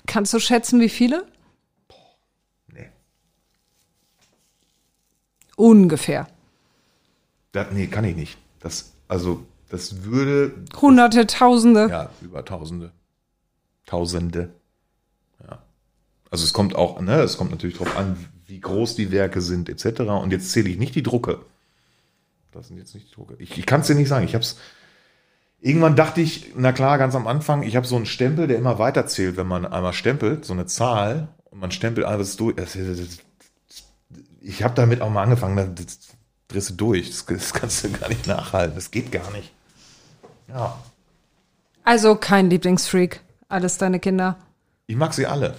Kannst 0.07 0.33
du 0.33 0.39
schätzen, 0.39 0.81
wie 0.81 0.89
viele? 0.89 1.27
Nee. 2.73 2.91
Ungefähr. 5.57 6.29
Das, 7.53 7.69
nee, 7.73 7.87
kann 7.87 8.05
ich 8.05 8.17
nicht. 8.17 8.39
Das, 8.61 8.93
also, 9.09 9.45
das 9.69 10.05
würde, 10.05 10.53
Hunderte, 10.81 11.27
Tausende. 11.27 11.89
ja, 11.89 12.11
über 12.23 12.45
Tausende. 12.45 12.93
Tausende. 13.87 14.51
Ja. 15.45 15.63
Also 16.31 16.45
es 16.45 16.53
kommt 16.53 16.75
auch, 16.75 17.01
ne, 17.01 17.21
es 17.21 17.37
kommt 17.37 17.51
natürlich 17.51 17.77
drauf 17.77 17.97
an, 17.97 18.17
wie 18.47 18.61
groß 18.61 18.95
die 18.97 19.11
Werke 19.11 19.41
sind, 19.41 19.69
etc. 19.69 20.01
Und 20.03 20.33
jetzt 20.33 20.53
zähle 20.53 20.69
ich 20.69 20.79
nicht 20.79 20.95
die 20.95 21.03
Drucke. 21.03 21.41
Das 22.53 22.69
sind 22.69 22.79
jetzt 22.79 22.95
nicht 22.95 23.11
die 23.11 23.15
Drucke. 23.15 23.35
Ich, 23.39 23.59
ich 23.59 23.67
kann 23.67 23.81
es 23.83 23.87
dir 23.87 23.95
nicht 23.95 24.09
sagen. 24.09 24.25
Ich 24.25 24.35
habe 24.35 24.43
es. 24.43 24.57
Irgendwann 25.61 25.97
dachte 25.97 26.21
ich, 26.21 26.53
na 26.55 26.73
klar, 26.73 26.99
ganz 26.99 27.15
am 27.15 27.27
Anfang, 27.27 27.63
ich 27.63 27.77
habe 27.77 27.87
so 27.87 27.97
einen 27.97 28.07
Stempel, 28.07 28.47
der 28.47 28.59
immer 28.59 28.79
weiterzählt, 28.79 29.37
wenn 29.37 29.47
man 29.47 29.65
einmal 29.67 29.93
stempelt, 29.95 30.45
so 30.45 30.53
eine 30.53 30.67
Zahl, 30.67 31.29
und 31.51 31.59
man 31.61 31.71
stempelt 31.71 32.07
alles 32.07 32.37
durch. 32.37 32.55
Das- 32.57 32.75
das- 32.75 33.19
Ich 34.41 34.63
habe 34.63 34.75
damit 34.75 35.01
auch 35.01 35.11
mal 35.11 35.23
angefangen, 35.23 35.75
das 35.75 35.99
drehst 36.49 36.71
du 36.71 36.75
durch. 36.75 37.09
Das, 37.09 37.27
das 37.27 37.53
kannst 37.53 37.85
du 37.85 37.91
gar 37.91 38.09
nicht 38.09 38.27
nachhalten. 38.27 38.75
Das 38.75 38.91
geht 38.91 39.13
gar 39.13 39.31
nicht. 39.33 39.53
Ja. 40.49 40.77
Also 41.85 42.17
kein 42.17 42.51
Lieblingsfreak. 42.51 43.21
Alles 43.49 43.79
deine 43.79 44.01
Kinder. 44.01 44.37
Ich 44.87 44.97
mag 44.97 45.15
sie 45.15 45.27
alle. 45.27 45.55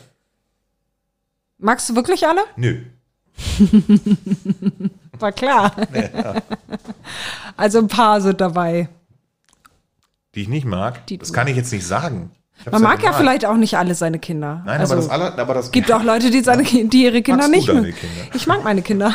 Magst 1.57 1.89
du 1.89 1.95
wirklich 1.95 2.27
alle? 2.27 2.41
Nö. 2.55 2.83
War 5.19 5.31
klar. 5.31 5.75
Also 7.55 7.79
ein 7.79 7.87
paar 7.87 8.21
sind 8.21 8.41
dabei. 8.41 8.89
Die 10.35 10.41
ich 10.41 10.47
nicht 10.47 10.65
mag. 10.65 11.05
Die 11.07 11.17
das 11.17 11.33
kann 11.33 11.47
ich 11.47 11.55
jetzt 11.55 11.71
nicht 11.71 11.85
sagen. 11.85 12.31
Man 12.69 12.81
mag 12.81 13.03
ja 13.03 13.13
vielleicht 13.13 13.45
auch 13.45 13.55
nicht 13.55 13.77
alle 13.77 13.95
seine 13.95 14.19
Kinder. 14.19 14.63
Nein, 14.65 14.79
also, 14.79 14.93
aber 14.93 15.01
das 15.01 15.11
aller, 15.11 15.39
aber 15.39 15.53
das 15.53 15.71
gibt 15.71 15.91
auch 15.91 16.03
Leute, 16.03 16.31
die, 16.31 16.41
seine, 16.41 16.63
die 16.63 17.03
ihre 17.03 17.21
Kinder 17.21 17.47
nicht 17.47 17.67
mögen. 17.67 17.93
Ich 18.33 18.47
mag 18.47 18.63
meine 18.63 18.81
Kinder. 18.81 19.13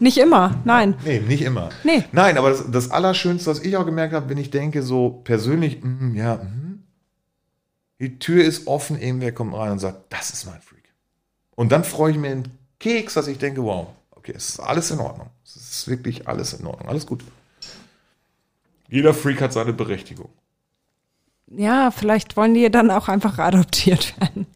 Nicht 0.00 0.18
immer, 0.18 0.60
nein. 0.64 0.94
Nee, 1.04 1.20
nicht 1.20 1.42
immer. 1.42 1.70
Nee. 1.84 2.04
Nein, 2.12 2.38
aber 2.38 2.50
das, 2.50 2.70
das 2.70 2.90
Allerschönste, 2.90 3.50
was 3.50 3.60
ich 3.60 3.76
auch 3.76 3.84
gemerkt 3.84 4.14
habe, 4.14 4.28
wenn 4.28 4.38
ich 4.38 4.50
denke, 4.50 4.82
so 4.82 5.10
persönlich, 5.24 5.82
mm, 5.82 6.14
ja, 6.14 6.36
mm, 6.36 6.82
die 8.00 8.18
Tür 8.18 8.44
ist 8.44 8.66
offen, 8.66 9.00
irgendwer 9.00 9.32
kommt 9.32 9.54
rein 9.54 9.72
und 9.72 9.78
sagt, 9.80 10.12
das 10.12 10.30
ist 10.30 10.46
mein 10.46 10.60
Freak. 10.60 10.92
Und 11.56 11.72
dann 11.72 11.84
freue 11.84 12.12
ich 12.12 12.18
mir 12.18 12.30
einen 12.30 12.58
Keks, 12.78 13.14
dass 13.14 13.26
ich 13.26 13.38
denke, 13.38 13.62
wow, 13.62 13.88
okay, 14.12 14.32
es 14.36 14.50
ist 14.50 14.60
alles 14.60 14.90
in 14.90 15.00
Ordnung. 15.00 15.30
Es 15.44 15.56
ist 15.56 15.88
wirklich 15.88 16.28
alles 16.28 16.52
in 16.52 16.66
Ordnung, 16.66 16.88
alles 16.88 17.06
gut. 17.06 17.24
Jeder 18.88 19.12
Freak 19.14 19.40
hat 19.40 19.52
seine 19.52 19.72
Berechtigung. 19.72 20.30
Ja, 21.48 21.90
vielleicht 21.90 22.36
wollen 22.36 22.54
die 22.54 22.70
dann 22.70 22.90
auch 22.90 23.08
einfach 23.08 23.38
adoptiert 23.38 24.18
werden. 24.20 24.46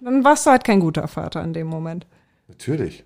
Dann 0.00 0.24
warst 0.24 0.46
du 0.46 0.50
halt 0.50 0.64
kein 0.64 0.80
guter 0.80 1.08
Vater 1.08 1.42
in 1.42 1.52
dem 1.52 1.66
Moment. 1.66 2.06
Natürlich. 2.48 3.04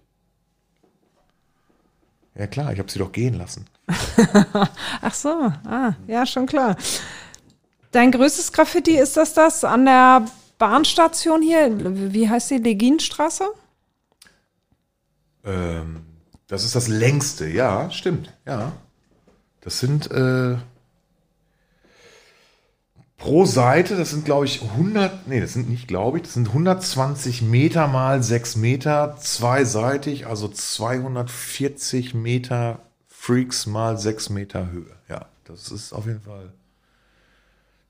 Ja 2.37 2.47
klar, 2.47 2.73
ich 2.73 2.79
habe 2.79 2.91
sie 2.91 2.99
doch 2.99 3.13
gehen 3.13 3.35
lassen. 3.35 3.67
Ach 5.01 5.15
so, 5.15 5.29
ah, 5.29 5.93
ja, 6.07 6.27
schon 6.27 6.47
klar. 6.47 6.77
Dein 7.93 8.11
größtes 8.11 8.53
Graffiti 8.53 8.99
ist 8.99 9.17
das 9.17 9.35
das 9.35 9.63
an 9.63 9.85
der 9.85 10.27
Bahnstation 10.59 11.43
hier? 11.43 11.71
Wie 12.13 12.29
heißt 12.29 12.51
die? 12.51 12.59
Leginstraße? 12.59 13.45
Ähm, 15.45 16.07
das 16.49 16.65
ist 16.65 16.75
das 16.75 16.89
längste, 16.89 17.49
ja, 17.49 17.91
stimmt, 17.91 18.33
ja. 18.47 18.73
Das 19.61 19.79
sind 19.79 20.11
äh, 20.11 20.57
pro 23.19 23.45
Seite, 23.47 23.97
das 23.97 24.11
sind 24.11 24.25
glaube 24.25 24.47
ich 24.47 24.63
100, 24.63 25.29
nee, 25.29 25.41
das 25.41 25.53
sind 25.53 25.69
nicht 25.69 25.89
glaube 25.89 26.19
ich, 26.19 26.25
das 26.25 26.35
sind 26.35 26.49
120 26.49 27.43
Meter 27.43 27.87
mal 27.87 28.23
6 28.23 28.57
Meter, 28.57 29.17
zweiseitig, 29.21 30.27
also 30.27 30.49
240 30.49 32.15
Meter 32.15 32.81
Freaks 33.09 33.67
mal 33.67 33.97
6 33.97 34.31
Meter 34.31 34.71
Höhe. 34.71 34.97
Ja, 35.09 35.27
das 35.45 35.71
ist 35.71 35.93
auf 35.93 36.07
jeden 36.07 36.21
Fall. 36.21 36.53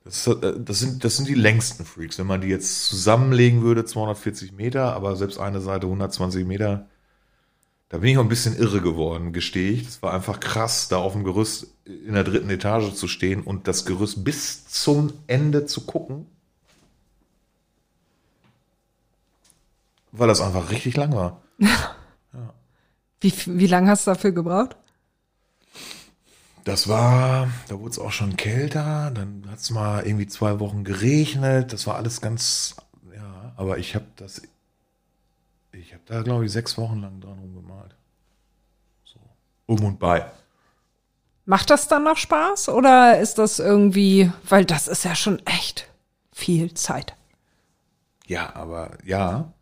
Das, 0.05 0.27
äh, 0.27 0.55
das, 0.59 0.79
sind, 0.79 1.03
das 1.03 1.17
sind 1.17 1.29
die 1.29 1.35
längsten 1.35 1.85
Freaks. 1.85 2.19
Wenn 2.19 2.27
man 2.27 2.41
die 2.41 2.49
jetzt 2.49 2.87
zusammenlegen 2.87 3.63
würde, 3.63 3.85
240 3.85 4.53
Meter, 4.53 4.95
aber 4.95 5.17
selbst 5.17 5.39
eine 5.39 5.61
Seite 5.61 5.87
120 5.87 6.45
Meter, 6.45 6.87
da 7.95 7.99
bin 7.99 8.11
ich 8.11 8.19
auch 8.19 8.23
ein 8.23 8.29
bisschen 8.29 8.57
irre 8.57 8.81
geworden, 8.81 9.33
gestehe 9.33 9.71
ich. 9.71 9.85
Das 9.85 10.03
war 10.03 10.13
einfach 10.13 10.41
krass, 10.41 10.89
da 10.89 10.97
auf 10.97 11.13
dem 11.13 11.23
Gerüst 11.23 11.69
in 11.85 12.15
der 12.15 12.25
dritten 12.25 12.51
Etage 12.51 12.93
zu 12.93 13.07
stehen 13.07 13.41
und 13.41 13.69
das 13.69 13.85
Gerüst 13.85 14.25
bis 14.25 14.67
zum 14.67 15.13
Ende 15.29 15.67
zu 15.67 15.83
gucken. 15.83 16.27
Weil 20.11 20.27
das 20.27 20.41
einfach 20.41 20.73
richtig 20.73 20.97
lang 20.97 21.13
war. 21.15 21.41
Wie, 23.21 23.33
wie 23.47 23.69
lange 23.69 23.91
hast 23.91 24.09
du 24.09 24.11
dafür 24.11 24.33
gebraucht? 24.33 24.77
Das 26.65 26.89
war, 26.89 27.49
da 27.69 27.79
wurde 27.79 27.91
es 27.91 28.01
auch 28.01 28.11
schon 28.11 28.37
kälter, 28.37 29.13
dann 29.15 29.45
hat 29.49 29.61
es 29.61 29.71
mal 29.71 30.05
irgendwie 30.05 30.27
zwei 30.27 30.59
Wochen 30.59 30.83
geregnet, 30.83 31.73
das 31.73 31.87
war 31.87 31.95
alles 31.95 32.21
ganz, 32.21 32.75
ja, 33.15 33.53
aber 33.57 33.79
ich 33.79 33.95
habe 33.95 34.07
das, 34.17 34.43
ich 35.79 35.93
habe 35.93 36.03
da 36.07 36.23
glaube 36.23 36.47
ich 36.47 36.53
sechs 36.53 36.77
Wochen 36.79 37.01
lang 37.01 37.21
dran 37.21 37.39
rumgemalt. 37.39 37.95
So, 39.05 39.21
um 39.67 39.85
und 39.85 39.99
bei. 39.99 40.31
Macht 41.47 41.71
das 41.71 41.89
dann 41.89 42.05
noch 42.05 42.17
Spaß 42.17 42.71
oder 42.71 43.19
ist 43.19 43.39
das 43.39 43.59
irgendwie, 43.59 44.33
weil 44.49 44.65
das 44.65 44.89
ist 44.89 45.05
ja 45.05 45.15
schon 45.15 45.45
echt 45.47 45.89
viel 46.33 46.73
Zeit. 46.75 47.15
Ja, 48.27 48.55
aber 48.55 48.97
ja, 49.05 49.53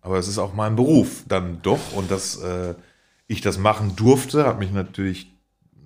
aber 0.00 0.18
es 0.18 0.26
ist 0.26 0.38
auch 0.38 0.54
mein 0.54 0.74
Beruf 0.74 1.22
dann 1.28 1.62
doch 1.62 1.92
und 1.94 2.10
dass 2.10 2.36
äh, 2.36 2.74
ich 3.28 3.40
das 3.40 3.58
machen 3.58 3.94
durfte, 3.94 4.46
hat 4.46 4.58
mich 4.58 4.72
natürlich 4.72 5.32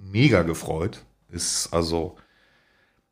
mega 0.01 0.43
gefreut. 0.43 1.05
Ist 1.28 1.72
also, 1.72 2.16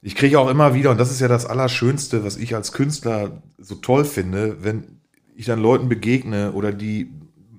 ich 0.01 0.15
kriege 0.15 0.39
auch 0.39 0.49
immer 0.49 0.73
wieder, 0.73 0.91
und 0.91 0.99
das 0.99 1.11
ist 1.11 1.21
ja 1.21 1.29
das 1.29 1.47
Allerschönste, 1.47 2.25
was 2.25 2.37
ich 2.37 2.55
als 2.55 2.73
Künstler 2.73 3.43
so 3.59 3.75
toll 3.75 4.05
finde, 4.05 4.63
wenn 4.63 5.00
ich 5.37 5.47
dann 5.47 5.61
Leuten 5.61 5.89
begegne 5.89 6.53
oder 6.53 6.73
die 6.73 7.11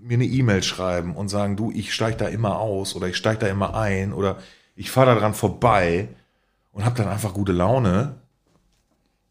mir 0.01 0.15
eine 0.15 0.25
E-Mail 0.25 0.63
schreiben 0.63 1.15
und 1.15 1.29
sagen, 1.29 1.55
du, 1.55 1.71
ich 1.71 1.93
steige 1.93 2.17
da 2.17 2.27
immer 2.27 2.59
aus 2.59 2.95
oder 2.95 3.07
ich 3.07 3.15
steige 3.17 3.39
da 3.39 3.47
immer 3.47 3.75
ein 3.75 4.13
oder 4.13 4.37
ich 4.75 4.91
fahre 4.91 5.13
da 5.13 5.19
dran 5.19 5.33
vorbei 5.33 6.09
und 6.71 6.85
habe 6.85 6.97
dann 6.97 7.07
einfach 7.07 7.33
gute 7.33 7.51
Laune. 7.51 8.15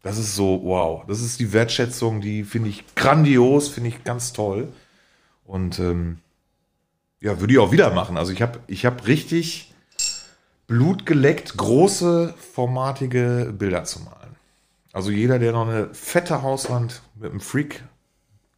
Das 0.01 0.17
ist 0.17 0.35
so, 0.35 0.61
wow, 0.63 1.03
das 1.07 1.21
ist 1.21 1.39
die 1.39 1.53
Wertschätzung, 1.53 2.21
die 2.21 2.43
finde 2.43 2.69
ich 2.69 2.83
grandios, 2.95 3.67
finde 3.67 3.89
ich 3.89 4.03
ganz 4.03 4.33
toll. 4.33 4.69
Und 5.45 5.77
ähm, 5.79 6.17
ja, 7.19 7.39
würde 7.39 7.53
ich 7.53 7.59
auch 7.59 7.71
wieder 7.71 7.91
machen. 7.93 8.17
Also 8.17 8.31
ich 8.31 8.41
habe 8.41 8.59
ich 8.67 8.85
hab 8.85 9.05
richtig 9.05 9.73
Blut 10.65 11.05
geleckt, 11.05 11.57
große, 11.57 12.33
formatige 12.53 13.53
Bilder 13.57 13.83
zu 13.83 13.99
malen. 13.99 14.35
Also 14.93 15.11
jeder, 15.11 15.37
der 15.37 15.51
noch 15.51 15.67
eine 15.67 15.93
fette 15.93 16.41
Hauswand 16.41 17.01
mit 17.15 17.29
einem 17.29 17.41
Freak 17.41 17.83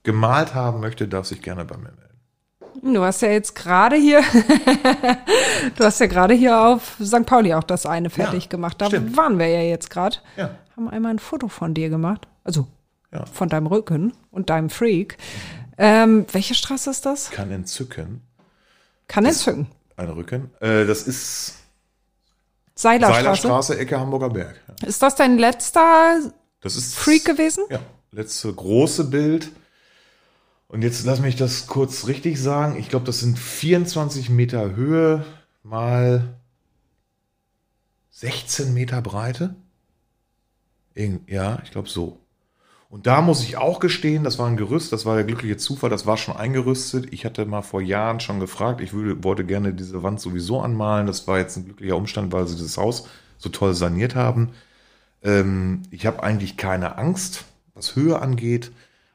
gemalt 0.03 0.53
haben 0.53 0.79
möchte, 0.81 1.07
darf 1.07 1.25
sich 1.25 1.41
gerne 1.41 1.65
bei 1.65 1.77
mir 1.77 1.83
melden. 1.91 1.99
Du 2.95 3.01
hast 3.03 3.21
ja 3.21 3.29
jetzt 3.29 3.55
gerade 3.55 3.95
hier, 3.95 4.21
du 5.77 5.83
hast 5.83 5.99
ja 5.99 6.07
gerade 6.07 6.33
hier 6.33 6.59
auf 6.59 6.97
St. 7.01 7.25
Pauli 7.25 7.53
auch 7.53 7.63
das 7.63 7.85
eine 7.85 8.09
fertig 8.09 8.43
Ja, 8.45 8.49
gemacht. 8.49 8.81
Da 8.81 8.87
stimmt. 8.87 9.15
waren 9.15 9.39
wir 9.39 9.47
ja 9.47 9.61
jetzt 9.61 9.89
gerade. 9.89 10.17
Ja. 10.35 10.51
Haben 10.75 10.89
einmal 10.89 11.11
ein 11.11 11.19
Foto 11.19 11.47
von 11.47 11.73
dir 11.73 11.89
gemacht. 11.89 12.27
Also 12.43 12.67
Ja. 13.13 13.25
von 13.25 13.47
deinem 13.47 13.67
Rücken 13.67 14.13
und 14.31 14.49
deinem 14.49 14.69
Freak. 14.69 15.17
Ähm, 15.77 16.25
welche 16.31 16.55
Straße 16.55 16.89
ist 16.89 17.05
das? 17.05 17.29
Kann 17.31 17.51
entzücken. 17.51 18.21
Kann 19.07 19.25
entzücken. 19.25 19.67
Ein 19.95 20.09
Rücken. 20.09 20.49
Äh, 20.59 20.85
das 20.85 21.03
ist 21.03 21.55
Seilerstraße. 22.75 23.21
Seilerstraße, 23.23 23.77
Ecke 23.79 23.99
Hamburger 23.99 24.29
Berg. 24.31 24.55
Ist 24.85 25.01
das 25.03 25.15
dein 25.15 25.37
letzter 25.37 26.17
Das 26.61 26.75
ist 26.75 26.95
Freak 26.95 27.23
gewesen? 27.25 27.63
Ja, 27.69 27.79
letzte 28.11 28.51
große 28.51 29.05
Bild. 29.05 29.51
Und 30.73 30.81
jetzt 30.81 31.05
lass 31.05 31.19
mich 31.19 31.35
das 31.35 31.67
kurz 31.67 32.07
richtig 32.07 32.41
sagen. 32.41 32.79
Ich 32.79 32.89
glaube, 32.89 33.05
das 33.05 33.19
sind 33.19 33.37
24 33.37 34.31
Meter 34.31 34.75
Höhe 34.75 35.23
mal 35.61 36.33
16 38.09 38.73
Meter 38.73 39.03
Breite. 39.03 39.53
Ja, 41.27 41.59
ich 41.63 41.69
glaube 41.69 41.89
so. 41.89 42.17
Und 42.89 43.05
da 43.05 43.21
muss 43.21 43.43
ich 43.43 43.55
auch 43.55 43.79
gestehen, 43.79 44.23
das 44.23 44.39
war 44.39 44.47
ein 44.47 44.57
Gerüst, 44.57 44.91
das 44.91 45.05
war 45.05 45.13
der 45.13 45.25
glückliche 45.25 45.57
Zufall, 45.57 45.91
das 45.91 46.07
war 46.07 46.17
schon 46.17 46.35
eingerüstet. 46.35 47.13
Ich 47.13 47.23
hatte 47.23 47.45
mal 47.45 47.61
vor 47.61 47.81
Jahren 47.83 48.19
schon 48.19 48.39
gefragt, 48.39 48.81
ich 48.81 48.93
würde, 48.93 49.23
wollte 49.23 49.45
gerne 49.45 49.75
diese 49.75 50.01
Wand 50.01 50.21
sowieso 50.21 50.59
anmalen. 50.59 51.05
Das 51.05 51.27
war 51.27 51.37
jetzt 51.37 51.55
ein 51.55 51.65
glücklicher 51.65 51.97
Umstand, 51.97 52.31
weil 52.31 52.47
sie 52.47 52.57
das 52.57 52.77
Haus 52.77 53.07
so 53.37 53.49
toll 53.49 53.75
saniert 53.75 54.15
haben. 54.15 54.49
Ähm, 55.21 55.83
ich 55.91 56.07
habe 56.07 56.23
eigentlich 56.23 56.57
keine 56.57 56.97
Angst, 56.97 57.45
was 57.75 57.95
Höhe 57.95 58.19
angeht. 58.19 58.71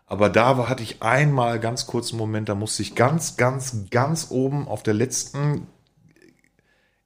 Aber 0.09 0.31
da 0.31 0.69
hatte 0.69 0.83
ich 0.83 1.03
einmal 1.03 1.61
ganz 1.61 1.87
kurzen 1.87 2.17
Moment, 2.17 2.49
da 2.49 2.55
musste 2.55 2.83
ich 2.83 2.95
ganz, 2.95 3.37
ganz, 3.37 3.91
ganz 3.91 4.29
oben 4.31 4.67
auf 4.67 4.83
der 4.83 4.95
letzten 4.95 5.67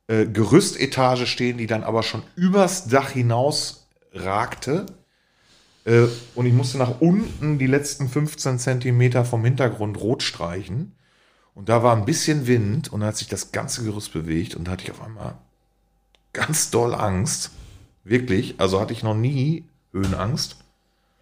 äh, 0.06 0.26
Gerüstetage 0.26 1.26
stehen, 1.26 1.58
die 1.58 1.66
dann 1.66 1.82
aber 1.82 2.04
schon 2.04 2.22
übers 2.36 2.86
Dach 2.86 3.10
hinaus 3.10 3.88
ragte. 4.12 4.86
Äh, 5.84 6.06
und 6.36 6.46
ich 6.46 6.52
musste 6.52 6.78
nach 6.78 7.00
unten 7.00 7.58
die 7.58 7.66
letzten 7.66 8.08
15 8.08 8.60
Zentimeter 8.60 9.24
vom 9.24 9.44
Hintergrund 9.44 9.98
rot 10.00 10.22
streichen. 10.22 10.94
Und 11.54 11.68
da 11.68 11.82
war 11.82 11.96
ein 11.96 12.04
bisschen 12.04 12.46
Wind 12.46 12.92
und 12.92 13.00
dann 13.00 13.08
hat 13.08 13.16
sich 13.16 13.28
das 13.28 13.50
ganze 13.50 13.82
Gerüst 13.82 14.12
bewegt 14.12 14.54
und 14.54 14.64
da 14.64 14.72
hatte 14.72 14.84
ich 14.84 14.90
auf 14.92 15.02
einmal 15.02 15.34
ganz 16.32 16.70
doll 16.70 16.94
Angst. 16.94 17.50
Wirklich. 18.04 18.54
Also 18.58 18.80
hatte 18.80 18.92
ich 18.92 19.02
noch 19.02 19.14
nie 19.14 19.64
Höhenangst. 19.92 20.56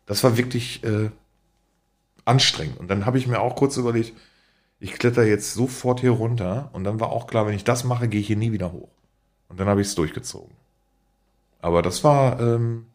Das 0.06 0.22
war 0.24 0.36
wirklich 0.36 0.84
äh, 0.84 1.10
anstrengend. 2.30 2.78
Und 2.78 2.88
dann 2.88 3.04
habe 3.06 3.18
ich 3.18 3.26
mir 3.26 3.40
auch 3.40 3.56
kurz 3.56 3.76
überlegt, 3.76 4.12
ich 4.78 4.92
kletter 4.94 5.24
jetzt 5.24 5.52
sofort 5.54 6.00
hier 6.00 6.12
runter. 6.12 6.70
Und 6.72 6.84
dann 6.84 7.00
war 7.00 7.10
auch 7.10 7.26
klar, 7.26 7.46
wenn 7.46 7.54
ich 7.54 7.64
das 7.64 7.84
mache, 7.84 8.08
gehe 8.08 8.20
ich 8.20 8.26
hier 8.26 8.36
nie 8.36 8.52
wieder 8.52 8.72
hoch. 8.72 8.88
Und 9.48 9.60
dann 9.60 9.68
habe 9.68 9.80
ich 9.82 9.88
es 9.88 9.94
durchgezogen. 9.94 10.54
Aber 11.60 11.82
das 11.82 12.02
war, 12.04 12.40
ähm, 12.40 12.86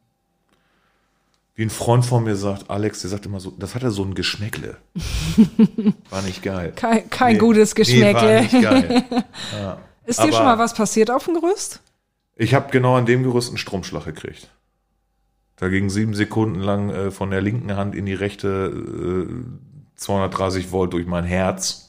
wie 1.54 1.64
ein 1.64 1.70
Freund 1.70 2.06
von 2.06 2.24
mir 2.24 2.36
sagt, 2.36 2.70
Alex, 2.70 3.02
der 3.02 3.10
sagt 3.12 3.26
immer 3.26 3.40
so, 3.40 3.52
das 3.52 3.76
hatte 3.76 3.92
so 3.92 4.04
ein 4.04 4.16
Geschmäckle. 4.16 4.78
War 6.10 6.22
nicht 6.24 6.42
geil. 6.44 6.74
Kein, 6.76 7.10
kein 7.10 7.34
Nee, 7.34 7.40
gutes 7.40 7.72
Nee, 7.74 7.76
Geschmäckle. 7.84 8.36
war 8.36 8.42
nicht 8.42 8.62
geil. 8.62 9.04
Ja. 9.54 9.78
ist 10.06 10.22
dir 10.22 10.34
schon 10.34 10.44
mal 10.44 10.58
was 10.60 10.74
passiert 10.74 11.12
auf 11.12 11.26
dem 11.26 11.36
Gerüst? 11.36 11.80
Ich 12.36 12.54
habe 12.54 12.72
genau 12.72 12.96
an 12.98 13.06
dem 13.06 13.24
Gerüst 13.24 13.50
einen 13.50 13.58
Stromschlag 13.58 14.04
gekriegt. 14.06 14.50
Da 15.58 15.70
ging 15.70 15.90
sieben 15.90 16.14
Sekunden 16.14 16.60
lang 16.60 16.90
äh, 16.90 17.12
von 17.12 17.32
der 17.32 17.42
linken 17.42 17.76
Hand 17.76 17.96
in 17.96 18.06
die 18.06 18.14
rechte 18.14 19.28
äh, 19.28 19.96
230 19.96 20.72
Volt 20.72 20.94
durch 20.94 21.06
mein 21.06 21.24
Herz. 21.24 21.86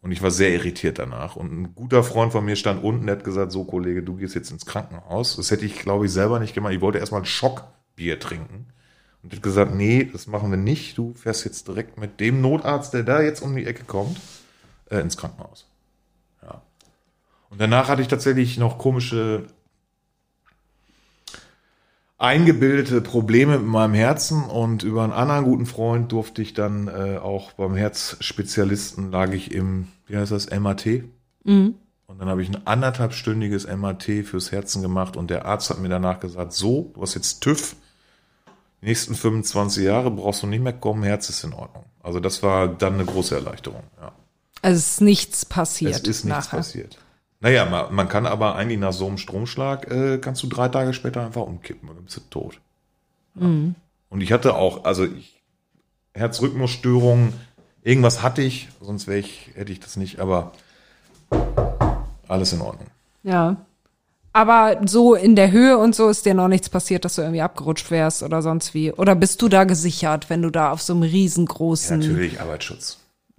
Und 0.00 0.12
ich 0.12 0.22
war 0.22 0.30
sehr 0.30 0.52
irritiert 0.52 0.98
danach. 0.98 1.36
Und 1.36 1.52
ein 1.52 1.74
guter 1.74 2.02
Freund 2.02 2.32
von 2.32 2.44
mir 2.44 2.56
stand 2.56 2.82
unten, 2.82 3.06
der 3.06 3.16
hat 3.16 3.24
gesagt, 3.24 3.52
so 3.52 3.64
Kollege, 3.64 4.02
du 4.02 4.16
gehst 4.16 4.34
jetzt 4.34 4.50
ins 4.50 4.64
Krankenhaus. 4.64 5.36
Das 5.36 5.50
hätte 5.50 5.66
ich, 5.66 5.80
glaube 5.80 6.06
ich, 6.06 6.12
selber 6.12 6.38
nicht 6.38 6.54
gemacht. 6.54 6.72
Ich 6.72 6.80
wollte 6.80 6.98
erstmal 6.98 7.22
ein 7.22 7.26
Schockbier 7.26 8.20
trinken. 8.20 8.66
Und 9.22 9.32
hat 9.32 9.42
gesagt, 9.42 9.74
nee, 9.74 10.08
das 10.10 10.28
machen 10.28 10.50
wir 10.50 10.58
nicht. 10.58 10.96
Du 10.96 11.12
fährst 11.14 11.44
jetzt 11.44 11.66
direkt 11.66 11.98
mit 11.98 12.20
dem 12.20 12.40
Notarzt, 12.40 12.94
der 12.94 13.02
da 13.02 13.20
jetzt 13.20 13.42
um 13.42 13.56
die 13.56 13.66
Ecke 13.66 13.82
kommt, 13.84 14.20
äh, 14.90 15.00
ins 15.00 15.16
Krankenhaus. 15.16 15.66
Ja. 16.42 16.62
Und 17.50 17.60
danach 17.60 17.88
hatte 17.88 18.02
ich 18.02 18.08
tatsächlich 18.08 18.58
noch 18.58 18.78
komische 18.78 19.48
eingebildete 22.18 23.00
Probleme 23.00 23.58
mit 23.58 23.66
meinem 23.66 23.94
Herzen 23.94 24.44
und 24.44 24.82
über 24.82 25.04
einen 25.04 25.12
anderen 25.12 25.44
guten 25.44 25.66
Freund 25.66 26.12
durfte 26.12 26.42
ich 26.42 26.54
dann 26.54 26.88
äh, 26.88 27.18
auch 27.18 27.52
beim 27.52 27.76
Herzspezialisten 27.76 29.10
lag 29.10 29.32
ich 29.32 29.52
im, 29.52 29.88
wie 30.06 30.16
heißt 30.16 30.32
das, 30.32 30.50
MAT. 30.50 30.86
Und 32.06 32.20
dann 32.20 32.28
habe 32.28 32.42
ich 32.42 32.48
ein 32.48 32.66
anderthalbstündiges 32.66 33.66
MAT 33.76 34.04
fürs 34.24 34.52
Herzen 34.52 34.80
gemacht 34.80 35.16
und 35.16 35.28
der 35.28 35.44
Arzt 35.44 35.70
hat 35.70 35.78
mir 35.78 35.88
danach 35.88 36.20
gesagt, 36.20 36.52
so, 36.52 36.92
du 36.94 37.02
hast 37.02 37.14
jetzt 37.14 37.40
TÜV, 37.40 37.76
die 38.80 38.86
nächsten 38.86 39.14
25 39.14 39.84
Jahre 39.84 40.10
brauchst 40.10 40.42
du 40.42 40.46
nicht 40.46 40.62
mehr 40.62 40.72
kommen, 40.72 41.02
Herz 41.02 41.28
ist 41.28 41.44
in 41.44 41.52
Ordnung. 41.52 41.84
Also 42.02 42.20
das 42.20 42.42
war 42.42 42.68
dann 42.68 42.94
eine 42.94 43.04
große 43.04 43.34
Erleichterung, 43.34 43.82
ja. 44.00 44.12
Also 44.62 44.78
es 44.78 44.92
ist 44.92 45.00
nichts 45.02 45.44
passiert. 45.44 45.92
Es 45.92 45.98
ist 45.98 46.24
nichts 46.24 46.46
nachher. 46.46 46.56
passiert. 46.58 46.98
Naja, 47.40 47.66
man, 47.66 47.94
man 47.94 48.08
kann 48.08 48.26
aber 48.26 48.56
eigentlich 48.56 48.78
nach 48.78 48.92
so 48.92 49.06
einem 49.06 49.18
Stromschlag, 49.18 49.90
äh, 49.90 50.18
kannst 50.18 50.42
du 50.42 50.46
drei 50.46 50.68
Tage 50.68 50.94
später 50.94 51.24
einfach 51.24 51.42
umkippen 51.42 51.88
und 51.88 51.96
dann 51.96 52.04
bist 52.04 52.16
du 52.16 52.20
tot. 52.30 52.60
Ja. 53.34 53.46
Und 54.08 54.20
ich 54.20 54.32
hatte 54.32 54.54
auch, 54.54 54.84
also 54.84 55.04
ich, 55.04 55.42
Herzrhythmusstörungen 56.14 57.34
Irgendwas 57.86 58.20
hatte 58.20 58.42
ich, 58.42 58.66
sonst 58.80 59.06
wäre 59.06 59.20
ich, 59.20 59.52
hätte 59.54 59.70
ich 59.70 59.78
das 59.78 59.96
nicht, 59.96 60.18
aber 60.18 60.50
alles 62.26 62.52
in 62.52 62.60
Ordnung. 62.60 62.88
Ja. 63.22 63.58
Aber 64.32 64.80
so 64.86 65.14
in 65.14 65.36
der 65.36 65.52
Höhe 65.52 65.78
und 65.78 65.94
so 65.94 66.08
ist 66.08 66.26
dir 66.26 66.34
noch 66.34 66.48
nichts 66.48 66.68
passiert, 66.68 67.04
dass 67.04 67.14
du 67.14 67.22
irgendwie 67.22 67.42
abgerutscht 67.42 67.92
wärst 67.92 68.24
oder 68.24 68.42
sonst 68.42 68.74
wie. 68.74 68.90
Oder 68.90 69.14
bist 69.14 69.40
du 69.40 69.48
da 69.48 69.62
gesichert, 69.62 70.28
wenn 70.30 70.42
du 70.42 70.50
da 70.50 70.72
auf 70.72 70.82
so 70.82 70.94
einem 70.94 71.04
riesengroßen. 71.04 72.00
Natürlich 72.00 72.40
Arbeitsschutz. 72.40 72.98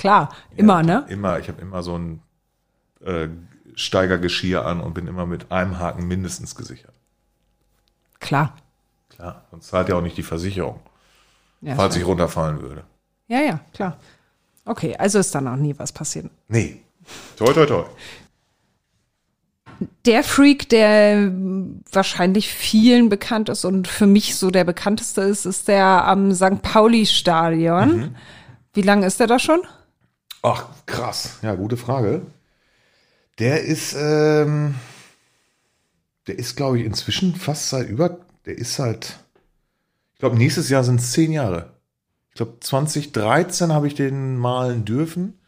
Klar, 0.00 0.34
immer, 0.56 0.82
ne? 0.82 1.04
Immer, 1.10 1.38
ich 1.40 1.48
habe 1.48 1.60
immer 1.60 1.82
so 1.82 1.96
ein 1.98 2.22
äh, 3.04 3.28
Steigergeschirr 3.74 4.64
an 4.64 4.80
und 4.80 4.94
bin 4.94 5.06
immer 5.06 5.26
mit 5.26 5.52
einem 5.52 5.78
Haken 5.78 6.08
mindestens 6.08 6.54
gesichert. 6.54 6.94
Klar. 8.18 8.56
Klar, 9.10 9.44
sonst 9.50 9.68
zahlt 9.68 9.90
ja 9.90 9.96
auch 9.96 10.00
nicht 10.02 10.16
die 10.16 10.22
Versicherung, 10.22 10.80
Ja, 11.60 11.74
falls 11.74 11.96
ich 11.96 12.06
runterfallen 12.06 12.62
würde. 12.62 12.84
ja, 13.28 13.40
ja, 13.40 13.60
klar. 13.74 13.98
Okay, 14.64 14.96
also 14.96 15.18
ist 15.18 15.34
da 15.34 15.40
noch 15.42 15.56
nie 15.56 15.78
was 15.78 15.92
passiert. 15.92 16.30
Nee. 16.48 16.80
Toi, 17.36 17.52
toi, 17.52 17.66
toi. 17.66 17.84
Der 20.06 20.22
Freak, 20.22 20.68
der 20.70 21.30
wahrscheinlich 21.92 22.48
vielen 22.48 23.08
bekannt 23.10 23.48
ist 23.50 23.64
und 23.66 23.88
für 23.88 24.06
mich 24.06 24.36
so 24.36 24.50
der 24.50 24.64
bekannteste 24.64 25.22
ist, 25.22 25.44
ist 25.46 25.68
der 25.68 26.06
am 26.06 26.32
St. 26.34 26.60
Pauli-Stadion. 26.62 28.14
Wie 28.74 28.82
lange 28.82 29.06
ist 29.06 29.20
der 29.20 29.26
da 29.26 29.38
schon? 29.38 29.60
Ach, 30.42 30.68
krass. 30.86 31.38
Ja, 31.42 31.54
gute 31.54 31.76
Frage. 31.76 32.22
Der 33.38 33.62
ist, 33.62 33.94
ähm, 33.98 34.74
der 36.26 36.38
ist, 36.38 36.56
glaube 36.56 36.78
ich, 36.78 36.84
inzwischen 36.84 37.34
fast 37.34 37.70
seit 37.70 37.88
über, 37.88 38.18
der 38.46 38.56
ist 38.58 38.78
halt, 38.78 39.18
ich 40.14 40.20
glaube, 40.20 40.36
nächstes 40.36 40.68
Jahr 40.68 40.84
sind 40.84 41.00
es 41.00 41.12
zehn 41.12 41.32
Jahre. 41.32 41.74
Ich 42.30 42.36
glaube, 42.36 42.58
2013 42.60 43.72
habe 43.72 43.86
ich 43.86 43.94
den 43.94 44.36
malen 44.36 44.84
dürfen, 44.84 45.38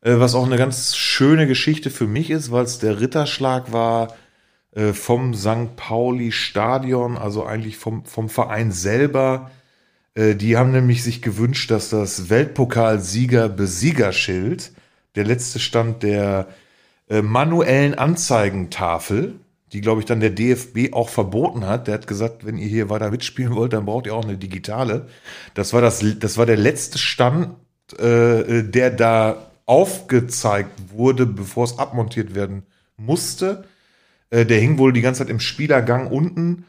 äh, 0.00 0.18
was 0.18 0.34
auch 0.34 0.46
eine 0.46 0.56
ganz 0.56 0.96
schöne 0.96 1.46
Geschichte 1.46 1.90
für 1.90 2.06
mich 2.06 2.30
ist, 2.30 2.50
weil 2.50 2.64
es 2.64 2.78
der 2.78 3.00
Ritterschlag 3.00 3.72
war 3.72 4.14
äh, 4.72 4.92
vom 4.92 5.34
St. 5.34 5.76
Pauli 5.76 6.32
Stadion, 6.32 7.16
also 7.16 7.44
eigentlich 7.44 7.76
vom, 7.76 8.04
vom 8.04 8.28
Verein 8.28 8.72
selber. 8.72 9.50
Äh, 10.14 10.34
die 10.34 10.56
haben 10.56 10.72
nämlich 10.72 11.02
sich 11.02 11.20
gewünscht, 11.22 11.70
dass 11.70 11.90
das 11.90 12.30
Weltpokalsieger-Besiegerschild, 12.30 14.72
der 15.14 15.24
letzte 15.24 15.58
Stand 15.58 16.02
der 16.02 16.48
äh, 17.08 17.20
manuellen 17.22 17.94
Anzeigentafel, 17.94 19.34
die, 19.72 19.80
glaube 19.80 20.00
ich, 20.00 20.06
dann 20.06 20.20
der 20.20 20.30
DFB 20.30 20.92
auch 20.92 21.08
verboten 21.08 21.66
hat. 21.66 21.88
Der 21.88 21.94
hat 21.94 22.06
gesagt, 22.06 22.46
wenn 22.46 22.58
ihr 22.58 22.68
hier 22.68 22.90
weiter 22.90 23.10
mitspielen 23.10 23.56
wollt, 23.56 23.72
dann 23.72 23.86
braucht 23.86 24.06
ihr 24.06 24.14
auch 24.14 24.24
eine 24.24 24.36
digitale. 24.36 25.08
Das 25.54 25.72
war, 25.72 25.80
das, 25.80 26.04
das 26.20 26.38
war 26.38 26.46
der 26.46 26.56
letzte 26.56 26.98
Stand, 26.98 27.56
äh, 27.98 28.62
der 28.62 28.90
da 28.90 29.50
aufgezeigt 29.66 30.92
wurde, 30.92 31.26
bevor 31.26 31.64
es 31.64 31.76
abmontiert 31.78 32.36
werden 32.36 32.62
musste. 32.96 33.64
Äh, 34.30 34.46
der 34.46 34.60
hing 34.60 34.78
wohl 34.78 34.92
die 34.92 35.00
ganze 35.00 35.18
Zeit 35.18 35.30
im 35.30 35.40
Spielergang 35.40 36.06
unten. 36.06 36.66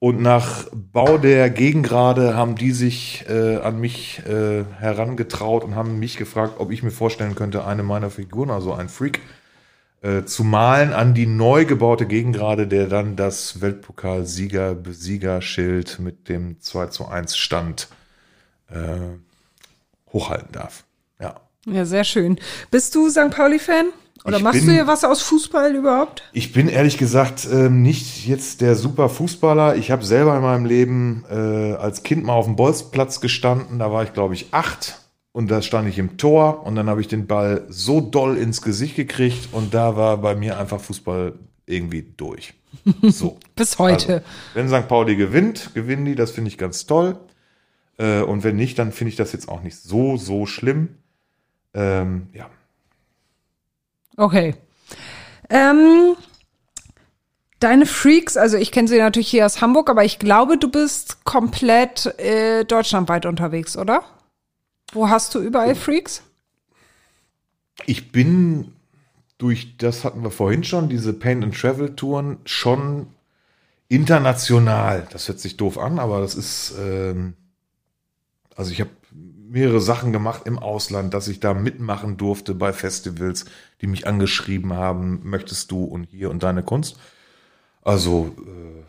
Und 0.00 0.20
nach 0.22 0.66
Bau 0.72 1.18
der 1.18 1.50
Gegengrade 1.50 2.34
haben 2.34 2.56
die 2.56 2.72
sich 2.72 3.26
äh, 3.28 3.56
an 3.56 3.78
mich 3.78 4.22
äh, 4.26 4.64
herangetraut 4.78 5.62
und 5.62 5.74
haben 5.74 5.98
mich 5.98 6.16
gefragt, 6.16 6.54
ob 6.56 6.70
ich 6.70 6.82
mir 6.82 6.90
vorstellen 6.90 7.34
könnte, 7.34 7.66
eine 7.66 7.82
meiner 7.82 8.08
Figuren, 8.08 8.50
also 8.50 8.72
ein 8.72 8.88
Freak, 8.88 9.20
äh, 10.00 10.24
zu 10.24 10.42
malen 10.42 10.94
an 10.94 11.12
die 11.12 11.26
neu 11.26 11.66
gebaute 11.66 12.06
Gegengrade, 12.06 12.66
der 12.66 12.86
dann 12.86 13.16
das 13.16 13.60
Weltpokalsieger-Besiegerschild 13.60 15.98
mit 15.98 16.30
dem 16.30 16.62
2 16.62 16.86
zu 16.86 17.06
1 17.06 17.36
Stand 17.36 17.88
äh, 18.70 19.18
hochhalten 20.14 20.52
darf. 20.52 20.84
Ja. 21.20 21.42
Ja, 21.66 21.84
sehr 21.84 22.04
schön. 22.04 22.40
Bist 22.70 22.94
du 22.94 23.10
St. 23.10 23.28
Pauli-Fan? 23.30 23.90
Oder 24.24 24.36
Ich 24.36 24.42
machst 24.42 24.60
du 24.60 24.66
bin- 24.66 24.74
hier 24.74 24.86
was 24.86 25.04
aus 25.04 25.22
Fußball 25.22 25.74
überhaupt? 25.74 26.22
Ich 26.32 26.52
bin 26.52 26.68
ehrlich 26.68 26.98
gesagt 26.98 27.48
ähm, 27.50 27.82
nicht 27.82 28.26
jetzt 28.26 28.60
der 28.60 28.76
super 28.76 29.08
Fußballer. 29.08 29.76
Ich 29.76 29.90
habe 29.90 30.04
selber 30.04 30.36
in 30.36 30.42
meinem 30.42 30.66
Leben 30.66 31.24
äh, 31.30 31.34
als 31.74 32.02
Kind 32.02 32.24
mal 32.24 32.34
auf 32.34 32.44
dem 32.44 32.56
Bolzplatz 32.56 33.20
gestanden. 33.20 33.78
Da 33.78 33.90
war 33.92 34.02
ich, 34.04 34.12
glaube 34.12 34.34
ich, 34.34 34.48
acht. 34.52 34.96
Und 35.32 35.50
da 35.50 35.62
stand 35.62 35.88
ich 35.88 35.96
im 35.98 36.16
Tor 36.16 36.66
und 36.66 36.74
dann 36.74 36.88
habe 36.90 37.00
ich 37.00 37.06
den 37.08 37.26
Ball 37.28 37.64
so 37.68 38.00
doll 38.00 38.36
ins 38.36 38.62
Gesicht 38.62 38.96
gekriegt 38.96 39.48
und 39.52 39.72
da 39.74 39.96
war 39.96 40.16
bei 40.18 40.34
mir 40.34 40.58
einfach 40.58 40.80
Fußball 40.80 41.34
irgendwie 41.66 42.02
durch. 42.16 42.54
So. 43.02 43.38
Bis 43.56 43.78
heute. 43.78 44.14
Also, 44.14 44.24
wenn 44.54 44.68
St. 44.68 44.88
Pauli 44.88 45.16
gewinnt, 45.16 45.70
gewinnen 45.74 46.04
die, 46.04 46.14
das 46.16 46.30
finde 46.32 46.48
ich 46.48 46.58
ganz 46.58 46.84
toll. 46.86 47.16
Äh, 47.96 48.22
und 48.22 48.42
wenn 48.44 48.56
nicht, 48.56 48.78
dann 48.78 48.90
finde 48.92 49.10
ich 49.10 49.16
das 49.16 49.32
jetzt 49.32 49.48
auch 49.48 49.62
nicht 49.62 49.76
so, 49.76 50.16
so 50.16 50.46
schlimm. 50.46 50.96
Ähm, 51.74 52.26
ja. 52.32 52.46
Okay. 54.16 54.54
Ähm, 55.48 56.16
deine 57.58 57.86
Freaks, 57.86 58.36
also 58.36 58.56
ich 58.56 58.72
kenne 58.72 58.88
sie 58.88 58.98
natürlich 58.98 59.28
hier 59.28 59.46
aus 59.46 59.60
Hamburg, 59.60 59.90
aber 59.90 60.04
ich 60.04 60.18
glaube, 60.18 60.58
du 60.58 60.70
bist 60.70 61.24
komplett 61.24 62.06
äh, 62.18 62.64
deutschlandweit 62.64 63.26
unterwegs, 63.26 63.76
oder? 63.76 64.02
Wo 64.92 65.08
hast 65.08 65.34
du 65.34 65.40
überall 65.40 65.74
Freaks? 65.74 66.22
Ich 67.86 68.12
bin 68.12 68.72
durch, 69.38 69.76
das 69.78 70.04
hatten 70.04 70.22
wir 70.22 70.30
vorhin 70.30 70.64
schon, 70.64 70.88
diese 70.88 71.12
Paint 71.12 71.44
and 71.44 71.58
Travel 71.58 71.94
Touren 71.96 72.38
schon 72.44 73.06
international. 73.88 75.06
Das 75.10 75.28
hört 75.28 75.40
sich 75.40 75.56
doof 75.56 75.78
an, 75.78 75.98
aber 75.98 76.20
das 76.20 76.34
ist, 76.34 76.74
ähm, 76.78 77.34
also 78.54 78.70
ich 78.70 78.80
habe 78.80 78.90
mehrere 79.50 79.80
Sachen 79.80 80.12
gemacht 80.12 80.42
im 80.44 80.58
Ausland, 80.58 81.12
dass 81.12 81.28
ich 81.28 81.40
da 81.40 81.54
mitmachen 81.54 82.16
durfte 82.16 82.54
bei 82.54 82.72
Festivals, 82.72 83.46
die 83.80 83.88
mich 83.88 84.06
angeschrieben 84.06 84.72
haben, 84.72 85.20
möchtest 85.24 85.70
du 85.70 85.84
und 85.84 86.04
hier 86.04 86.30
und 86.30 86.42
deine 86.42 86.62
Kunst. 86.62 86.98
Also, 87.82 88.34
äh, 88.38 88.84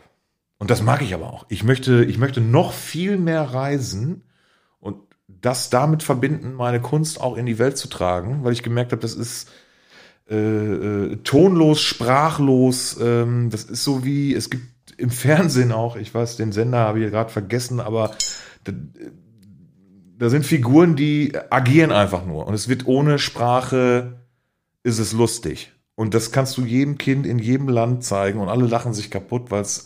und 0.58 0.70
das 0.70 0.82
mag 0.82 1.02
ich 1.02 1.14
aber 1.14 1.32
auch. 1.32 1.46
Ich 1.48 1.64
möchte, 1.64 2.04
ich 2.04 2.18
möchte 2.18 2.40
noch 2.40 2.72
viel 2.72 3.18
mehr 3.18 3.42
reisen 3.42 4.22
und 4.78 4.98
das 5.26 5.70
damit 5.70 6.04
verbinden, 6.04 6.54
meine 6.54 6.80
Kunst 6.80 7.20
auch 7.20 7.36
in 7.36 7.46
die 7.46 7.58
Welt 7.58 7.76
zu 7.76 7.88
tragen, 7.88 8.44
weil 8.44 8.52
ich 8.52 8.62
gemerkt 8.62 8.92
habe, 8.92 9.02
das 9.02 9.14
ist 9.14 9.50
äh, 10.30 10.36
äh, 10.36 11.16
tonlos, 11.24 11.80
sprachlos. 11.80 12.96
Ähm, 13.00 13.50
das 13.50 13.64
ist 13.64 13.82
so 13.82 14.04
wie, 14.04 14.32
es 14.32 14.50
gibt 14.50 14.94
im 14.96 15.10
Fernsehen 15.10 15.72
auch, 15.72 15.96
ich 15.96 16.14
weiß, 16.14 16.36
den 16.36 16.52
Sender 16.52 16.78
habe 16.78 17.00
ich 17.00 17.10
gerade 17.10 17.30
vergessen, 17.30 17.80
aber 17.80 18.12
da, 20.22 20.30
sind 20.30 20.46
Figuren, 20.46 20.96
die 20.96 21.32
agieren 21.50 21.92
einfach 21.92 22.24
nur. 22.24 22.46
Und 22.46 22.54
es 22.54 22.68
wird 22.68 22.86
ohne 22.86 23.18
Sprache, 23.18 24.20
ist 24.82 24.98
es 24.98 25.12
lustig. 25.12 25.72
Und 25.94 26.14
das 26.14 26.32
kannst 26.32 26.56
du 26.56 26.64
jedem 26.64 26.98
Kind 26.98 27.26
in 27.26 27.38
jedem 27.38 27.68
Land 27.68 28.04
zeigen 28.04 28.40
und 28.40 28.48
alle 28.48 28.66
lachen 28.66 28.94
sich 28.94 29.10
kaputt, 29.10 29.50
weil 29.50 29.62
es 29.62 29.84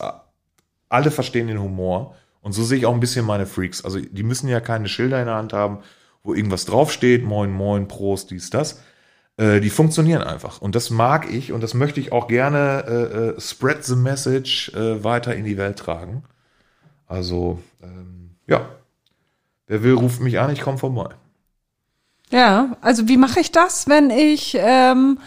alle 0.88 1.10
verstehen 1.10 1.48
den 1.48 1.60
Humor. 1.60 2.14
Und 2.40 2.52
so 2.52 2.62
sehe 2.64 2.78
ich 2.78 2.86
auch 2.86 2.94
ein 2.94 3.00
bisschen 3.00 3.26
meine 3.26 3.46
Freaks. 3.46 3.84
Also 3.84 3.98
die 3.98 4.22
müssen 4.22 4.48
ja 4.48 4.60
keine 4.60 4.88
Schilder 4.88 5.18
in 5.20 5.26
der 5.26 5.34
Hand 5.34 5.52
haben, 5.52 5.78
wo 6.22 6.32
irgendwas 6.34 6.64
draufsteht, 6.64 7.24
moin, 7.24 7.50
moin, 7.50 7.88
Prost, 7.88 8.30
dies, 8.30 8.50
das. 8.50 8.80
Äh, 9.36 9.60
die 9.60 9.70
funktionieren 9.70 10.22
einfach. 10.22 10.60
Und 10.60 10.74
das 10.74 10.90
mag 10.90 11.30
ich 11.30 11.52
und 11.52 11.62
das 11.62 11.74
möchte 11.74 12.00
ich 12.00 12.12
auch 12.12 12.28
gerne 12.28 12.84
äh, 12.86 13.18
äh, 13.36 13.40
spread 13.40 13.84
the 13.84 13.96
message 13.96 14.72
äh, 14.74 15.02
weiter 15.02 15.34
in 15.34 15.44
die 15.44 15.56
Welt 15.56 15.78
tragen. 15.78 16.22
Also, 17.06 17.60
ähm, 17.82 18.36
ja. 18.46 18.68
Wer 19.66 19.82
will, 19.82 19.94
ruft 19.94 20.20
mich 20.20 20.38
an, 20.38 20.52
ich 20.52 20.60
komme 20.60 20.78
vorbei. 20.78 21.08
Ja, 22.30 22.76
also 22.80 23.08
wie 23.08 23.16
mache 23.16 23.40
ich 23.40 23.52
das, 23.52 23.88
wenn 23.88 24.10
ich 24.10 24.56
ähm, 24.58 25.18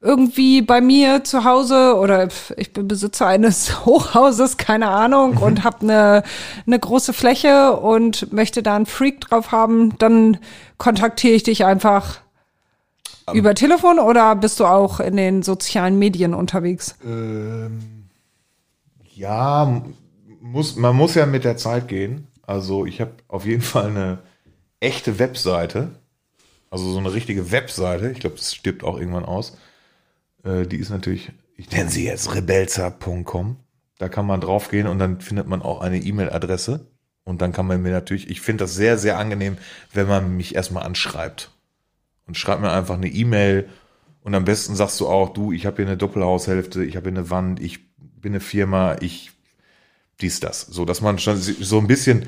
irgendwie 0.00 0.62
bei 0.62 0.80
mir 0.80 1.24
zu 1.24 1.44
Hause 1.44 1.96
oder 1.96 2.28
ich 2.56 2.72
bin 2.72 2.86
Besitzer 2.86 3.26
eines 3.26 3.84
Hochhauses, 3.86 4.56
keine 4.56 4.88
Ahnung, 4.88 5.36
und 5.42 5.64
habe 5.64 5.80
eine 5.80 6.22
ne 6.66 6.78
große 6.78 7.12
Fläche 7.12 7.72
und 7.76 8.32
möchte 8.32 8.62
da 8.62 8.76
einen 8.76 8.86
Freak 8.86 9.22
drauf 9.22 9.52
haben, 9.52 9.98
dann 9.98 10.38
kontaktiere 10.76 11.34
ich 11.34 11.42
dich 11.42 11.64
einfach 11.64 12.20
über 13.34 13.54
Telefon 13.54 13.98
oder 13.98 14.34
bist 14.36 14.60
du 14.60 14.64
auch 14.64 15.00
in 15.00 15.16
den 15.16 15.42
sozialen 15.42 15.98
Medien 15.98 16.32
unterwegs? 16.32 16.96
Ähm, 17.04 18.04
ja, 19.14 19.82
muss, 20.40 20.76
man 20.76 20.96
muss 20.96 21.14
ja 21.14 21.26
mit 21.26 21.44
der 21.44 21.58
Zeit 21.58 21.88
gehen. 21.88 22.27
Also 22.48 22.86
ich 22.86 23.02
habe 23.02 23.12
auf 23.28 23.44
jeden 23.44 23.60
Fall 23.60 23.88
eine 23.88 24.18
echte 24.80 25.18
Webseite. 25.18 25.90
Also 26.70 26.90
so 26.90 26.98
eine 26.98 27.12
richtige 27.12 27.52
Webseite. 27.52 28.10
Ich 28.10 28.20
glaube, 28.20 28.36
das 28.36 28.54
stirbt 28.54 28.84
auch 28.84 28.98
irgendwann 28.98 29.26
aus. 29.26 29.58
Äh, 30.44 30.66
die 30.66 30.78
ist 30.78 30.88
natürlich, 30.88 31.30
ich 31.56 31.70
nenne 31.70 31.90
sie 31.90 32.06
jetzt 32.06 32.34
rebelza.com. 32.34 33.56
Da 33.98 34.08
kann 34.08 34.26
man 34.26 34.40
draufgehen 34.40 34.86
und 34.86 34.98
dann 34.98 35.20
findet 35.20 35.46
man 35.46 35.60
auch 35.60 35.82
eine 35.82 35.98
E-Mail-Adresse. 35.98 36.86
Und 37.22 37.42
dann 37.42 37.52
kann 37.52 37.66
man 37.66 37.82
mir 37.82 37.92
natürlich, 37.92 38.30
ich 38.30 38.40
finde 38.40 38.64
das 38.64 38.74
sehr, 38.74 38.96
sehr 38.96 39.18
angenehm, 39.18 39.58
wenn 39.92 40.08
man 40.08 40.34
mich 40.34 40.54
erstmal 40.54 40.84
anschreibt. 40.84 41.50
Und 42.26 42.38
schreibt 42.38 42.62
mir 42.62 42.72
einfach 42.72 42.94
eine 42.94 43.08
E-Mail 43.08 43.68
und 44.22 44.34
am 44.34 44.46
besten 44.46 44.74
sagst 44.74 44.98
du 45.00 45.08
auch, 45.08 45.34
du, 45.34 45.52
ich 45.52 45.66
habe 45.66 45.76
hier 45.76 45.86
eine 45.86 45.98
Doppelhaushälfte, 45.98 46.82
ich 46.82 46.96
habe 46.96 47.10
hier 47.10 47.18
eine 47.18 47.28
Wand, 47.28 47.60
ich 47.60 47.94
bin 47.98 48.32
eine 48.32 48.40
Firma, 48.40 48.96
ich 49.00 49.32
dies, 50.20 50.40
das. 50.40 50.62
So, 50.62 50.84
dass 50.84 51.00
man 51.00 51.18
schon 51.18 51.36
so 51.36 51.78
ein 51.78 51.86
bisschen 51.86 52.26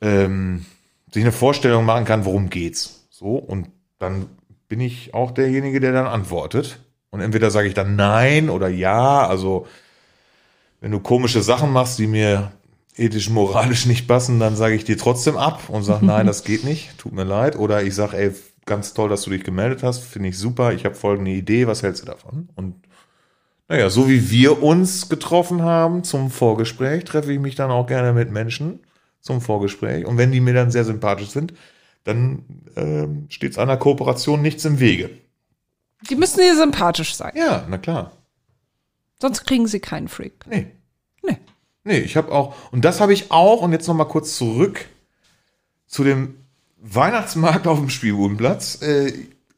ähm, 0.00 0.66
sich 1.10 1.22
eine 1.22 1.32
Vorstellung 1.32 1.84
machen 1.84 2.04
kann, 2.04 2.24
worum 2.24 2.50
geht's. 2.50 3.06
So, 3.10 3.36
und 3.36 3.68
dann 3.98 4.26
bin 4.68 4.80
ich 4.80 5.14
auch 5.14 5.30
derjenige, 5.30 5.80
der 5.80 5.92
dann 5.92 6.06
antwortet. 6.06 6.80
Und 7.10 7.20
entweder 7.20 7.50
sage 7.50 7.68
ich 7.68 7.74
dann 7.74 7.96
nein 7.96 8.50
oder 8.50 8.68
ja. 8.68 9.26
Also, 9.26 9.66
wenn 10.80 10.90
du 10.90 11.00
komische 11.00 11.42
Sachen 11.42 11.72
machst, 11.72 11.98
die 11.98 12.06
mir 12.06 12.52
ethisch, 12.96 13.30
moralisch 13.30 13.86
nicht 13.86 14.08
passen, 14.08 14.40
dann 14.40 14.56
sage 14.56 14.74
ich 14.74 14.84
dir 14.84 14.98
trotzdem 14.98 15.36
ab 15.36 15.68
und 15.68 15.82
sage, 15.82 16.04
nein, 16.04 16.26
das 16.26 16.44
geht 16.44 16.64
nicht, 16.64 16.98
tut 16.98 17.12
mir 17.12 17.24
leid. 17.24 17.56
Oder 17.56 17.82
ich 17.82 17.94
sage, 17.94 18.16
ey, 18.16 18.32
ganz 18.66 18.94
toll, 18.94 19.08
dass 19.08 19.22
du 19.22 19.30
dich 19.30 19.44
gemeldet 19.44 19.82
hast, 19.82 20.00
finde 20.00 20.28
ich 20.28 20.38
super, 20.38 20.72
ich 20.72 20.84
habe 20.84 20.94
folgende 20.94 21.30
Idee, 21.30 21.66
was 21.66 21.82
hältst 21.82 22.02
du 22.02 22.06
davon? 22.06 22.48
Und 22.56 22.74
naja, 23.68 23.90
so 23.90 24.08
wie 24.08 24.30
wir 24.30 24.62
uns 24.62 25.08
getroffen 25.08 25.62
haben 25.62 26.04
zum 26.04 26.30
Vorgespräch, 26.30 27.04
treffe 27.04 27.32
ich 27.32 27.40
mich 27.40 27.56
dann 27.56 27.70
auch 27.70 27.86
gerne 27.86 28.12
mit 28.12 28.30
Menschen 28.30 28.80
zum 29.20 29.40
Vorgespräch. 29.40 30.06
Und 30.06 30.18
wenn 30.18 30.30
die 30.30 30.40
mir 30.40 30.54
dann 30.54 30.70
sehr 30.70 30.84
sympathisch 30.84 31.30
sind, 31.30 31.52
dann 32.04 32.44
ähm, 32.76 33.26
steht 33.28 33.52
es 33.52 33.58
einer 33.58 33.76
Kooperation 33.76 34.40
nichts 34.40 34.64
im 34.64 34.78
Wege. 34.78 35.10
Die 36.08 36.14
müssen 36.14 36.38
dir 36.38 36.56
sympathisch 36.56 37.16
sein. 37.16 37.32
Ja, 37.34 37.66
na 37.68 37.78
klar. 37.78 38.12
Sonst 39.20 39.44
kriegen 39.44 39.66
sie 39.66 39.80
keinen 39.80 40.08
Freak. 40.08 40.46
Nee. 40.48 40.66
Nee. 41.22 41.38
Nee, 41.82 41.98
ich 41.98 42.16
habe 42.16 42.30
auch, 42.30 42.54
und 42.70 42.84
das 42.84 43.00
habe 43.00 43.12
ich 43.12 43.32
auch, 43.32 43.62
und 43.62 43.72
jetzt 43.72 43.88
nochmal 43.88 44.08
kurz 44.08 44.36
zurück 44.36 44.86
zu 45.86 46.04
dem 46.04 46.36
Weihnachtsmarkt 46.78 47.66
auf 47.66 47.78
dem 47.78 47.90
Spielbodenplatz. 47.90 48.82
Äh, 48.82 49.12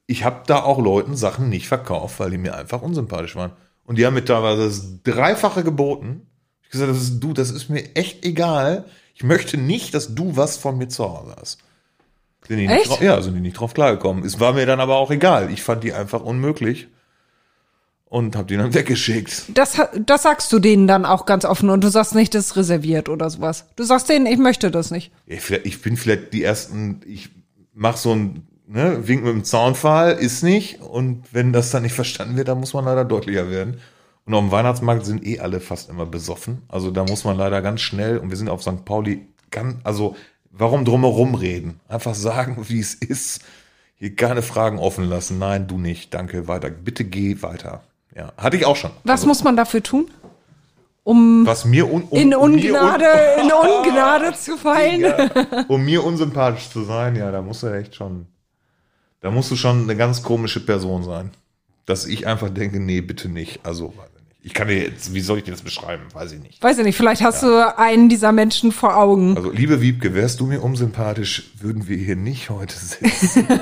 ich 0.06 0.24
habe 0.24 0.44
da 0.46 0.62
auch 0.62 0.78
Leuten 0.78 1.16
Sachen 1.16 1.50
nicht 1.50 1.68
verkauft, 1.68 2.20
weil 2.20 2.30
die 2.30 2.38
mir 2.38 2.56
einfach 2.56 2.80
unsympathisch 2.80 3.36
waren. 3.36 3.52
Und 3.88 3.96
die 3.96 4.04
haben 4.04 4.12
mir 4.12 4.24
teilweise 4.24 4.66
das 4.66 5.02
Dreifache 5.02 5.64
geboten. 5.64 6.26
Ich 6.62 6.68
gesagt, 6.68 6.90
das 6.90 7.00
ist 7.00 7.20
du, 7.20 7.32
das 7.32 7.50
ist 7.50 7.70
mir 7.70 7.96
echt 7.96 8.22
egal. 8.22 8.84
Ich 9.14 9.22
möchte 9.22 9.56
nicht, 9.56 9.94
dass 9.94 10.14
du 10.14 10.36
was 10.36 10.58
von 10.58 10.76
mir 10.76 10.88
zu 10.88 11.04
Hause 11.04 11.34
hast. 11.40 11.58
Sind 12.46 12.58
die 12.58 12.66
nicht 12.66 12.80
Echt? 12.80 12.90
drauf, 12.90 13.00
ja, 13.00 13.20
sind 13.22 13.34
die 13.34 13.40
nicht 13.40 13.58
drauf 13.58 13.72
klargekommen. 13.72 14.26
Es 14.26 14.38
war 14.38 14.52
mir 14.52 14.66
dann 14.66 14.80
aber 14.80 14.96
auch 14.96 15.10
egal. 15.10 15.50
Ich 15.50 15.62
fand 15.62 15.84
die 15.84 15.94
einfach 15.94 16.22
unmöglich 16.22 16.88
und 18.04 18.36
habe 18.36 18.46
die 18.46 18.58
dann 18.58 18.74
weggeschickt. 18.74 19.44
Das, 19.54 19.80
das 20.04 20.22
sagst 20.22 20.52
du 20.52 20.58
denen 20.58 20.86
dann 20.86 21.06
auch 21.06 21.24
ganz 21.24 21.46
offen 21.46 21.70
und 21.70 21.82
du 21.82 21.88
sagst 21.88 22.14
nicht, 22.14 22.34
das 22.34 22.48
ist 22.48 22.56
reserviert 22.56 23.08
oder 23.08 23.30
sowas. 23.30 23.64
Du 23.76 23.84
sagst 23.84 24.10
denen, 24.10 24.26
ich 24.26 24.38
möchte 24.38 24.70
das 24.70 24.90
nicht. 24.90 25.12
Ich 25.24 25.80
bin 25.80 25.96
vielleicht 25.96 26.34
die 26.34 26.42
ersten, 26.42 27.00
ich 27.06 27.30
mach 27.72 27.96
so 27.96 28.14
ein 28.14 28.47
ne, 28.68 29.06
Wink 29.08 29.24
mit 29.24 29.32
dem 29.32 29.44
Zaunpfahl, 29.44 30.12
ist 30.12 30.42
nicht. 30.42 30.80
Und 30.80 31.24
wenn 31.32 31.52
das 31.52 31.70
dann 31.70 31.82
nicht 31.82 31.94
verstanden 31.94 32.36
wird, 32.36 32.48
dann 32.48 32.60
muss 32.60 32.74
man 32.74 32.84
leider 32.84 33.04
deutlicher 33.04 33.50
werden. 33.50 33.80
Und 34.26 34.34
auf 34.34 34.40
dem 34.40 34.50
Weihnachtsmarkt 34.52 35.06
sind 35.06 35.26
eh 35.26 35.40
alle 35.40 35.58
fast 35.60 35.88
immer 35.88 36.06
besoffen. 36.06 36.62
Also 36.68 36.90
da 36.90 37.04
muss 37.04 37.24
man 37.24 37.36
leider 37.36 37.62
ganz 37.62 37.80
schnell, 37.80 38.18
und 38.18 38.30
wir 38.30 38.36
sind 38.36 38.50
auf 38.50 38.62
St. 38.62 38.84
Pauli, 38.84 39.26
ganz, 39.50 39.76
also 39.84 40.16
warum 40.50 40.84
drumherum 40.84 41.34
reden? 41.34 41.80
Einfach 41.88 42.14
sagen, 42.14 42.56
wie 42.68 42.80
es 42.80 42.94
ist. 42.94 43.40
Hier 43.96 44.14
keine 44.14 44.42
Fragen 44.42 44.78
offen 44.78 45.04
lassen. 45.08 45.38
Nein, 45.40 45.66
du 45.66 45.76
nicht. 45.76 46.14
Danke, 46.14 46.46
weiter. 46.46 46.70
Bitte 46.70 47.04
geh 47.04 47.42
weiter. 47.42 47.82
Ja, 48.14 48.32
hatte 48.36 48.56
ich 48.56 48.64
auch 48.64 48.76
schon. 48.76 48.90
Was 49.02 49.20
also, 49.20 49.26
muss 49.28 49.42
man 49.42 49.56
dafür 49.56 49.82
tun? 49.82 50.08
Um 51.04 51.46
was 51.46 51.64
mir 51.64 51.90
un, 51.90 52.02
um, 52.02 52.18
in 52.18 52.34
um 52.34 52.50
mir 52.52 52.74
Ungnade, 52.74 53.06
un- 53.38 53.44
in 53.46 53.52
Ungnade 53.88 54.34
zu 54.34 54.56
fallen? 54.58 55.00
Ja, 55.00 55.64
um 55.68 55.84
mir 55.84 56.04
unsympathisch 56.04 56.68
zu 56.68 56.84
sein, 56.84 57.16
ja, 57.16 57.30
da 57.32 57.40
musst 57.40 57.62
du 57.62 57.68
echt 57.68 57.94
schon, 57.94 58.26
da 59.20 59.30
musst 59.30 59.50
du 59.50 59.56
schon 59.56 59.82
eine 59.82 59.96
ganz 59.96 60.22
komische 60.22 60.60
Person 60.60 61.02
sein. 61.04 61.30
Dass 61.86 62.04
ich 62.06 62.26
einfach 62.26 62.50
denke, 62.50 62.80
nee, 62.80 63.00
bitte 63.00 63.28
nicht. 63.28 63.60
Also, 63.62 63.86
weiß 63.96 64.10
ich 64.14 64.24
nicht. 64.28 64.36
Ich 64.42 64.54
kann 64.54 64.68
dir 64.68 64.76
jetzt, 64.78 65.14
wie 65.14 65.20
soll 65.20 65.38
ich 65.38 65.44
dir 65.44 65.52
das 65.52 65.62
beschreiben? 65.62 66.02
Weiß 66.12 66.32
ich 66.32 66.40
nicht. 66.40 66.62
Weiß 66.62 66.76
ich 66.78 66.84
nicht, 66.84 66.96
vielleicht 66.96 67.22
hast 67.22 67.42
du 67.42 67.76
einen 67.78 68.08
dieser 68.10 68.30
Menschen 68.30 68.72
vor 68.72 68.96
Augen. 68.96 69.36
Also, 69.36 69.50
liebe 69.50 69.80
Wiebke, 69.80 70.14
wärst 70.14 70.40
du 70.40 70.46
mir 70.46 70.60
unsympathisch, 70.62 71.50
würden 71.58 71.88
wir 71.88 71.96
hier 71.96 72.14
nicht 72.16 72.50
heute 72.50 72.74
sitzen. 72.76 73.48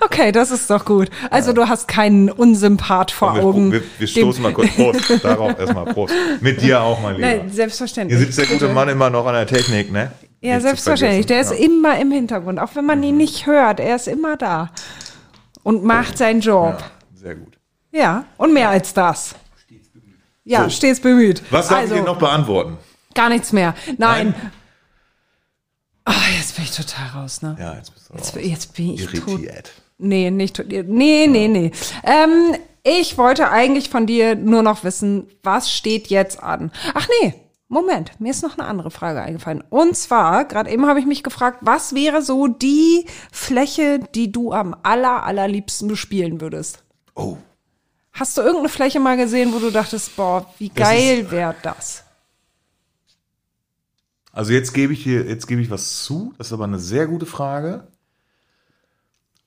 Okay, 0.00 0.32
das 0.32 0.50
ist 0.50 0.68
doch 0.70 0.84
gut. 0.84 1.10
Also 1.30 1.52
du 1.52 1.68
hast 1.68 1.86
keinen 1.86 2.28
Unsympath 2.28 3.12
vor 3.12 3.34
wir, 3.34 3.42
Augen. 3.44 3.70
wir, 3.70 3.82
wir 3.98 4.06
stoßen 4.08 4.42
mal 4.42 4.52
kurz. 4.52 4.70
Prost. 4.74 5.22
Darauf 5.24 5.56
erstmal 5.56 5.84
Prost. 5.92 6.12
Mit 6.40 6.60
dir 6.60 6.80
auch, 6.80 7.00
mein 7.00 7.14
Lieber. 7.16 7.26
Nein, 7.28 7.40
Hier 7.42 7.50
selbstverständlich. 7.50 8.18
sitzt 8.18 8.36
der 8.38 8.46
gute 8.46 8.68
Mann 8.68 8.88
immer 8.88 9.10
noch 9.10 9.26
an 9.26 9.34
der 9.34 9.46
Technik, 9.46 9.92
ne? 9.92 10.10
Ja, 10.40 10.60
selbstverständlich. 10.60 11.26
Der 11.26 11.40
ist 11.40 11.48
vergessen. 11.48 11.70
immer 11.72 11.98
im 11.98 12.10
Hintergrund, 12.12 12.60
auch 12.60 12.74
wenn 12.74 12.86
man 12.86 13.02
ihn 13.02 13.16
nicht 13.16 13.46
hört. 13.46 13.80
Er 13.80 13.96
ist 13.96 14.06
immer 14.08 14.36
da 14.36 14.70
und 15.64 15.84
macht 15.84 16.16
seinen 16.18 16.40
Job. 16.40 16.78
Ja, 16.78 16.90
sehr 17.14 17.34
gut. 17.34 17.58
Ja, 17.90 18.24
und 18.36 18.52
mehr 18.52 18.68
als 18.68 18.94
das. 18.94 19.34
Ja, 20.44 20.70
stets 20.70 21.00
bemüht. 21.00 21.42
Was 21.50 21.68
darf 21.68 21.78
also, 21.78 21.94
ich 21.94 22.00
dir 22.00 22.06
noch 22.06 22.18
beantworten? 22.18 22.78
Gar 23.14 23.28
nichts 23.30 23.52
mehr. 23.52 23.74
Nein. 23.98 24.34
Nein? 24.34 24.34
Ah, 26.04 26.14
jetzt 26.38 26.54
bin 26.56 26.64
ich 26.64 26.70
total 26.74 27.06
raus, 27.20 27.42
ne? 27.42 27.54
Ja, 27.60 27.74
jetzt 27.74 27.92
bist 27.92 28.08
du 28.08 28.14
Jetzt, 28.14 28.34
raus. 28.34 28.42
jetzt 28.42 28.74
bin 28.74 28.94
ich 28.94 29.04
tot. 29.04 29.14
irritiert. 29.28 29.72
Nee, 29.98 30.30
nicht 30.30 30.56
tot. 30.56 30.66
Nee, 30.68 31.26
nee, 31.26 31.48
nee. 31.48 31.70
Ähm, 32.02 32.56
ich 32.82 33.18
wollte 33.18 33.50
eigentlich 33.50 33.90
von 33.90 34.06
dir 34.06 34.34
nur 34.34 34.62
noch 34.62 34.84
wissen, 34.84 35.26
was 35.42 35.70
steht 35.70 36.06
jetzt 36.06 36.42
an? 36.42 36.72
Ach 36.94 37.06
nee, 37.20 37.34
Moment, 37.68 38.18
mir 38.18 38.30
ist 38.30 38.42
noch 38.42 38.56
eine 38.56 38.66
andere 38.66 38.90
Frage 38.90 39.20
eingefallen. 39.20 39.62
Und 39.68 39.94
zwar, 39.94 40.46
gerade 40.46 40.70
eben 40.70 40.86
habe 40.86 41.00
ich 41.00 41.06
mich 41.06 41.22
gefragt, 41.22 41.58
was 41.60 41.94
wäre 41.94 42.22
so 42.22 42.46
die 42.46 43.04
Fläche, 43.30 44.00
die 44.14 44.32
du 44.32 44.52
am 44.52 44.74
aller, 44.82 45.24
allerliebsten 45.24 45.86
bespielen 45.86 46.40
würdest? 46.40 46.82
Oh. 47.14 47.36
Hast 48.12 48.38
du 48.38 48.40
irgendeine 48.40 48.70
Fläche 48.70 49.00
mal 49.00 49.18
gesehen, 49.18 49.52
wo 49.52 49.58
du 49.58 49.70
dachtest, 49.70 50.16
boah, 50.16 50.52
wie 50.58 50.70
geil 50.70 51.30
wäre 51.30 51.54
das? 51.62 52.04
Also 54.32 54.52
jetzt 54.52 54.72
gebe 54.72 54.94
ich 54.94 55.02
dir, 55.02 55.26
jetzt 55.26 55.46
gebe 55.46 55.60
ich 55.60 55.70
was 55.70 56.04
zu. 56.04 56.32
Das 56.38 56.46
ist 56.46 56.52
aber 56.54 56.64
eine 56.64 56.78
sehr 56.78 57.06
gute 57.06 57.26
Frage. 57.26 57.86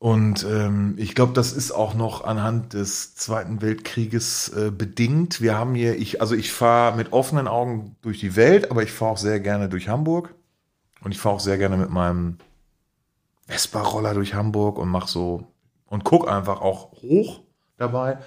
Und 0.01 0.43
ähm, 0.49 0.95
ich 0.97 1.13
glaube, 1.13 1.33
das 1.33 1.53
ist 1.53 1.69
auch 1.71 1.93
noch 1.93 2.23
anhand 2.23 2.73
des 2.73 3.13
Zweiten 3.13 3.61
Weltkrieges 3.61 4.49
äh, 4.49 4.71
bedingt. 4.71 5.41
Wir 5.41 5.55
haben 5.55 5.75
hier, 5.75 5.95
ich, 5.95 6.21
also 6.21 6.33
ich 6.33 6.51
fahre 6.51 6.97
mit 6.97 7.13
offenen 7.13 7.47
Augen 7.47 7.95
durch 8.01 8.19
die 8.19 8.35
Welt, 8.35 8.71
aber 8.71 8.81
ich 8.81 8.91
fahre 8.91 9.11
auch 9.11 9.17
sehr 9.19 9.39
gerne 9.39 9.69
durch 9.69 9.89
Hamburg. 9.89 10.33
Und 11.03 11.11
ich 11.11 11.19
fahre 11.19 11.35
auch 11.35 11.39
sehr 11.39 11.59
gerne 11.59 11.77
mit 11.77 11.91
meinem 11.91 12.39
Vespa-Roller 13.45 14.15
durch 14.15 14.33
Hamburg 14.33 14.79
und 14.79 14.89
mach 14.89 15.07
so 15.07 15.45
und 15.85 16.03
guck 16.03 16.27
einfach 16.27 16.61
auch 16.61 16.93
hoch 17.03 17.41
dabei. 17.77 18.17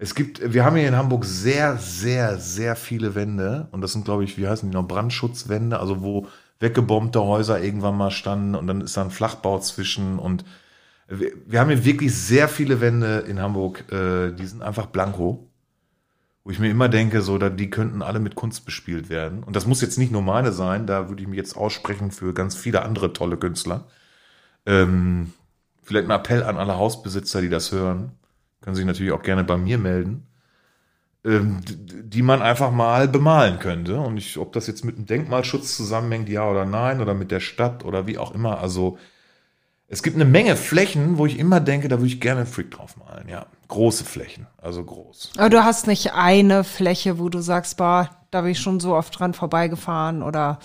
Es 0.00 0.16
gibt, 0.16 0.52
wir 0.52 0.64
haben 0.64 0.74
hier 0.74 0.88
in 0.88 0.96
Hamburg 0.96 1.24
sehr, 1.24 1.76
sehr, 1.76 2.38
sehr 2.38 2.74
viele 2.74 3.14
Wände 3.14 3.68
und 3.70 3.82
das 3.82 3.92
sind, 3.92 4.04
glaube 4.04 4.24
ich, 4.24 4.36
wie 4.36 4.48
heißen 4.48 4.68
die 4.68 4.76
noch, 4.76 4.88
Brandschutzwände, 4.88 5.78
also 5.78 6.02
wo 6.02 6.26
weggebombte 6.58 7.22
Häuser 7.22 7.62
irgendwann 7.62 7.96
mal 7.96 8.10
standen 8.10 8.56
und 8.56 8.66
dann 8.66 8.80
ist 8.80 8.96
da 8.96 9.02
ein 9.02 9.12
Flachbau 9.12 9.60
zwischen 9.60 10.18
und 10.18 10.44
wir, 11.10 11.32
wir 11.46 11.60
haben 11.60 11.70
hier 11.70 11.84
wirklich 11.84 12.14
sehr 12.14 12.48
viele 12.48 12.80
Wände 12.80 13.24
in 13.28 13.40
Hamburg, 13.40 13.84
äh, 13.92 14.32
die 14.32 14.46
sind 14.46 14.62
einfach 14.62 14.86
blanko, 14.86 15.50
wo 16.44 16.50
ich 16.50 16.58
mir 16.58 16.70
immer 16.70 16.88
denke, 16.88 17.20
so, 17.20 17.36
da, 17.36 17.50
die 17.50 17.68
könnten 17.68 18.00
alle 18.00 18.20
mit 18.20 18.36
Kunst 18.36 18.64
bespielt 18.64 19.10
werden. 19.10 19.42
Und 19.42 19.56
das 19.56 19.66
muss 19.66 19.82
jetzt 19.82 19.98
nicht 19.98 20.12
nur 20.12 20.22
meine 20.22 20.52
sein, 20.52 20.86
da 20.86 21.08
würde 21.08 21.22
ich 21.22 21.28
mich 21.28 21.36
jetzt 21.36 21.56
aussprechen 21.56 22.12
für 22.12 22.32
ganz 22.32 22.56
viele 22.56 22.82
andere 22.82 23.12
tolle 23.12 23.36
Künstler. 23.36 23.88
Ähm, 24.66 25.32
vielleicht 25.82 26.06
ein 26.06 26.12
Appell 26.12 26.44
an 26.44 26.56
alle 26.56 26.76
Hausbesitzer, 26.76 27.40
die 27.40 27.48
das 27.48 27.72
hören. 27.72 28.12
Können 28.60 28.76
sich 28.76 28.84
natürlich 28.84 29.12
auch 29.12 29.22
gerne 29.22 29.44
bei 29.44 29.56
mir 29.56 29.78
melden. 29.78 30.26
Ähm, 31.22 31.60
die 31.66 32.22
man 32.22 32.40
einfach 32.40 32.70
mal 32.70 33.06
bemalen 33.08 33.58
könnte. 33.58 33.98
Und 33.98 34.16
ich, 34.16 34.38
ob 34.38 34.52
das 34.52 34.66
jetzt 34.66 34.84
mit 34.84 34.96
dem 34.96 35.06
Denkmalschutz 35.06 35.76
zusammenhängt, 35.76 36.28
ja 36.28 36.48
oder 36.48 36.64
nein, 36.64 37.00
oder 37.00 37.12
mit 37.14 37.30
der 37.30 37.40
Stadt 37.40 37.84
oder 37.84 38.06
wie 38.06 38.16
auch 38.16 38.34
immer. 38.34 38.60
Also 38.60 38.96
es 39.92 40.04
gibt 40.04 40.14
eine 40.14 40.24
Menge 40.24 40.56
Flächen, 40.56 41.18
wo 41.18 41.26
ich 41.26 41.36
immer 41.36 41.58
denke, 41.58 41.88
da 41.88 41.98
würde 41.98 42.06
ich 42.06 42.20
gerne 42.20 42.42
einen 42.42 42.46
Freak 42.48 42.70
drauf 42.70 42.96
malen. 42.96 43.28
Ja, 43.28 43.46
große 43.66 44.04
Flächen, 44.04 44.46
also 44.62 44.84
groß. 44.84 45.32
Aber 45.36 45.50
du 45.50 45.64
hast 45.64 45.88
nicht 45.88 46.12
eine 46.14 46.62
Fläche, 46.62 47.18
wo 47.18 47.28
du 47.28 47.40
sagst, 47.40 47.76
boah, 47.76 48.08
da 48.30 48.42
bin 48.42 48.52
ich 48.52 48.60
schon 48.60 48.78
so 48.78 48.94
oft 48.94 49.18
dran 49.18 49.34
vorbeigefahren 49.34 50.22
oder 50.22 50.60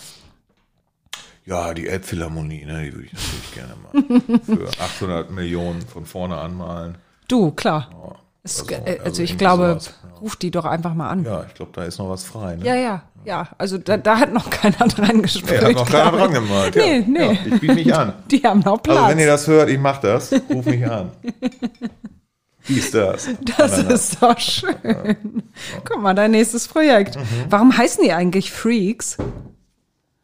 Ja, 1.43 1.73
die 1.73 1.87
Elbphilharmonie, 1.87 2.65
ne, 2.65 2.85
die 2.85 2.93
würde 2.93 3.07
ich 3.07 3.13
natürlich 3.13 3.53
gerne 3.55 3.73
mal 3.75 4.39
für 4.41 4.69
800 4.83 5.31
Millionen 5.31 5.81
von 5.81 6.05
vorne 6.05 6.37
anmalen. 6.37 6.97
du, 7.27 7.51
klar. 7.51 7.89
Es, 7.91 8.24
also- 8.45 8.69
äh, 8.69 8.75
also 8.91 9.03
also 9.05 9.23
ich 9.23 9.37
glaube, 9.37 9.67
sowas, 9.69 9.93
ja. 10.03 10.17
ruf 10.19 10.35
die 10.35 10.51
doch 10.51 10.65
einfach 10.65 10.93
mal 10.93 11.09
an. 11.09 11.23
Ja, 11.25 11.43
ich 11.47 11.53
glaube, 11.55 11.71
da 11.73 11.83
ist 11.83 11.97
noch 11.97 12.09
was 12.09 12.23
frei. 12.23 12.55
Ne? 12.55 12.65
Ja, 12.65 12.75
ja, 12.75 13.01
ja. 13.25 13.47
Also 13.57 13.77
da, 13.77 13.97
da 13.97 14.19
hat 14.19 14.33
noch 14.33 14.49
keiner 14.51 14.87
dran 14.87 15.21
gespielt. 15.21 15.61
Nee, 15.61 15.67
hat 15.67 15.73
noch 15.73 15.89
keiner 15.89 16.11
dran 16.11 16.33
gemalt. 16.33 16.75
Nee, 16.75 16.99
ja. 16.99 17.05
nee. 17.07 17.25
Ja, 17.25 17.31
ich 17.45 17.59
biete 17.59 17.73
mich 17.75 17.93
an. 17.95 18.13
Die 18.31 18.41
haben 18.43 18.59
noch 18.61 18.81
Platz. 18.81 18.97
Also 18.97 19.09
wenn 19.09 19.19
ihr 19.19 19.27
das 19.27 19.47
hört, 19.47 19.69
ich 19.69 19.79
mach 19.79 19.97
das, 19.99 20.31
ruf 20.31 20.65
mich 20.65 20.85
an. 20.89 21.11
Wie 22.67 22.79
ist 22.79 22.95
das? 22.95 23.29
das 23.57 23.77
ist 23.77 24.23
doch 24.23 24.39
schön. 24.39 25.43
Guck 25.83 26.01
mal, 26.01 26.15
dein 26.15 26.31
nächstes 26.31 26.67
Projekt. 26.67 27.15
Mhm. 27.15 27.21
Warum 27.49 27.77
heißen 27.77 28.03
die 28.03 28.11
eigentlich 28.11 28.51
Freaks? 28.51 29.17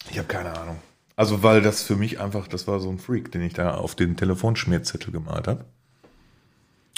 Ich 0.10 0.18
habe 0.18 0.28
keine 0.28 0.58
Ahnung. 0.58 0.78
Also 1.16 1.44
weil 1.44 1.62
das 1.62 1.84
für 1.84 1.96
mich 1.96 2.20
einfach, 2.20 2.48
das 2.48 2.68
war 2.68 2.80
so 2.80 2.90
ein 2.90 2.98
Freak, 2.98 3.32
den 3.32 3.42
ich 3.44 3.54
da 3.54 3.76
auf 3.76 3.94
den 3.94 4.18
Telefonschmierzettel 4.18 5.12
gemalt 5.12 5.48
habe. 5.48 5.66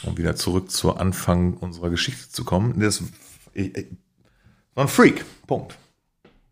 Um 0.04 0.18
wieder 0.18 0.36
zurück 0.36 0.70
zu 0.72 0.96
Anfang 0.96 1.54
unserer 1.56 1.90
Geschichte 1.90 2.30
zu 2.30 2.44
kommen. 2.44 2.80
Das 2.80 3.02
war 4.76 4.86
ein 4.86 4.88
Freak. 4.88 5.24
Punkt. 5.48 5.78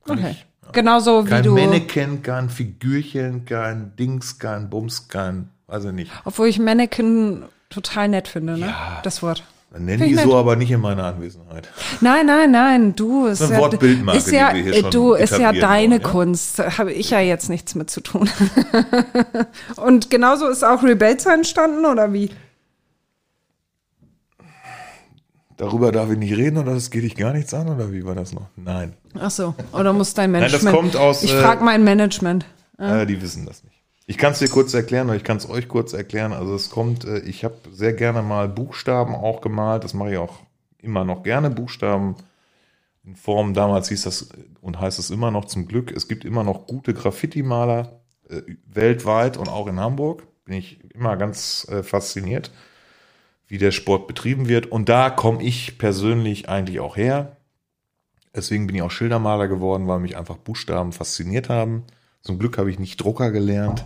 Kann 0.06 0.20
Okay. 0.20 0.32
Ich, 0.32 0.46
ja. 0.66 0.72
Genauso 0.72 1.26
wie 1.26 1.30
Kein 1.30 1.44
du. 1.44 1.54
Mannequin, 1.54 2.22
kein 2.24 2.50
Figürchen, 2.50 3.46
kein 3.46 3.96
Dings, 3.96 4.40
kein 4.40 4.70
Bums, 4.70 5.08
kein, 5.08 5.50
weiß 5.68 5.86
ich 5.86 5.92
nicht. 5.92 6.12
Obwohl 6.24 6.48
ich 6.48 6.60
Mannequin 6.60 7.44
total 7.70 8.10
nett 8.10 8.28
finde, 8.28 8.58
ne? 8.58 8.74
Das 9.04 9.22
Wort. 9.22 9.44
Dann 9.72 9.86
nennen 9.86 10.06
die 10.06 10.16
so, 10.16 10.36
aber 10.36 10.58
nicht 10.58 10.70
in 10.70 10.82
meiner 10.82 11.06
Anwesenheit. 11.06 11.70
Nein, 12.02 12.26
nein, 12.26 12.52
nein, 12.52 12.94
du 12.94 13.28
ist 13.28 13.42
eine 13.42 13.54
ja, 13.54 13.60
Wortbildmarke, 13.60 14.18
ist 14.18 14.30
ja, 14.30 14.52
die 14.52 14.66
wir 14.66 14.74
hier 14.74 14.82
schon 14.82 14.92
du 14.92 15.14
ist 15.14 15.38
ja 15.38 15.54
deine 15.54 15.94
wollen, 15.94 16.02
ja? 16.02 16.10
Kunst, 16.10 16.60
habe 16.78 16.92
ich 16.92 17.10
ja 17.12 17.22
jetzt 17.22 17.50
nichts 17.50 17.74
mit 17.76 17.90
zu 17.90 18.02
tun. 18.02 18.30
Und 19.78 20.10
genauso 20.10 20.50
ist 20.50 20.66
auch 20.66 20.84
Rebelza 20.84 21.34
entstanden 21.34 21.86
oder 21.86 22.12
wie? 22.12 22.32
Darüber 25.62 25.92
darf 25.92 26.10
ich 26.10 26.18
nicht 26.18 26.36
reden 26.36 26.58
oder 26.58 26.74
das 26.74 26.90
geht 26.90 27.04
dich 27.04 27.14
gar 27.14 27.34
nichts 27.34 27.54
an 27.54 27.70
oder 27.70 27.92
wie 27.92 28.04
war 28.04 28.16
das 28.16 28.34
noch? 28.34 28.48
Nein. 28.56 28.94
Ach 29.14 29.30
so, 29.30 29.54
oder 29.74 29.94
muss 29.94 30.16
dein 30.16 30.34
das 30.34 30.42
Management? 30.64 30.76
kommt 30.76 30.96
aus, 30.96 31.22
Ich 31.22 31.32
äh, 31.32 31.40
frage 31.40 31.64
mein 31.64 31.84
Management. 31.84 32.48
Äh, 32.80 33.06
die 33.06 33.22
wissen 33.22 33.46
das 33.46 33.64
nicht. 33.64 33.76
Ich 34.08 34.18
kann 34.18 34.32
es 34.32 34.40
dir 34.40 34.48
kurz 34.48 34.74
erklären 34.74 35.06
oder 35.06 35.18
ich 35.18 35.24
kann 35.24 35.38
es 35.38 35.48
euch 35.48 35.68
kurz 35.68 35.94
erklären. 35.94 36.34
Also 36.34 36.56
es 36.56 36.72
kommt, 36.72 37.06
äh, 37.06 37.20
ich 37.20 37.44
habe 37.44 37.54
sehr 37.72 37.94
gerne 37.94 38.24
mal 38.24 38.50
Buchstaben 38.50 39.14
auch 39.14 39.42
gemalt. 39.42 39.84
Das 39.84 39.94
mache 39.94 40.14
ich 40.14 40.18
auch 40.18 40.40
immer 40.80 41.06
noch 41.06 41.22
gerne. 41.22 41.52
Buchstaben 41.52 42.16
in 43.04 43.16
Form, 43.16 43.54
damals 43.54 43.90
hieß 43.90 44.02
das 44.02 44.30
und 44.62 44.80
heißt 44.80 44.98
es 44.98 45.12
immer 45.12 45.30
noch 45.30 45.46
zum 45.46 45.68
Glück. 45.68 45.92
Es 45.92 46.08
gibt 46.08 46.26
immer 46.26 46.44
noch 46.44 46.66
gute 46.66 46.96
Graffiti-Maler 46.96 48.02
äh, 48.30 48.42
weltweit 48.66 49.38
und 49.38 49.48
auch 49.48 49.68
in 49.68 49.80
Hamburg. 49.80 50.24
Bin 50.44 50.56
ich 50.56 50.80
immer 50.96 51.18
ganz 51.18 51.68
äh, 51.70 51.84
fasziniert, 51.84 52.50
wie 53.52 53.58
der 53.58 53.72
Sport 53.72 54.08
betrieben 54.08 54.48
wird. 54.48 54.68
Und 54.68 54.88
da 54.88 55.10
komme 55.10 55.44
ich 55.44 55.78
persönlich 55.78 56.48
eigentlich 56.48 56.80
auch 56.80 56.96
her. 56.96 57.36
Deswegen 58.34 58.66
bin 58.66 58.78
ich 58.78 58.82
auch 58.82 58.92
Schildermaler 58.92 59.50
geworden, 59.50 59.90
weil 59.90 60.00
mich 60.00 60.16
einfach 60.16 60.38
Buchstaben 60.38 60.94
fasziniert 60.94 61.50
haben. 61.50 61.84
Zum 62.22 62.40
Glück 62.40 62.58
habe 62.58 62.72
ich 62.72 62.80
nicht 62.80 62.96
Drucker 62.96 63.30
gelernt, 63.30 63.84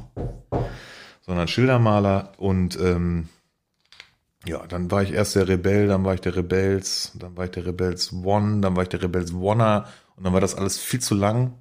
sondern 1.22 1.48
Schildermaler. 1.48 2.34
Und 2.38 2.80
ähm, 2.80 3.28
ja, 4.46 4.68
dann 4.68 4.92
war 4.92 5.02
ich 5.02 5.14
erst 5.14 5.36
der 5.36 5.48
Rebell, 5.48 5.88
dann 5.88 6.06
war 6.06 6.14
ich 6.14 6.22
der 6.22 6.36
Rebels, 6.36 7.14
dann 7.16 7.36
war 7.36 7.46
ich 7.46 7.52
der 7.52 7.66
Rebels 7.66 8.14
One, 8.14 8.62
dann 8.62 8.76
war 8.76 8.84
ich 8.84 8.90
der 8.90 9.02
Rebels 9.02 9.34
Wanner 9.34 9.88
und 10.16 10.26
dann 10.26 10.34
war 10.34 10.42
das 10.42 10.54
alles 10.54 10.78
viel 10.78 11.02
zu 11.02 11.16
lang. 11.16 11.56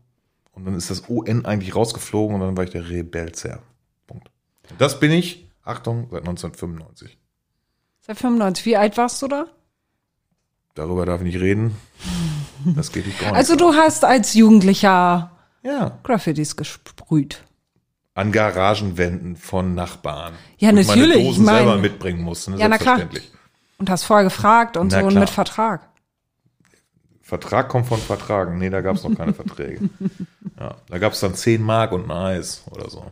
Und 0.53 0.67
dann 0.67 0.75
ist 0.75 0.91
das 0.91 1.09
ON 1.09 1.47
eigentlich 1.47 1.75
rausgeflogen 1.75 2.35
und 2.35 2.43
dann 2.43 2.55
war 2.55 2.65
ich 2.65 2.71
der 2.71 2.87
Rebelser. 2.87 3.61
Punkt. 4.07 4.31
Das 4.77 5.01
bin 5.01 5.11
ich, 5.11 5.51
Achtung, 5.63 6.09
seit 6.11 6.21
1995. 6.21 7.17
Seit 8.07 8.19
95. 8.19 8.67
Wie 8.67 8.77
alt 8.77 8.97
warst 8.97 9.23
du 9.23 9.29
da? 9.29 9.47
Darüber 10.75 11.07
darf 11.07 11.21
ich 11.21 11.27
nicht 11.27 11.41
reden. 11.41 11.77
Das 12.65 12.93
geht 12.93 13.07
nicht 13.07 13.19
gar 13.21 13.29
nicht. 13.29 13.37
Also 13.37 13.57
du 13.57 13.75
hast 13.75 14.05
als 14.05 14.35
Jugendlicher 14.35 15.31
ja, 15.63 15.99
Graffitis 16.03 16.57
gesprüht. 16.57 17.43
an 18.15 18.33
Garagenwänden 18.33 19.37
von 19.37 19.75
Nachbarn. 19.75 20.35
Ja, 20.59 20.71
ich 20.71 20.87
natürlich, 20.87 21.09
Meine 21.09 21.15
Dosen 21.15 21.29
ich 21.31 21.47
mein- 21.47 21.57
selber 21.57 21.77
mitbringen 21.79 22.23
musste. 22.23 22.51
Ne? 22.51 22.59
Ja, 22.59 22.69
na 22.69 22.79
klar. 22.79 23.01
Und 23.79 23.91
hast 23.91 24.05
vorher 24.05 24.25
gefragt 24.25 24.77
und 24.77 24.93
Na 24.93 25.01
so 25.01 25.05
und 25.07 25.11
klar. 25.13 25.21
mit 25.21 25.31
Vertrag. 25.31 25.89
Vertrag 27.23 27.69
kommt 27.69 27.87
von 27.87 27.99
Vertragen. 27.99 28.59
Nee, 28.59 28.71
da 28.71 28.81
gab 28.83 28.97
es 28.97 29.05
noch 29.05 29.15
keine 29.17 29.33
Verträge. 29.35 29.89
Ja, 30.61 30.77
da 30.89 30.99
gab 30.99 31.15
es 31.15 31.19
dann 31.21 31.35
10 31.35 31.61
Mark 31.61 31.91
und 31.91 32.05
ein 32.05 32.11
Eis 32.13 32.63
oder 32.71 32.89
so. 32.89 33.11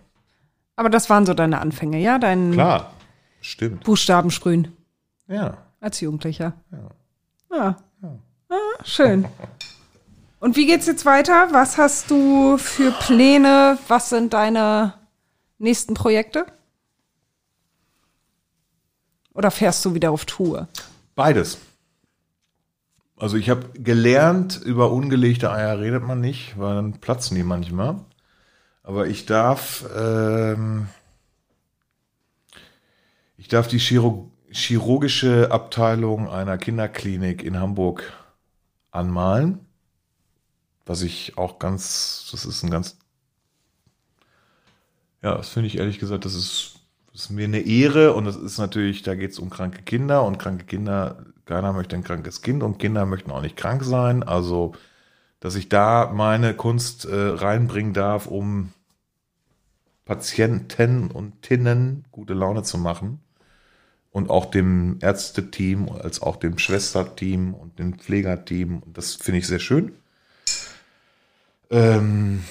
Aber 0.77 0.89
das 0.91 1.11
waren 1.11 1.27
so 1.27 1.35
deine 1.35 1.59
Anfänge, 1.61 1.99
ja? 1.99 2.21
Dein 2.21 2.53
Klar, 2.53 2.93
stimmt. 3.41 3.83
Buchstaben 3.83 4.31
sprühen 4.31 4.69
Ja. 5.29 5.59
als 5.81 6.01
Jugendlicher. 6.01 6.55
Ja. 7.51 7.77
Ah, 8.49 8.57
schön. 8.85 9.27
Und 10.41 10.57
wie 10.57 10.67
geht's 10.67 10.87
jetzt 10.87 11.05
weiter? 11.07 11.49
Was 11.53 11.79
hast 11.79 12.11
du 12.11 12.59
für 12.59 12.91
Pläne? 12.93 13.79
Was 13.89 14.09
sind 14.09 14.33
deine 14.33 14.95
nächsten 15.59 15.95
Projekte? 15.95 16.47
Oder 19.35 19.51
fährst 19.51 19.85
du 19.85 19.95
wieder 19.95 20.11
auf 20.11 20.25
Tour? 20.25 20.69
Beides. 21.15 21.59
Also 23.17 23.37
ich 23.37 23.51
habe 23.51 23.69
gelernt, 23.75 24.61
über 24.65 24.91
ungelegte 24.91 25.53
Eier 25.53 25.79
redet 25.79 26.03
man 26.03 26.21
nicht, 26.21 26.59
weil 26.59 26.75
dann 26.75 26.95
platzen 26.95 27.37
die 27.37 27.45
manchmal. 27.45 28.01
Aber 28.83 29.07
ich 29.07 29.27
darf, 29.27 29.85
ähm, 29.97 30.89
ich 33.37 33.47
darf 33.47 33.69
die 33.69 33.79
Chiro 33.79 34.32
chirurgische 34.53 35.51
Abteilung 35.51 36.29
einer 36.29 36.59
Kinderklinik 36.59 37.43
in 37.43 37.59
Hamburg 37.59 38.13
anmalen. 38.91 39.67
Was 40.85 41.03
ich 41.03 41.39
auch 41.39 41.59
ganz, 41.59 42.29
das 42.31 42.45
ist 42.45 42.63
ein 42.63 42.71
ganz, 42.71 42.99
ja, 45.23 45.37
das 45.37 45.49
finde 45.49 45.69
ich 45.69 45.79
ehrlich 45.79 45.99
gesagt, 45.99 46.25
das 46.25 46.35
ist, 46.35 46.81
das 47.13 47.23
ist 47.23 47.31
mir 47.31 47.45
eine 47.45 47.61
Ehre 47.61 48.15
und 48.15 48.25
das 48.25 48.37
ist 48.37 48.59
natürlich, 48.59 49.03
da 49.03 49.15
geht 49.15 49.31
es 49.31 49.39
um 49.39 49.51
kranke 49.51 49.83
Kinder 49.83 50.25
und 50.25 50.39
kranke 50.39 50.65
Kinder, 50.65 51.25
keiner 51.45 51.73
möchte 51.73 51.97
ein 51.97 52.05
krankes 52.05 52.43
Kind 52.43 52.63
und 52.63 52.79
Kinder 52.79 53.07
möchten 53.07 53.31
auch 53.31 53.43
nicht 53.43 53.57
krank 53.57 53.85
sein. 53.85 54.23
Also, 54.23 54.73
dass 55.41 55.55
ich 55.55 55.69
da 55.69 56.11
meine 56.13 56.55
Kunst 56.55 57.05
äh, 57.05 57.15
reinbringen 57.15 57.95
darf, 57.95 58.27
um 58.27 58.73
Patienten 60.05 61.11
und 61.11 61.43
Tinnen 61.43 62.05
gute 62.11 62.35
Laune 62.35 62.65
zu 62.65 62.79
machen 62.79 63.21
und 64.13 64.31
auch 64.31 64.47
dem 64.47 64.99
Ärzteteam 65.01 65.89
als 65.89 66.23
auch 66.23 66.37
dem 66.37 66.59
Schwesterteam 66.59 67.55
und 67.55 67.79
dem 67.79 67.99
Pflegerteam. 67.99 68.79
Und 68.79 68.97
das 68.97 69.15
finde 69.15 69.39
ich 69.39 69.47
sehr 69.47 69.59
schön. 69.59 69.93
Ähm, 71.71 72.45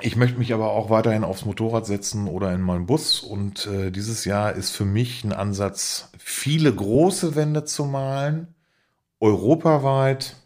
ich 0.00 0.16
möchte 0.16 0.38
mich 0.38 0.52
aber 0.52 0.70
auch 0.70 0.90
weiterhin 0.90 1.24
aufs 1.24 1.44
Motorrad 1.44 1.86
setzen 1.86 2.26
oder 2.26 2.52
in 2.52 2.60
meinen 2.60 2.86
Bus. 2.86 3.20
Und 3.20 3.66
äh, 3.66 3.92
dieses 3.92 4.24
Jahr 4.24 4.52
ist 4.52 4.72
für 4.72 4.84
mich 4.84 5.22
ein 5.24 5.32
Ansatz, 5.32 6.10
viele 6.18 6.74
große 6.74 7.36
Wände 7.36 7.64
zu 7.64 7.84
malen, 7.84 8.54
europaweit, 9.20 10.36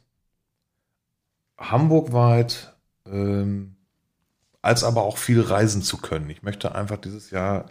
hamburgweit, 1.58 2.76
ähm, 3.06 3.76
als 4.60 4.84
aber 4.84 5.02
auch 5.02 5.16
viel 5.16 5.40
reisen 5.40 5.82
zu 5.82 5.96
können. 5.96 6.28
Ich 6.28 6.42
möchte 6.42 6.74
einfach 6.74 6.98
dieses 6.98 7.30
Jahr 7.30 7.66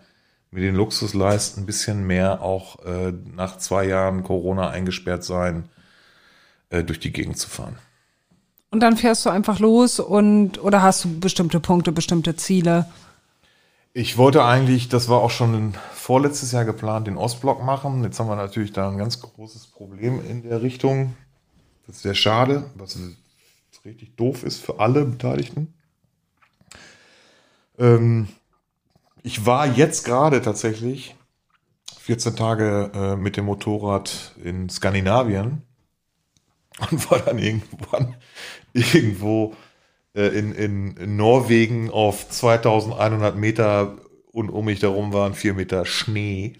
mir 0.52 0.62
den 0.62 0.76
Luxus 0.76 1.14
leisten, 1.14 1.62
ein 1.62 1.66
bisschen 1.66 2.06
mehr 2.06 2.41
auch 2.41 2.84
äh, 2.86 3.14
nach 3.36 3.58
zwei 3.58 3.86
Jahren 3.86 4.24
Corona 4.24 4.70
eingesperrt 4.70 5.24
sein, 5.24 5.70
äh, 6.70 6.84
durch 6.84 6.99
die 6.99 7.12
Gegend 7.12 7.38
zu 7.38 7.49
fahren. 7.49 7.78
Und 8.70 8.82
dann 8.82 8.97
fährst 8.97 9.26
du 9.26 9.30
einfach 9.30 9.60
los 9.60 9.99
und 9.99 10.62
oder 10.64 10.82
hast 10.82 11.04
du 11.04 11.20
bestimmte 11.20 11.60
Punkte, 11.60 11.91
bestimmte 11.91 12.36
Ziele? 12.36 12.86
Ich 13.93 14.18
wollte 14.18 14.45
eigentlich, 14.45 14.88
das 14.88 15.10
war 15.10 15.20
auch 15.20 15.32
schon 15.32 15.74
vorletztes 15.93 16.54
Jahr 16.54 16.64
geplant, 16.64 17.08
den 17.08 17.18
Ostblock 17.18 17.64
machen. 17.64 18.04
Jetzt 18.04 18.20
haben 18.20 18.28
wir 18.28 18.38
natürlich 18.38 18.72
da 18.72 18.89
ein 18.89 18.97
ganz 18.97 19.20
großes 19.20 19.68
Problem 19.68 20.22
in 20.26 20.43
der 20.43 20.62
Richtung. 20.62 21.16
Das 21.86 21.97
ist 21.97 22.04
sehr 22.04 22.16
schade, 22.16 22.70
was 22.76 22.97
richtig 23.84 24.16
doof 24.16 24.43
ist 24.43 24.64
für 24.64 24.80
alle 24.80 25.04
Beteiligten. 25.04 25.74
Ähm, 27.78 28.30
ich 29.24 29.45
war 29.45 29.67
jetzt 29.67 30.05
gerade 30.05 30.41
tatsächlich 30.41 31.15
14 31.99 32.36
Tage 32.36 32.91
äh, 32.93 33.15
mit 33.15 33.38
dem 33.38 33.45
Motorrad 33.45 34.36
in 34.43 34.69
Skandinavien 34.69 35.61
und 36.91 37.11
war 37.11 37.19
dann 37.19 37.38
irgendwann 37.38 38.15
irgendwo 38.74 39.55
äh, 40.15 40.28
in, 40.28 40.53
in, 40.53 41.15
Norwegen 41.15 41.89
auf 41.89 42.28
2100 42.30 43.36
Meter 43.36 43.97
und 44.32 44.49
um 44.49 44.65
mich 44.65 44.80
darum 44.80 45.13
waren 45.13 45.34
vier 45.34 45.53
Meter 45.53 45.86
Schnee. 45.86 46.53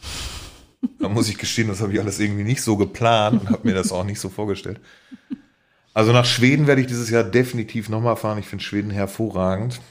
Da 1.00 1.10
muss 1.10 1.30
ich 1.30 1.38
gestehen, 1.38 1.68
das 1.68 1.82
habe 1.82 1.94
ich 1.94 2.00
alles 2.00 2.20
irgendwie 2.20 2.44
nicht 2.44 2.62
so 2.62 2.76
geplant 2.76 3.42
und 3.42 3.50
habe 3.50 3.68
mir 3.68 3.74
das 3.74 3.92
auch 3.92 4.04
nicht 4.04 4.20
so 4.20 4.30
vorgestellt. 4.30 4.80
Also 5.94 6.12
nach 6.12 6.26
Schweden 6.26 6.68
werde 6.68 6.82
ich 6.82 6.88
dieses 6.88 7.10
Jahr 7.10 7.24
definitiv 7.24 7.90
nochmal 7.90 8.16
fahren. 8.16 8.40
Ich 8.40 8.48
finde 8.48 8.64
Schweden 8.64 8.92
hervorragend. 8.92 9.82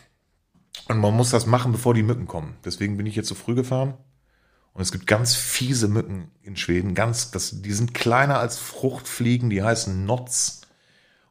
Und 0.88 0.98
man 0.98 1.14
muss 1.14 1.30
das 1.30 1.46
machen, 1.46 1.72
bevor 1.72 1.94
die 1.94 2.02
Mücken 2.02 2.26
kommen. 2.26 2.56
Deswegen 2.64 2.96
bin 2.96 3.06
ich 3.06 3.16
jetzt 3.16 3.28
so 3.28 3.34
früh 3.34 3.54
gefahren. 3.54 3.94
Und 4.72 4.82
es 4.82 4.92
gibt 4.92 5.06
ganz 5.06 5.34
fiese 5.34 5.88
Mücken 5.88 6.30
in 6.42 6.56
Schweden. 6.56 6.94
Ganz, 6.94 7.30
das, 7.30 7.62
die 7.62 7.72
sind 7.72 7.92
kleiner 7.94 8.38
als 8.38 8.58
Fruchtfliegen, 8.58 9.50
die 9.50 9.62
heißen 9.62 10.04
Notz. 10.04 10.60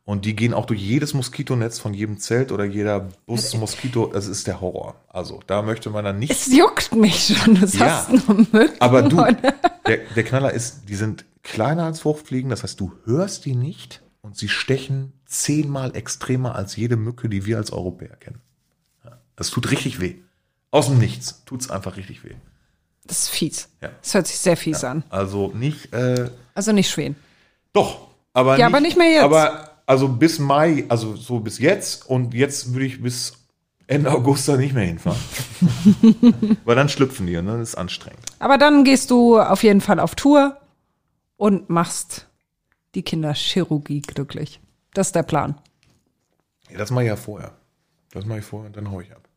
Und 0.05 0.25
die 0.25 0.35
gehen 0.35 0.53
auch 0.53 0.65
durch 0.65 0.81
jedes 0.81 1.13
Moskitonetz 1.13 1.77
von 1.77 1.93
jedem 1.93 2.19
Zelt 2.19 2.51
oder 2.51 2.65
jeder 2.65 3.09
Bus 3.27 3.53
Moskito. 3.55 4.07
Das 4.07 4.27
ist 4.27 4.47
der 4.47 4.59
Horror. 4.59 4.95
Also 5.07 5.39
da 5.45 5.61
möchte 5.61 5.89
man 5.89 6.03
dann 6.03 6.19
nicht. 6.19 6.31
Es 6.31 6.47
juckt 6.51 6.95
mich 6.95 7.37
schon, 7.37 7.55
du 7.55 7.61
Ja. 7.61 7.67
sagst 7.67 8.27
nur 8.27 8.37
Mücken. 8.51 8.75
Aber 8.81 9.03
du, 9.03 9.17
der, 9.87 9.97
der 10.15 10.23
Knaller 10.23 10.51
ist, 10.51 10.89
die 10.89 10.95
sind 10.95 11.25
kleiner 11.43 11.83
als 11.85 11.99
Fruchtfliegen. 12.01 12.49
Das 12.49 12.63
heißt, 12.63 12.79
du 12.79 12.91
hörst 13.05 13.45
die 13.45 13.55
nicht 13.55 14.01
und 14.21 14.35
sie 14.35 14.49
stechen 14.49 15.13
zehnmal 15.25 15.95
extremer 15.95 16.55
als 16.55 16.75
jede 16.75 16.97
Mücke, 16.97 17.29
die 17.29 17.45
wir 17.45 17.57
als 17.57 17.71
Europäer 17.71 18.15
kennen. 18.15 18.41
Ja, 19.39 19.45
das 19.45 19.49
tut 19.49 19.71
richtig 19.71 19.99
weh. 19.99 20.15
Aus 20.71 20.87
dem 20.87 20.99
Nichts 20.99 21.43
tut's 21.45 21.69
einfach 21.69 21.97
richtig 21.97 22.23
weh. 22.23 22.35
Das 23.05 23.23
ist 23.23 23.29
fies. 23.29 23.69
Ja. 23.81 23.89
Das 24.01 24.13
hört 24.13 24.27
sich 24.27 24.37
sehr 24.37 24.55
fies 24.55 24.83
an. 24.83 25.03
Also 25.09 25.47
nicht, 25.55 25.91
äh, 25.93 26.29
Also 26.53 26.71
nicht 26.73 26.89
Schweden. 26.91 27.15
doch, 27.73 28.07
aber 28.33 28.57
Ja, 28.57 28.67
aber 28.67 28.79
nicht 28.79 28.97
mehr 28.97 29.09
jetzt. 29.11 29.23
Aber, 29.23 29.71
Also 29.87 30.07
bis 30.07 30.37
Mai, 30.37 30.85
also 30.89 31.15
so 31.15 31.39
bis 31.39 31.57
jetzt 31.57 32.07
und 32.07 32.35
jetzt 32.35 32.73
würde 32.73 32.85
ich 32.85 33.01
bis 33.01 33.33
Ende 33.87 34.11
August 34.11 34.47
da 34.47 34.55
nicht 34.55 34.73
mehr 34.75 34.85
hinfahren. 34.85 35.19
Weil 36.65 36.75
dann 36.75 36.89
schlüpfen 36.89 37.25
die 37.25 37.35
und 37.37 37.47
dann 37.47 37.59
ist 37.61 37.69
es 37.69 37.75
anstrengend. 37.75 38.19
Aber 38.37 38.59
dann 38.59 38.83
gehst 38.83 39.09
du 39.09 39.39
auf 39.39 39.63
jeden 39.63 39.81
Fall 39.81 39.99
auf 39.99 40.13
Tour 40.13 40.57
und 41.37 41.69
machst 41.71 42.27
die 42.93 43.01
Kinderchirurgie 43.01 44.01
glücklich. 44.01 44.59
Das 44.93 45.07
ist 45.07 45.15
der 45.15 45.23
Plan. 45.23 45.55
Ja, 46.69 46.77
das 46.77 46.91
mache 46.91 47.05
ich 47.05 47.07
ja 47.07 47.15
vorher. 47.15 47.53
Das 48.11 48.25
mache 48.25 48.39
ich 48.39 48.45
vorher 48.45 48.67
und 48.67 48.77
dann 48.77 48.91
hau 48.91 49.01
ich 49.01 49.11
ab. 49.11 49.27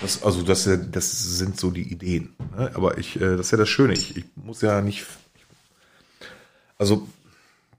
Das, 0.00 0.22
also 0.22 0.42
das, 0.42 0.68
das 0.90 1.38
sind 1.38 1.58
so 1.58 1.70
die 1.70 1.90
Ideen. 1.90 2.34
Ne? 2.56 2.70
Aber 2.74 2.98
ich, 2.98 3.16
äh, 3.16 3.36
das 3.36 3.46
ist 3.46 3.50
ja 3.52 3.58
das 3.58 3.68
Schöne. 3.68 3.94
Ich, 3.94 4.16
ich 4.16 4.24
muss 4.36 4.60
ja 4.62 4.80
nicht. 4.80 5.06
Also 6.78 7.06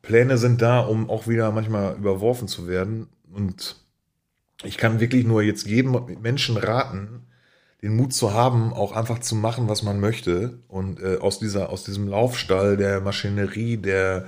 Pläne 0.02 0.38
sind 0.38 0.62
da, 0.62 0.80
um 0.80 1.10
auch 1.10 1.28
wieder 1.28 1.52
manchmal 1.52 1.96
überworfen 1.96 2.48
zu 2.48 2.68
werden. 2.68 3.08
Und 3.34 3.76
ich 4.64 4.78
kann 4.78 5.00
wirklich 5.00 5.26
nur 5.26 5.42
jetzt 5.42 5.68
jedem 5.68 6.00
Menschen 6.22 6.58
raten, 6.58 7.24
den 7.82 7.96
Mut 7.96 8.14
zu 8.14 8.34
haben, 8.34 8.74
auch 8.74 8.94
einfach 8.94 9.20
zu 9.20 9.36
machen, 9.36 9.68
was 9.68 9.84
man 9.84 10.00
möchte. 10.00 10.60
Und 10.68 11.02
äh, 11.02 11.18
aus 11.18 11.40
dieser, 11.40 11.70
aus 11.70 11.84
diesem 11.84 12.08
Laufstall 12.08 12.78
der 12.78 13.02
Maschinerie, 13.02 13.78
der 13.78 14.28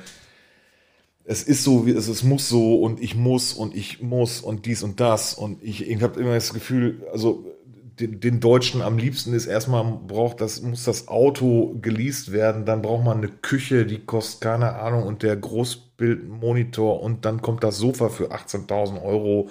es 1.29 1.43
ist 1.43 1.65
so, 1.65 1.85
wie 1.85 1.91
es, 1.91 2.07
es 2.07 2.23
muss 2.23 2.47
so 2.47 2.75
und 2.79 3.01
ich 3.01 3.13
muss 3.13 3.51
und 3.51 3.75
ich 3.75 4.01
muss 4.01 4.39
und 4.39 4.65
dies 4.65 4.81
und 4.81 5.01
das. 5.01 5.33
Und 5.33 5.61
ich, 5.61 5.85
ich 5.88 6.01
habe 6.01 6.19
immer 6.21 6.33
das 6.33 6.53
Gefühl, 6.53 7.05
also 7.11 7.45
den, 7.99 8.19
den 8.19 8.39
Deutschen 8.39 8.81
am 8.81 8.97
liebsten 8.97 9.33
ist 9.33 9.47
erstmal 9.47 9.83
braucht 9.83 10.41
das, 10.41 10.61
muss 10.61 10.83
das 10.83 11.07
Auto 11.07 11.75
geleast 11.81 12.31
werden, 12.31 12.65
dann 12.65 12.81
braucht 12.81 13.03
man 13.03 13.17
eine 13.17 13.29
Küche, 13.29 13.85
die 13.85 13.99
kostet 13.99 14.41
keine 14.41 14.75
Ahnung 14.75 15.03
und 15.03 15.23
der 15.23 15.35
Großbildmonitor 15.35 17.01
und 17.01 17.25
dann 17.25 17.41
kommt 17.41 17.63
das 17.63 17.77
Sofa 17.77 18.09
für 18.09 18.31
18.000 18.31 19.01
Euro 19.01 19.49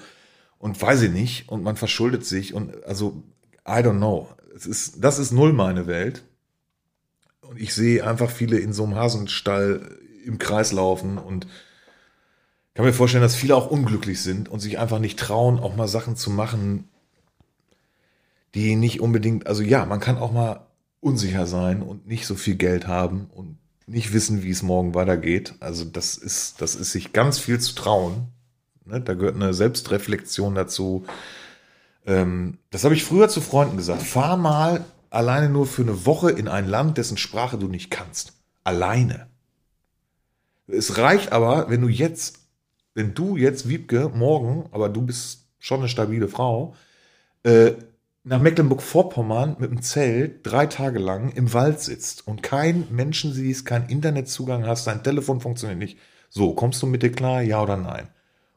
und 0.58 0.80
weiß 0.80 1.02
ich 1.02 1.10
nicht 1.10 1.48
und 1.48 1.62
man 1.62 1.76
verschuldet 1.76 2.24
sich 2.24 2.54
und 2.54 2.84
also 2.84 3.22
I 3.66 3.80
don't 3.80 3.96
know. 3.96 4.28
Es 4.54 4.66
ist, 4.66 5.04
das 5.04 5.18
ist 5.18 5.32
null 5.32 5.52
meine 5.52 5.86
Welt. 5.86 6.22
Und 7.40 7.60
ich 7.60 7.74
sehe 7.74 8.06
einfach 8.06 8.30
viele 8.30 8.58
in 8.58 8.72
so 8.72 8.84
einem 8.84 8.94
Hasenstall 8.94 9.98
im 10.24 10.38
Kreis 10.38 10.72
laufen 10.72 11.18
und 11.18 11.46
kann 12.74 12.84
mir 12.84 12.92
vorstellen, 12.92 13.22
dass 13.22 13.34
viele 13.34 13.56
auch 13.56 13.70
unglücklich 13.70 14.20
sind 14.20 14.48
und 14.48 14.60
sich 14.60 14.78
einfach 14.78 14.98
nicht 14.98 15.18
trauen, 15.18 15.58
auch 15.58 15.76
mal 15.76 15.88
Sachen 15.88 16.16
zu 16.16 16.30
machen, 16.30 16.88
die 18.56 18.74
nicht 18.74 19.00
unbedingt, 19.00 19.46
also 19.46 19.62
ja, 19.62 19.84
man 19.84 20.00
kann 20.00 20.16
auch 20.16 20.32
mal 20.32 20.66
unsicher 21.00 21.46
sein 21.46 21.82
und 21.82 22.06
nicht 22.06 22.26
so 22.26 22.34
viel 22.34 22.56
Geld 22.56 22.86
haben 22.86 23.28
und 23.34 23.58
nicht 23.86 24.14
wissen, 24.14 24.42
wie 24.42 24.50
es 24.50 24.62
morgen 24.62 24.94
weitergeht. 24.94 25.54
Also 25.60 25.84
das 25.84 26.16
ist, 26.16 26.62
das 26.62 26.74
ist 26.74 26.90
sich 26.90 27.12
ganz 27.12 27.38
viel 27.38 27.60
zu 27.60 27.74
trauen. 27.74 28.28
Ne? 28.86 29.02
Da 29.02 29.12
gehört 29.12 29.36
eine 29.36 29.52
Selbstreflexion 29.52 30.54
dazu. 30.54 31.04
Ähm, 32.06 32.56
das 32.70 32.84
habe 32.84 32.94
ich 32.94 33.04
früher 33.04 33.28
zu 33.28 33.42
Freunden 33.42 33.76
gesagt. 33.76 34.02
Fahr 34.02 34.38
mal 34.38 34.86
alleine 35.10 35.50
nur 35.50 35.66
für 35.66 35.82
eine 35.82 36.06
Woche 36.06 36.30
in 36.30 36.48
ein 36.48 36.66
Land, 36.66 36.96
dessen 36.96 37.18
Sprache 37.18 37.58
du 37.58 37.68
nicht 37.68 37.90
kannst. 37.90 38.32
Alleine. 38.64 39.28
Es 40.66 40.96
reicht 40.96 41.30
aber, 41.30 41.68
wenn 41.68 41.82
du 41.82 41.88
jetzt, 41.88 42.38
wenn 42.94 43.12
du 43.12 43.36
jetzt, 43.36 43.68
Wiebke, 43.68 44.10
morgen, 44.14 44.64
aber 44.72 44.88
du 44.88 45.02
bist 45.02 45.44
schon 45.58 45.80
eine 45.80 45.88
stabile 45.90 46.28
Frau, 46.28 46.74
äh, 47.42 47.72
nach 48.26 48.40
Mecklenburg-Vorpommern 48.40 49.54
mit 49.60 49.70
dem 49.70 49.82
Zelt 49.82 50.40
drei 50.42 50.66
Tage 50.66 50.98
lang 50.98 51.30
im 51.30 51.52
Wald 51.52 51.80
sitzt 51.80 52.26
und 52.26 52.42
kein 52.42 52.88
Menschen 52.90 53.32
siehst, 53.32 53.64
keinen 53.66 53.88
Internetzugang 53.88 54.66
hast, 54.66 54.88
dein 54.88 55.04
Telefon 55.04 55.40
funktioniert 55.40 55.78
nicht. 55.78 55.96
So, 56.28 56.52
kommst 56.52 56.82
du 56.82 56.86
mit 56.86 57.04
dir 57.04 57.12
klar, 57.12 57.40
ja 57.40 57.62
oder 57.62 57.76
nein? 57.76 58.08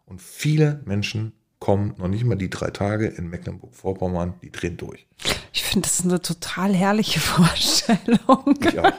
Und 0.07 0.23
viele 0.23 0.81
Menschen 0.85 1.33
kommen 1.59 1.93
noch 1.97 2.07
nicht 2.07 2.23
mal 2.25 2.35
die 2.35 2.49
drei 2.49 2.71
Tage 2.71 3.05
in 3.05 3.29
Mecklenburg-Vorpommern, 3.29 4.33
die 4.41 4.51
drehen 4.51 4.75
durch. 4.75 5.05
Ich 5.53 5.61
finde 5.61 5.87
das 5.87 6.03
eine 6.03 6.19
total 6.19 6.73
herrliche 6.73 7.19
Vorstellung. 7.19 8.55
Ich 8.61 8.79
auch. 8.79 8.93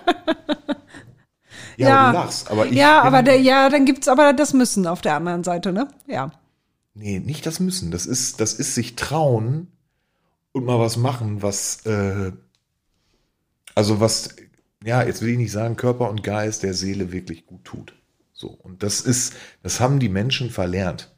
Ja, 1.77 1.89
ja, 1.89 1.99
aber 1.99 2.12
du 2.12 2.25
lachst, 2.25 2.51
aber 2.51 2.66
ich. 2.66 2.73
Ja, 2.75 3.03
aber 3.03 3.23
der, 3.25 3.41
ja, 3.41 3.71
dann 3.71 3.87
gibt's 3.87 4.07
aber 4.07 4.33
das 4.35 4.53
Müssen 4.53 4.87
auf 4.87 5.01
der 5.01 5.16
anderen 5.16 5.43
Seite, 5.43 5.73
ne? 5.73 5.89
Ja. 6.07 6.31
Nee, 6.95 7.18
nicht 7.18 7.45
das 7.45 7.59
Müssen. 7.59 7.91
Das 7.91 8.07
ist, 8.07 8.41
das 8.41 8.55
ist 8.55 8.77
sich 8.77 8.95
trauen, 8.95 9.68
und 10.53 10.65
mal 10.65 10.79
was 10.79 10.97
machen, 10.97 11.43
was, 11.43 11.85
äh, 11.87 12.33
also 13.75 14.01
was, 14.01 14.37
ja, 14.85 15.03
jetzt 15.03 15.23
will 15.23 15.31
ich 15.31 15.39
nicht 15.39 15.53
sagen, 15.53 15.77
Körper 15.77 16.11
und 16.11 16.23
Geist 16.23 16.63
der 16.63 16.75
Seele 16.75 17.13
wirklich 17.13 17.47
gut 17.47 17.65
tut. 17.65 17.95
So. 18.33 18.49
Und 18.49 18.83
das 18.83 19.01
ist, 19.01 19.35
das 19.63 19.81
haben 19.81 19.99
die 20.01 20.09
Menschen 20.09 20.51
verlernt. 20.51 21.15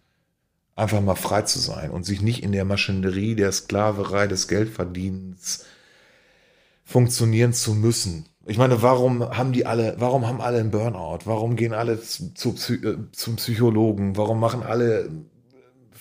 Einfach 0.75 1.01
mal 1.01 1.15
frei 1.15 1.43
zu 1.43 1.59
sein 1.59 1.91
und 1.91 2.05
sich 2.05 2.23
nicht 2.23 2.43
in 2.43 2.53
der 2.53 2.65
Maschinerie 2.65 3.35
der 3.35 3.53
Sklaverei 3.53 4.27
des 4.27 4.49
Geldverdienens 4.49 5.67
funktionieren 6.85 7.53
zu 7.53 7.75
müssen. 7.75 8.27
Ich 8.47 8.59
meine, 8.59 8.83
warum 8.83 9.23
haben 9.37 9.53
die 9.53 9.67
alle, 9.67 9.95
warum 9.99 10.27
haben 10.27 10.41
alle 10.41 10.59
einen 10.59 10.71
Burnout? 10.71 11.21
Warum 11.27 11.55
gehen 11.57 11.75
alle 11.75 12.01
zu, 12.01 12.33
zu, 12.33 12.75
äh, 12.75 12.97
zum 13.13 13.37
Psychologen? 13.37 14.17
Warum 14.17 14.41
machen 14.41 14.63
alle 14.63 15.11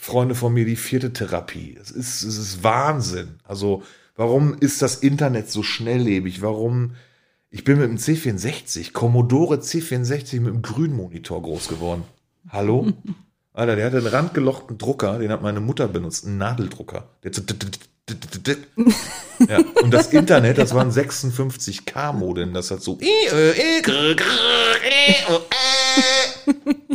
Freunde 0.02 0.34
von 0.34 0.52
mir 0.52 0.66
die 0.66 0.78
vierte 0.78 1.14
Therapie. 1.14 1.78
Es 1.80 1.92
ist, 1.92 2.24
es 2.24 2.36
ist 2.36 2.64
Wahnsinn. 2.64 3.40
Also, 3.44 3.84
warum 4.16 4.58
ist 4.60 4.82
das 4.82 4.96
Internet 4.96 5.52
so 5.52 5.62
schnelllebig? 5.62 6.42
Warum? 6.42 6.96
Ich 7.52 7.64
bin 7.64 7.78
mit 7.78 7.88
dem 7.88 7.98
C64, 7.98 8.94
Commodore 8.94 9.58
C64 9.58 10.40
mit 10.42 10.56
dem 10.56 10.64
Grünmonitor 10.64 11.40
groß 11.44 11.68
geworden. 11.68 12.04
Hallo? 12.50 12.92
Alter, 13.54 13.76
der 13.76 13.86
hatte 13.86 13.98
einen 13.98 14.08
randgelochten 14.08 14.80
Drucker, 14.80 15.20
den 15.20 15.30
hat 15.30 15.44
meine 15.44 15.60
Mutter 15.60 15.88
benutzt, 15.88 16.26
einen 16.26 16.40
Nadeldrucker. 16.40 17.10
Der 17.24 17.32
ja, 19.48 19.60
und 19.84 19.92
das 19.92 20.12
Internet, 20.12 20.58
das 20.58 20.74
waren 20.74 20.90
56K-Modem, 20.90 22.56
das 22.56 22.72
hat 22.72 22.82
so 22.82 22.98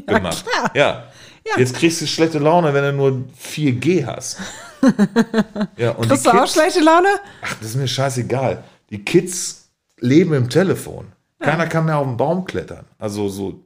gemacht. 0.07 0.45
Ja, 0.75 1.09
ja. 1.47 1.59
Jetzt 1.59 1.75
kriegst 1.77 2.01
du 2.01 2.07
schlechte 2.07 2.39
Laune, 2.39 2.75
wenn 2.75 2.85
du 2.85 2.93
nur 2.93 3.25
4G 3.41 4.07
hast. 4.07 4.39
ja, 5.77 5.93
und 5.93 6.09
Kriegst 6.09 6.27
du 6.27 6.31
auch 6.31 6.47
schlechte 6.47 6.81
Laune? 6.81 7.09
Ach, 7.43 7.55
das 7.55 7.71
ist 7.71 7.77
mir 7.77 7.89
scheißegal. 7.89 8.65
Die 8.91 9.05
Kids 9.05 9.69
leben 9.99 10.35
im 10.35 10.49
Telefon. 10.49 11.13
Keiner 11.39 11.65
ja. 11.65 11.69
kann 11.69 11.87
mehr 11.87 11.99
auf 11.99 12.07
den 12.07 12.17
Baum 12.17 12.45
klettern. 12.45 12.87
Also 12.99 13.29
so, 13.29 13.65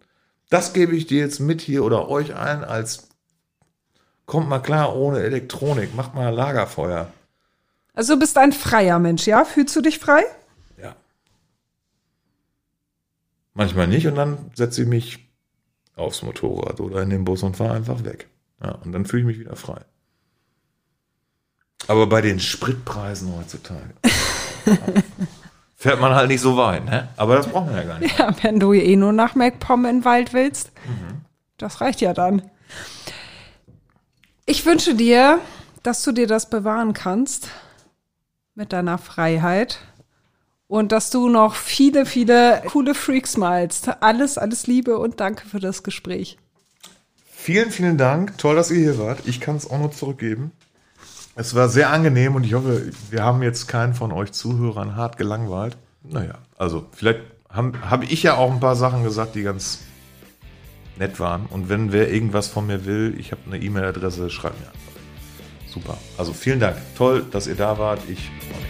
das 0.50 0.72
gebe 0.72 0.94
ich 0.94 1.06
dir 1.06 1.20
jetzt 1.20 1.40
mit 1.40 1.60
hier 1.60 1.84
oder 1.84 2.08
euch 2.08 2.34
ein 2.34 2.64
als 2.64 3.08
kommt 4.26 4.48
mal 4.48 4.60
klar 4.60 4.94
ohne 4.94 5.20
Elektronik, 5.20 5.94
macht 5.94 6.14
mal 6.14 6.28
Lagerfeuer. 6.28 7.12
Also 7.94 8.14
du 8.14 8.20
bist 8.20 8.38
ein 8.38 8.52
freier 8.52 8.98
Mensch, 8.98 9.26
ja? 9.26 9.44
Fühlst 9.44 9.74
du 9.74 9.80
dich 9.80 9.98
frei? 9.98 10.22
Ja. 10.80 10.94
Manchmal 13.54 13.88
nicht 13.88 14.06
und 14.06 14.14
dann 14.14 14.50
setze 14.54 14.82
ich 14.82 14.88
mich 14.88 15.29
aufs 15.96 16.22
Motorrad 16.22 16.80
oder 16.80 17.02
in 17.02 17.10
den 17.10 17.24
Bus 17.24 17.42
und 17.42 17.56
fahre 17.56 17.74
einfach 17.74 18.04
weg. 18.04 18.28
Ja, 18.62 18.72
und 18.84 18.92
dann 18.92 19.04
fühle 19.04 19.22
ich 19.22 19.26
mich 19.26 19.40
wieder 19.40 19.56
frei. 19.56 19.80
Aber 21.86 22.06
bei 22.06 22.20
den 22.20 22.40
Spritpreisen 22.40 23.34
heutzutage 23.36 23.94
fährt 25.76 26.00
man 26.00 26.14
halt 26.14 26.28
nicht 26.28 26.40
so 26.40 26.56
weit, 26.56 26.84
ne? 26.84 27.08
Aber 27.16 27.36
das 27.36 27.48
braucht 27.48 27.66
man 27.66 27.76
ja 27.76 27.84
gar 27.84 27.98
nicht. 27.98 28.18
Ja, 28.18 28.34
wenn 28.42 28.60
du 28.60 28.72
eh 28.72 28.96
nur 28.96 29.12
nach 29.12 29.34
MacPom 29.34 29.86
in 29.86 29.96
den 29.98 30.04
Wald 30.04 30.34
willst, 30.34 30.72
mhm. 30.86 31.22
das 31.56 31.80
reicht 31.80 32.00
ja 32.00 32.12
dann. 32.12 32.42
Ich 34.44 34.66
wünsche 34.66 34.94
dir, 34.94 35.40
dass 35.82 36.02
du 36.02 36.12
dir 36.12 36.26
das 36.26 36.50
bewahren 36.50 36.92
kannst 36.92 37.48
mit 38.54 38.72
deiner 38.72 38.98
Freiheit 38.98 39.78
und 40.70 40.92
dass 40.92 41.10
du 41.10 41.28
noch 41.28 41.56
viele, 41.56 42.06
viele 42.06 42.62
coole 42.68 42.94
Freaks 42.94 43.36
malst. 43.36 43.90
Alles, 44.00 44.38
alles 44.38 44.68
Liebe 44.68 44.98
und 44.98 45.18
danke 45.18 45.48
für 45.48 45.58
das 45.58 45.82
Gespräch. 45.82 46.38
Vielen, 47.28 47.72
vielen 47.72 47.98
Dank. 47.98 48.38
Toll, 48.38 48.54
dass 48.54 48.70
ihr 48.70 48.78
hier 48.78 48.98
wart. 48.98 49.26
Ich 49.26 49.40
kann 49.40 49.56
es 49.56 49.68
auch 49.68 49.78
nur 49.78 49.90
zurückgeben. 49.90 50.52
Es 51.34 51.56
war 51.56 51.68
sehr 51.68 51.90
angenehm 51.90 52.36
und 52.36 52.44
ich 52.44 52.54
hoffe, 52.54 52.92
wir 53.10 53.24
haben 53.24 53.42
jetzt 53.42 53.66
keinen 53.66 53.94
von 53.94 54.12
euch 54.12 54.30
Zuhörern 54.30 54.94
hart 54.94 55.16
gelangweilt. 55.16 55.76
Naja, 56.04 56.34
also 56.56 56.86
vielleicht 56.92 57.20
habe 57.48 57.90
hab 57.90 58.04
ich 58.04 58.22
ja 58.22 58.36
auch 58.36 58.52
ein 58.52 58.60
paar 58.60 58.76
Sachen 58.76 59.02
gesagt, 59.02 59.34
die 59.34 59.42
ganz 59.42 59.80
nett 60.98 61.18
waren. 61.18 61.46
Und 61.46 61.68
wenn 61.68 61.90
wer 61.90 62.12
irgendwas 62.12 62.46
von 62.46 62.68
mir 62.68 62.84
will, 62.84 63.16
ich 63.18 63.32
habe 63.32 63.42
eine 63.46 63.58
E-Mail-Adresse, 63.58 64.30
schreibt 64.30 64.60
mir 64.60 64.66
einfach. 64.66 64.78
Super. 65.66 65.98
Also 66.16 66.32
vielen 66.32 66.60
Dank. 66.60 66.76
Toll, 66.96 67.26
dass 67.28 67.48
ihr 67.48 67.56
da 67.56 67.76
wart. 67.76 68.00
Ich 68.08 68.30
freue 68.48 68.60
mich. 68.60 68.69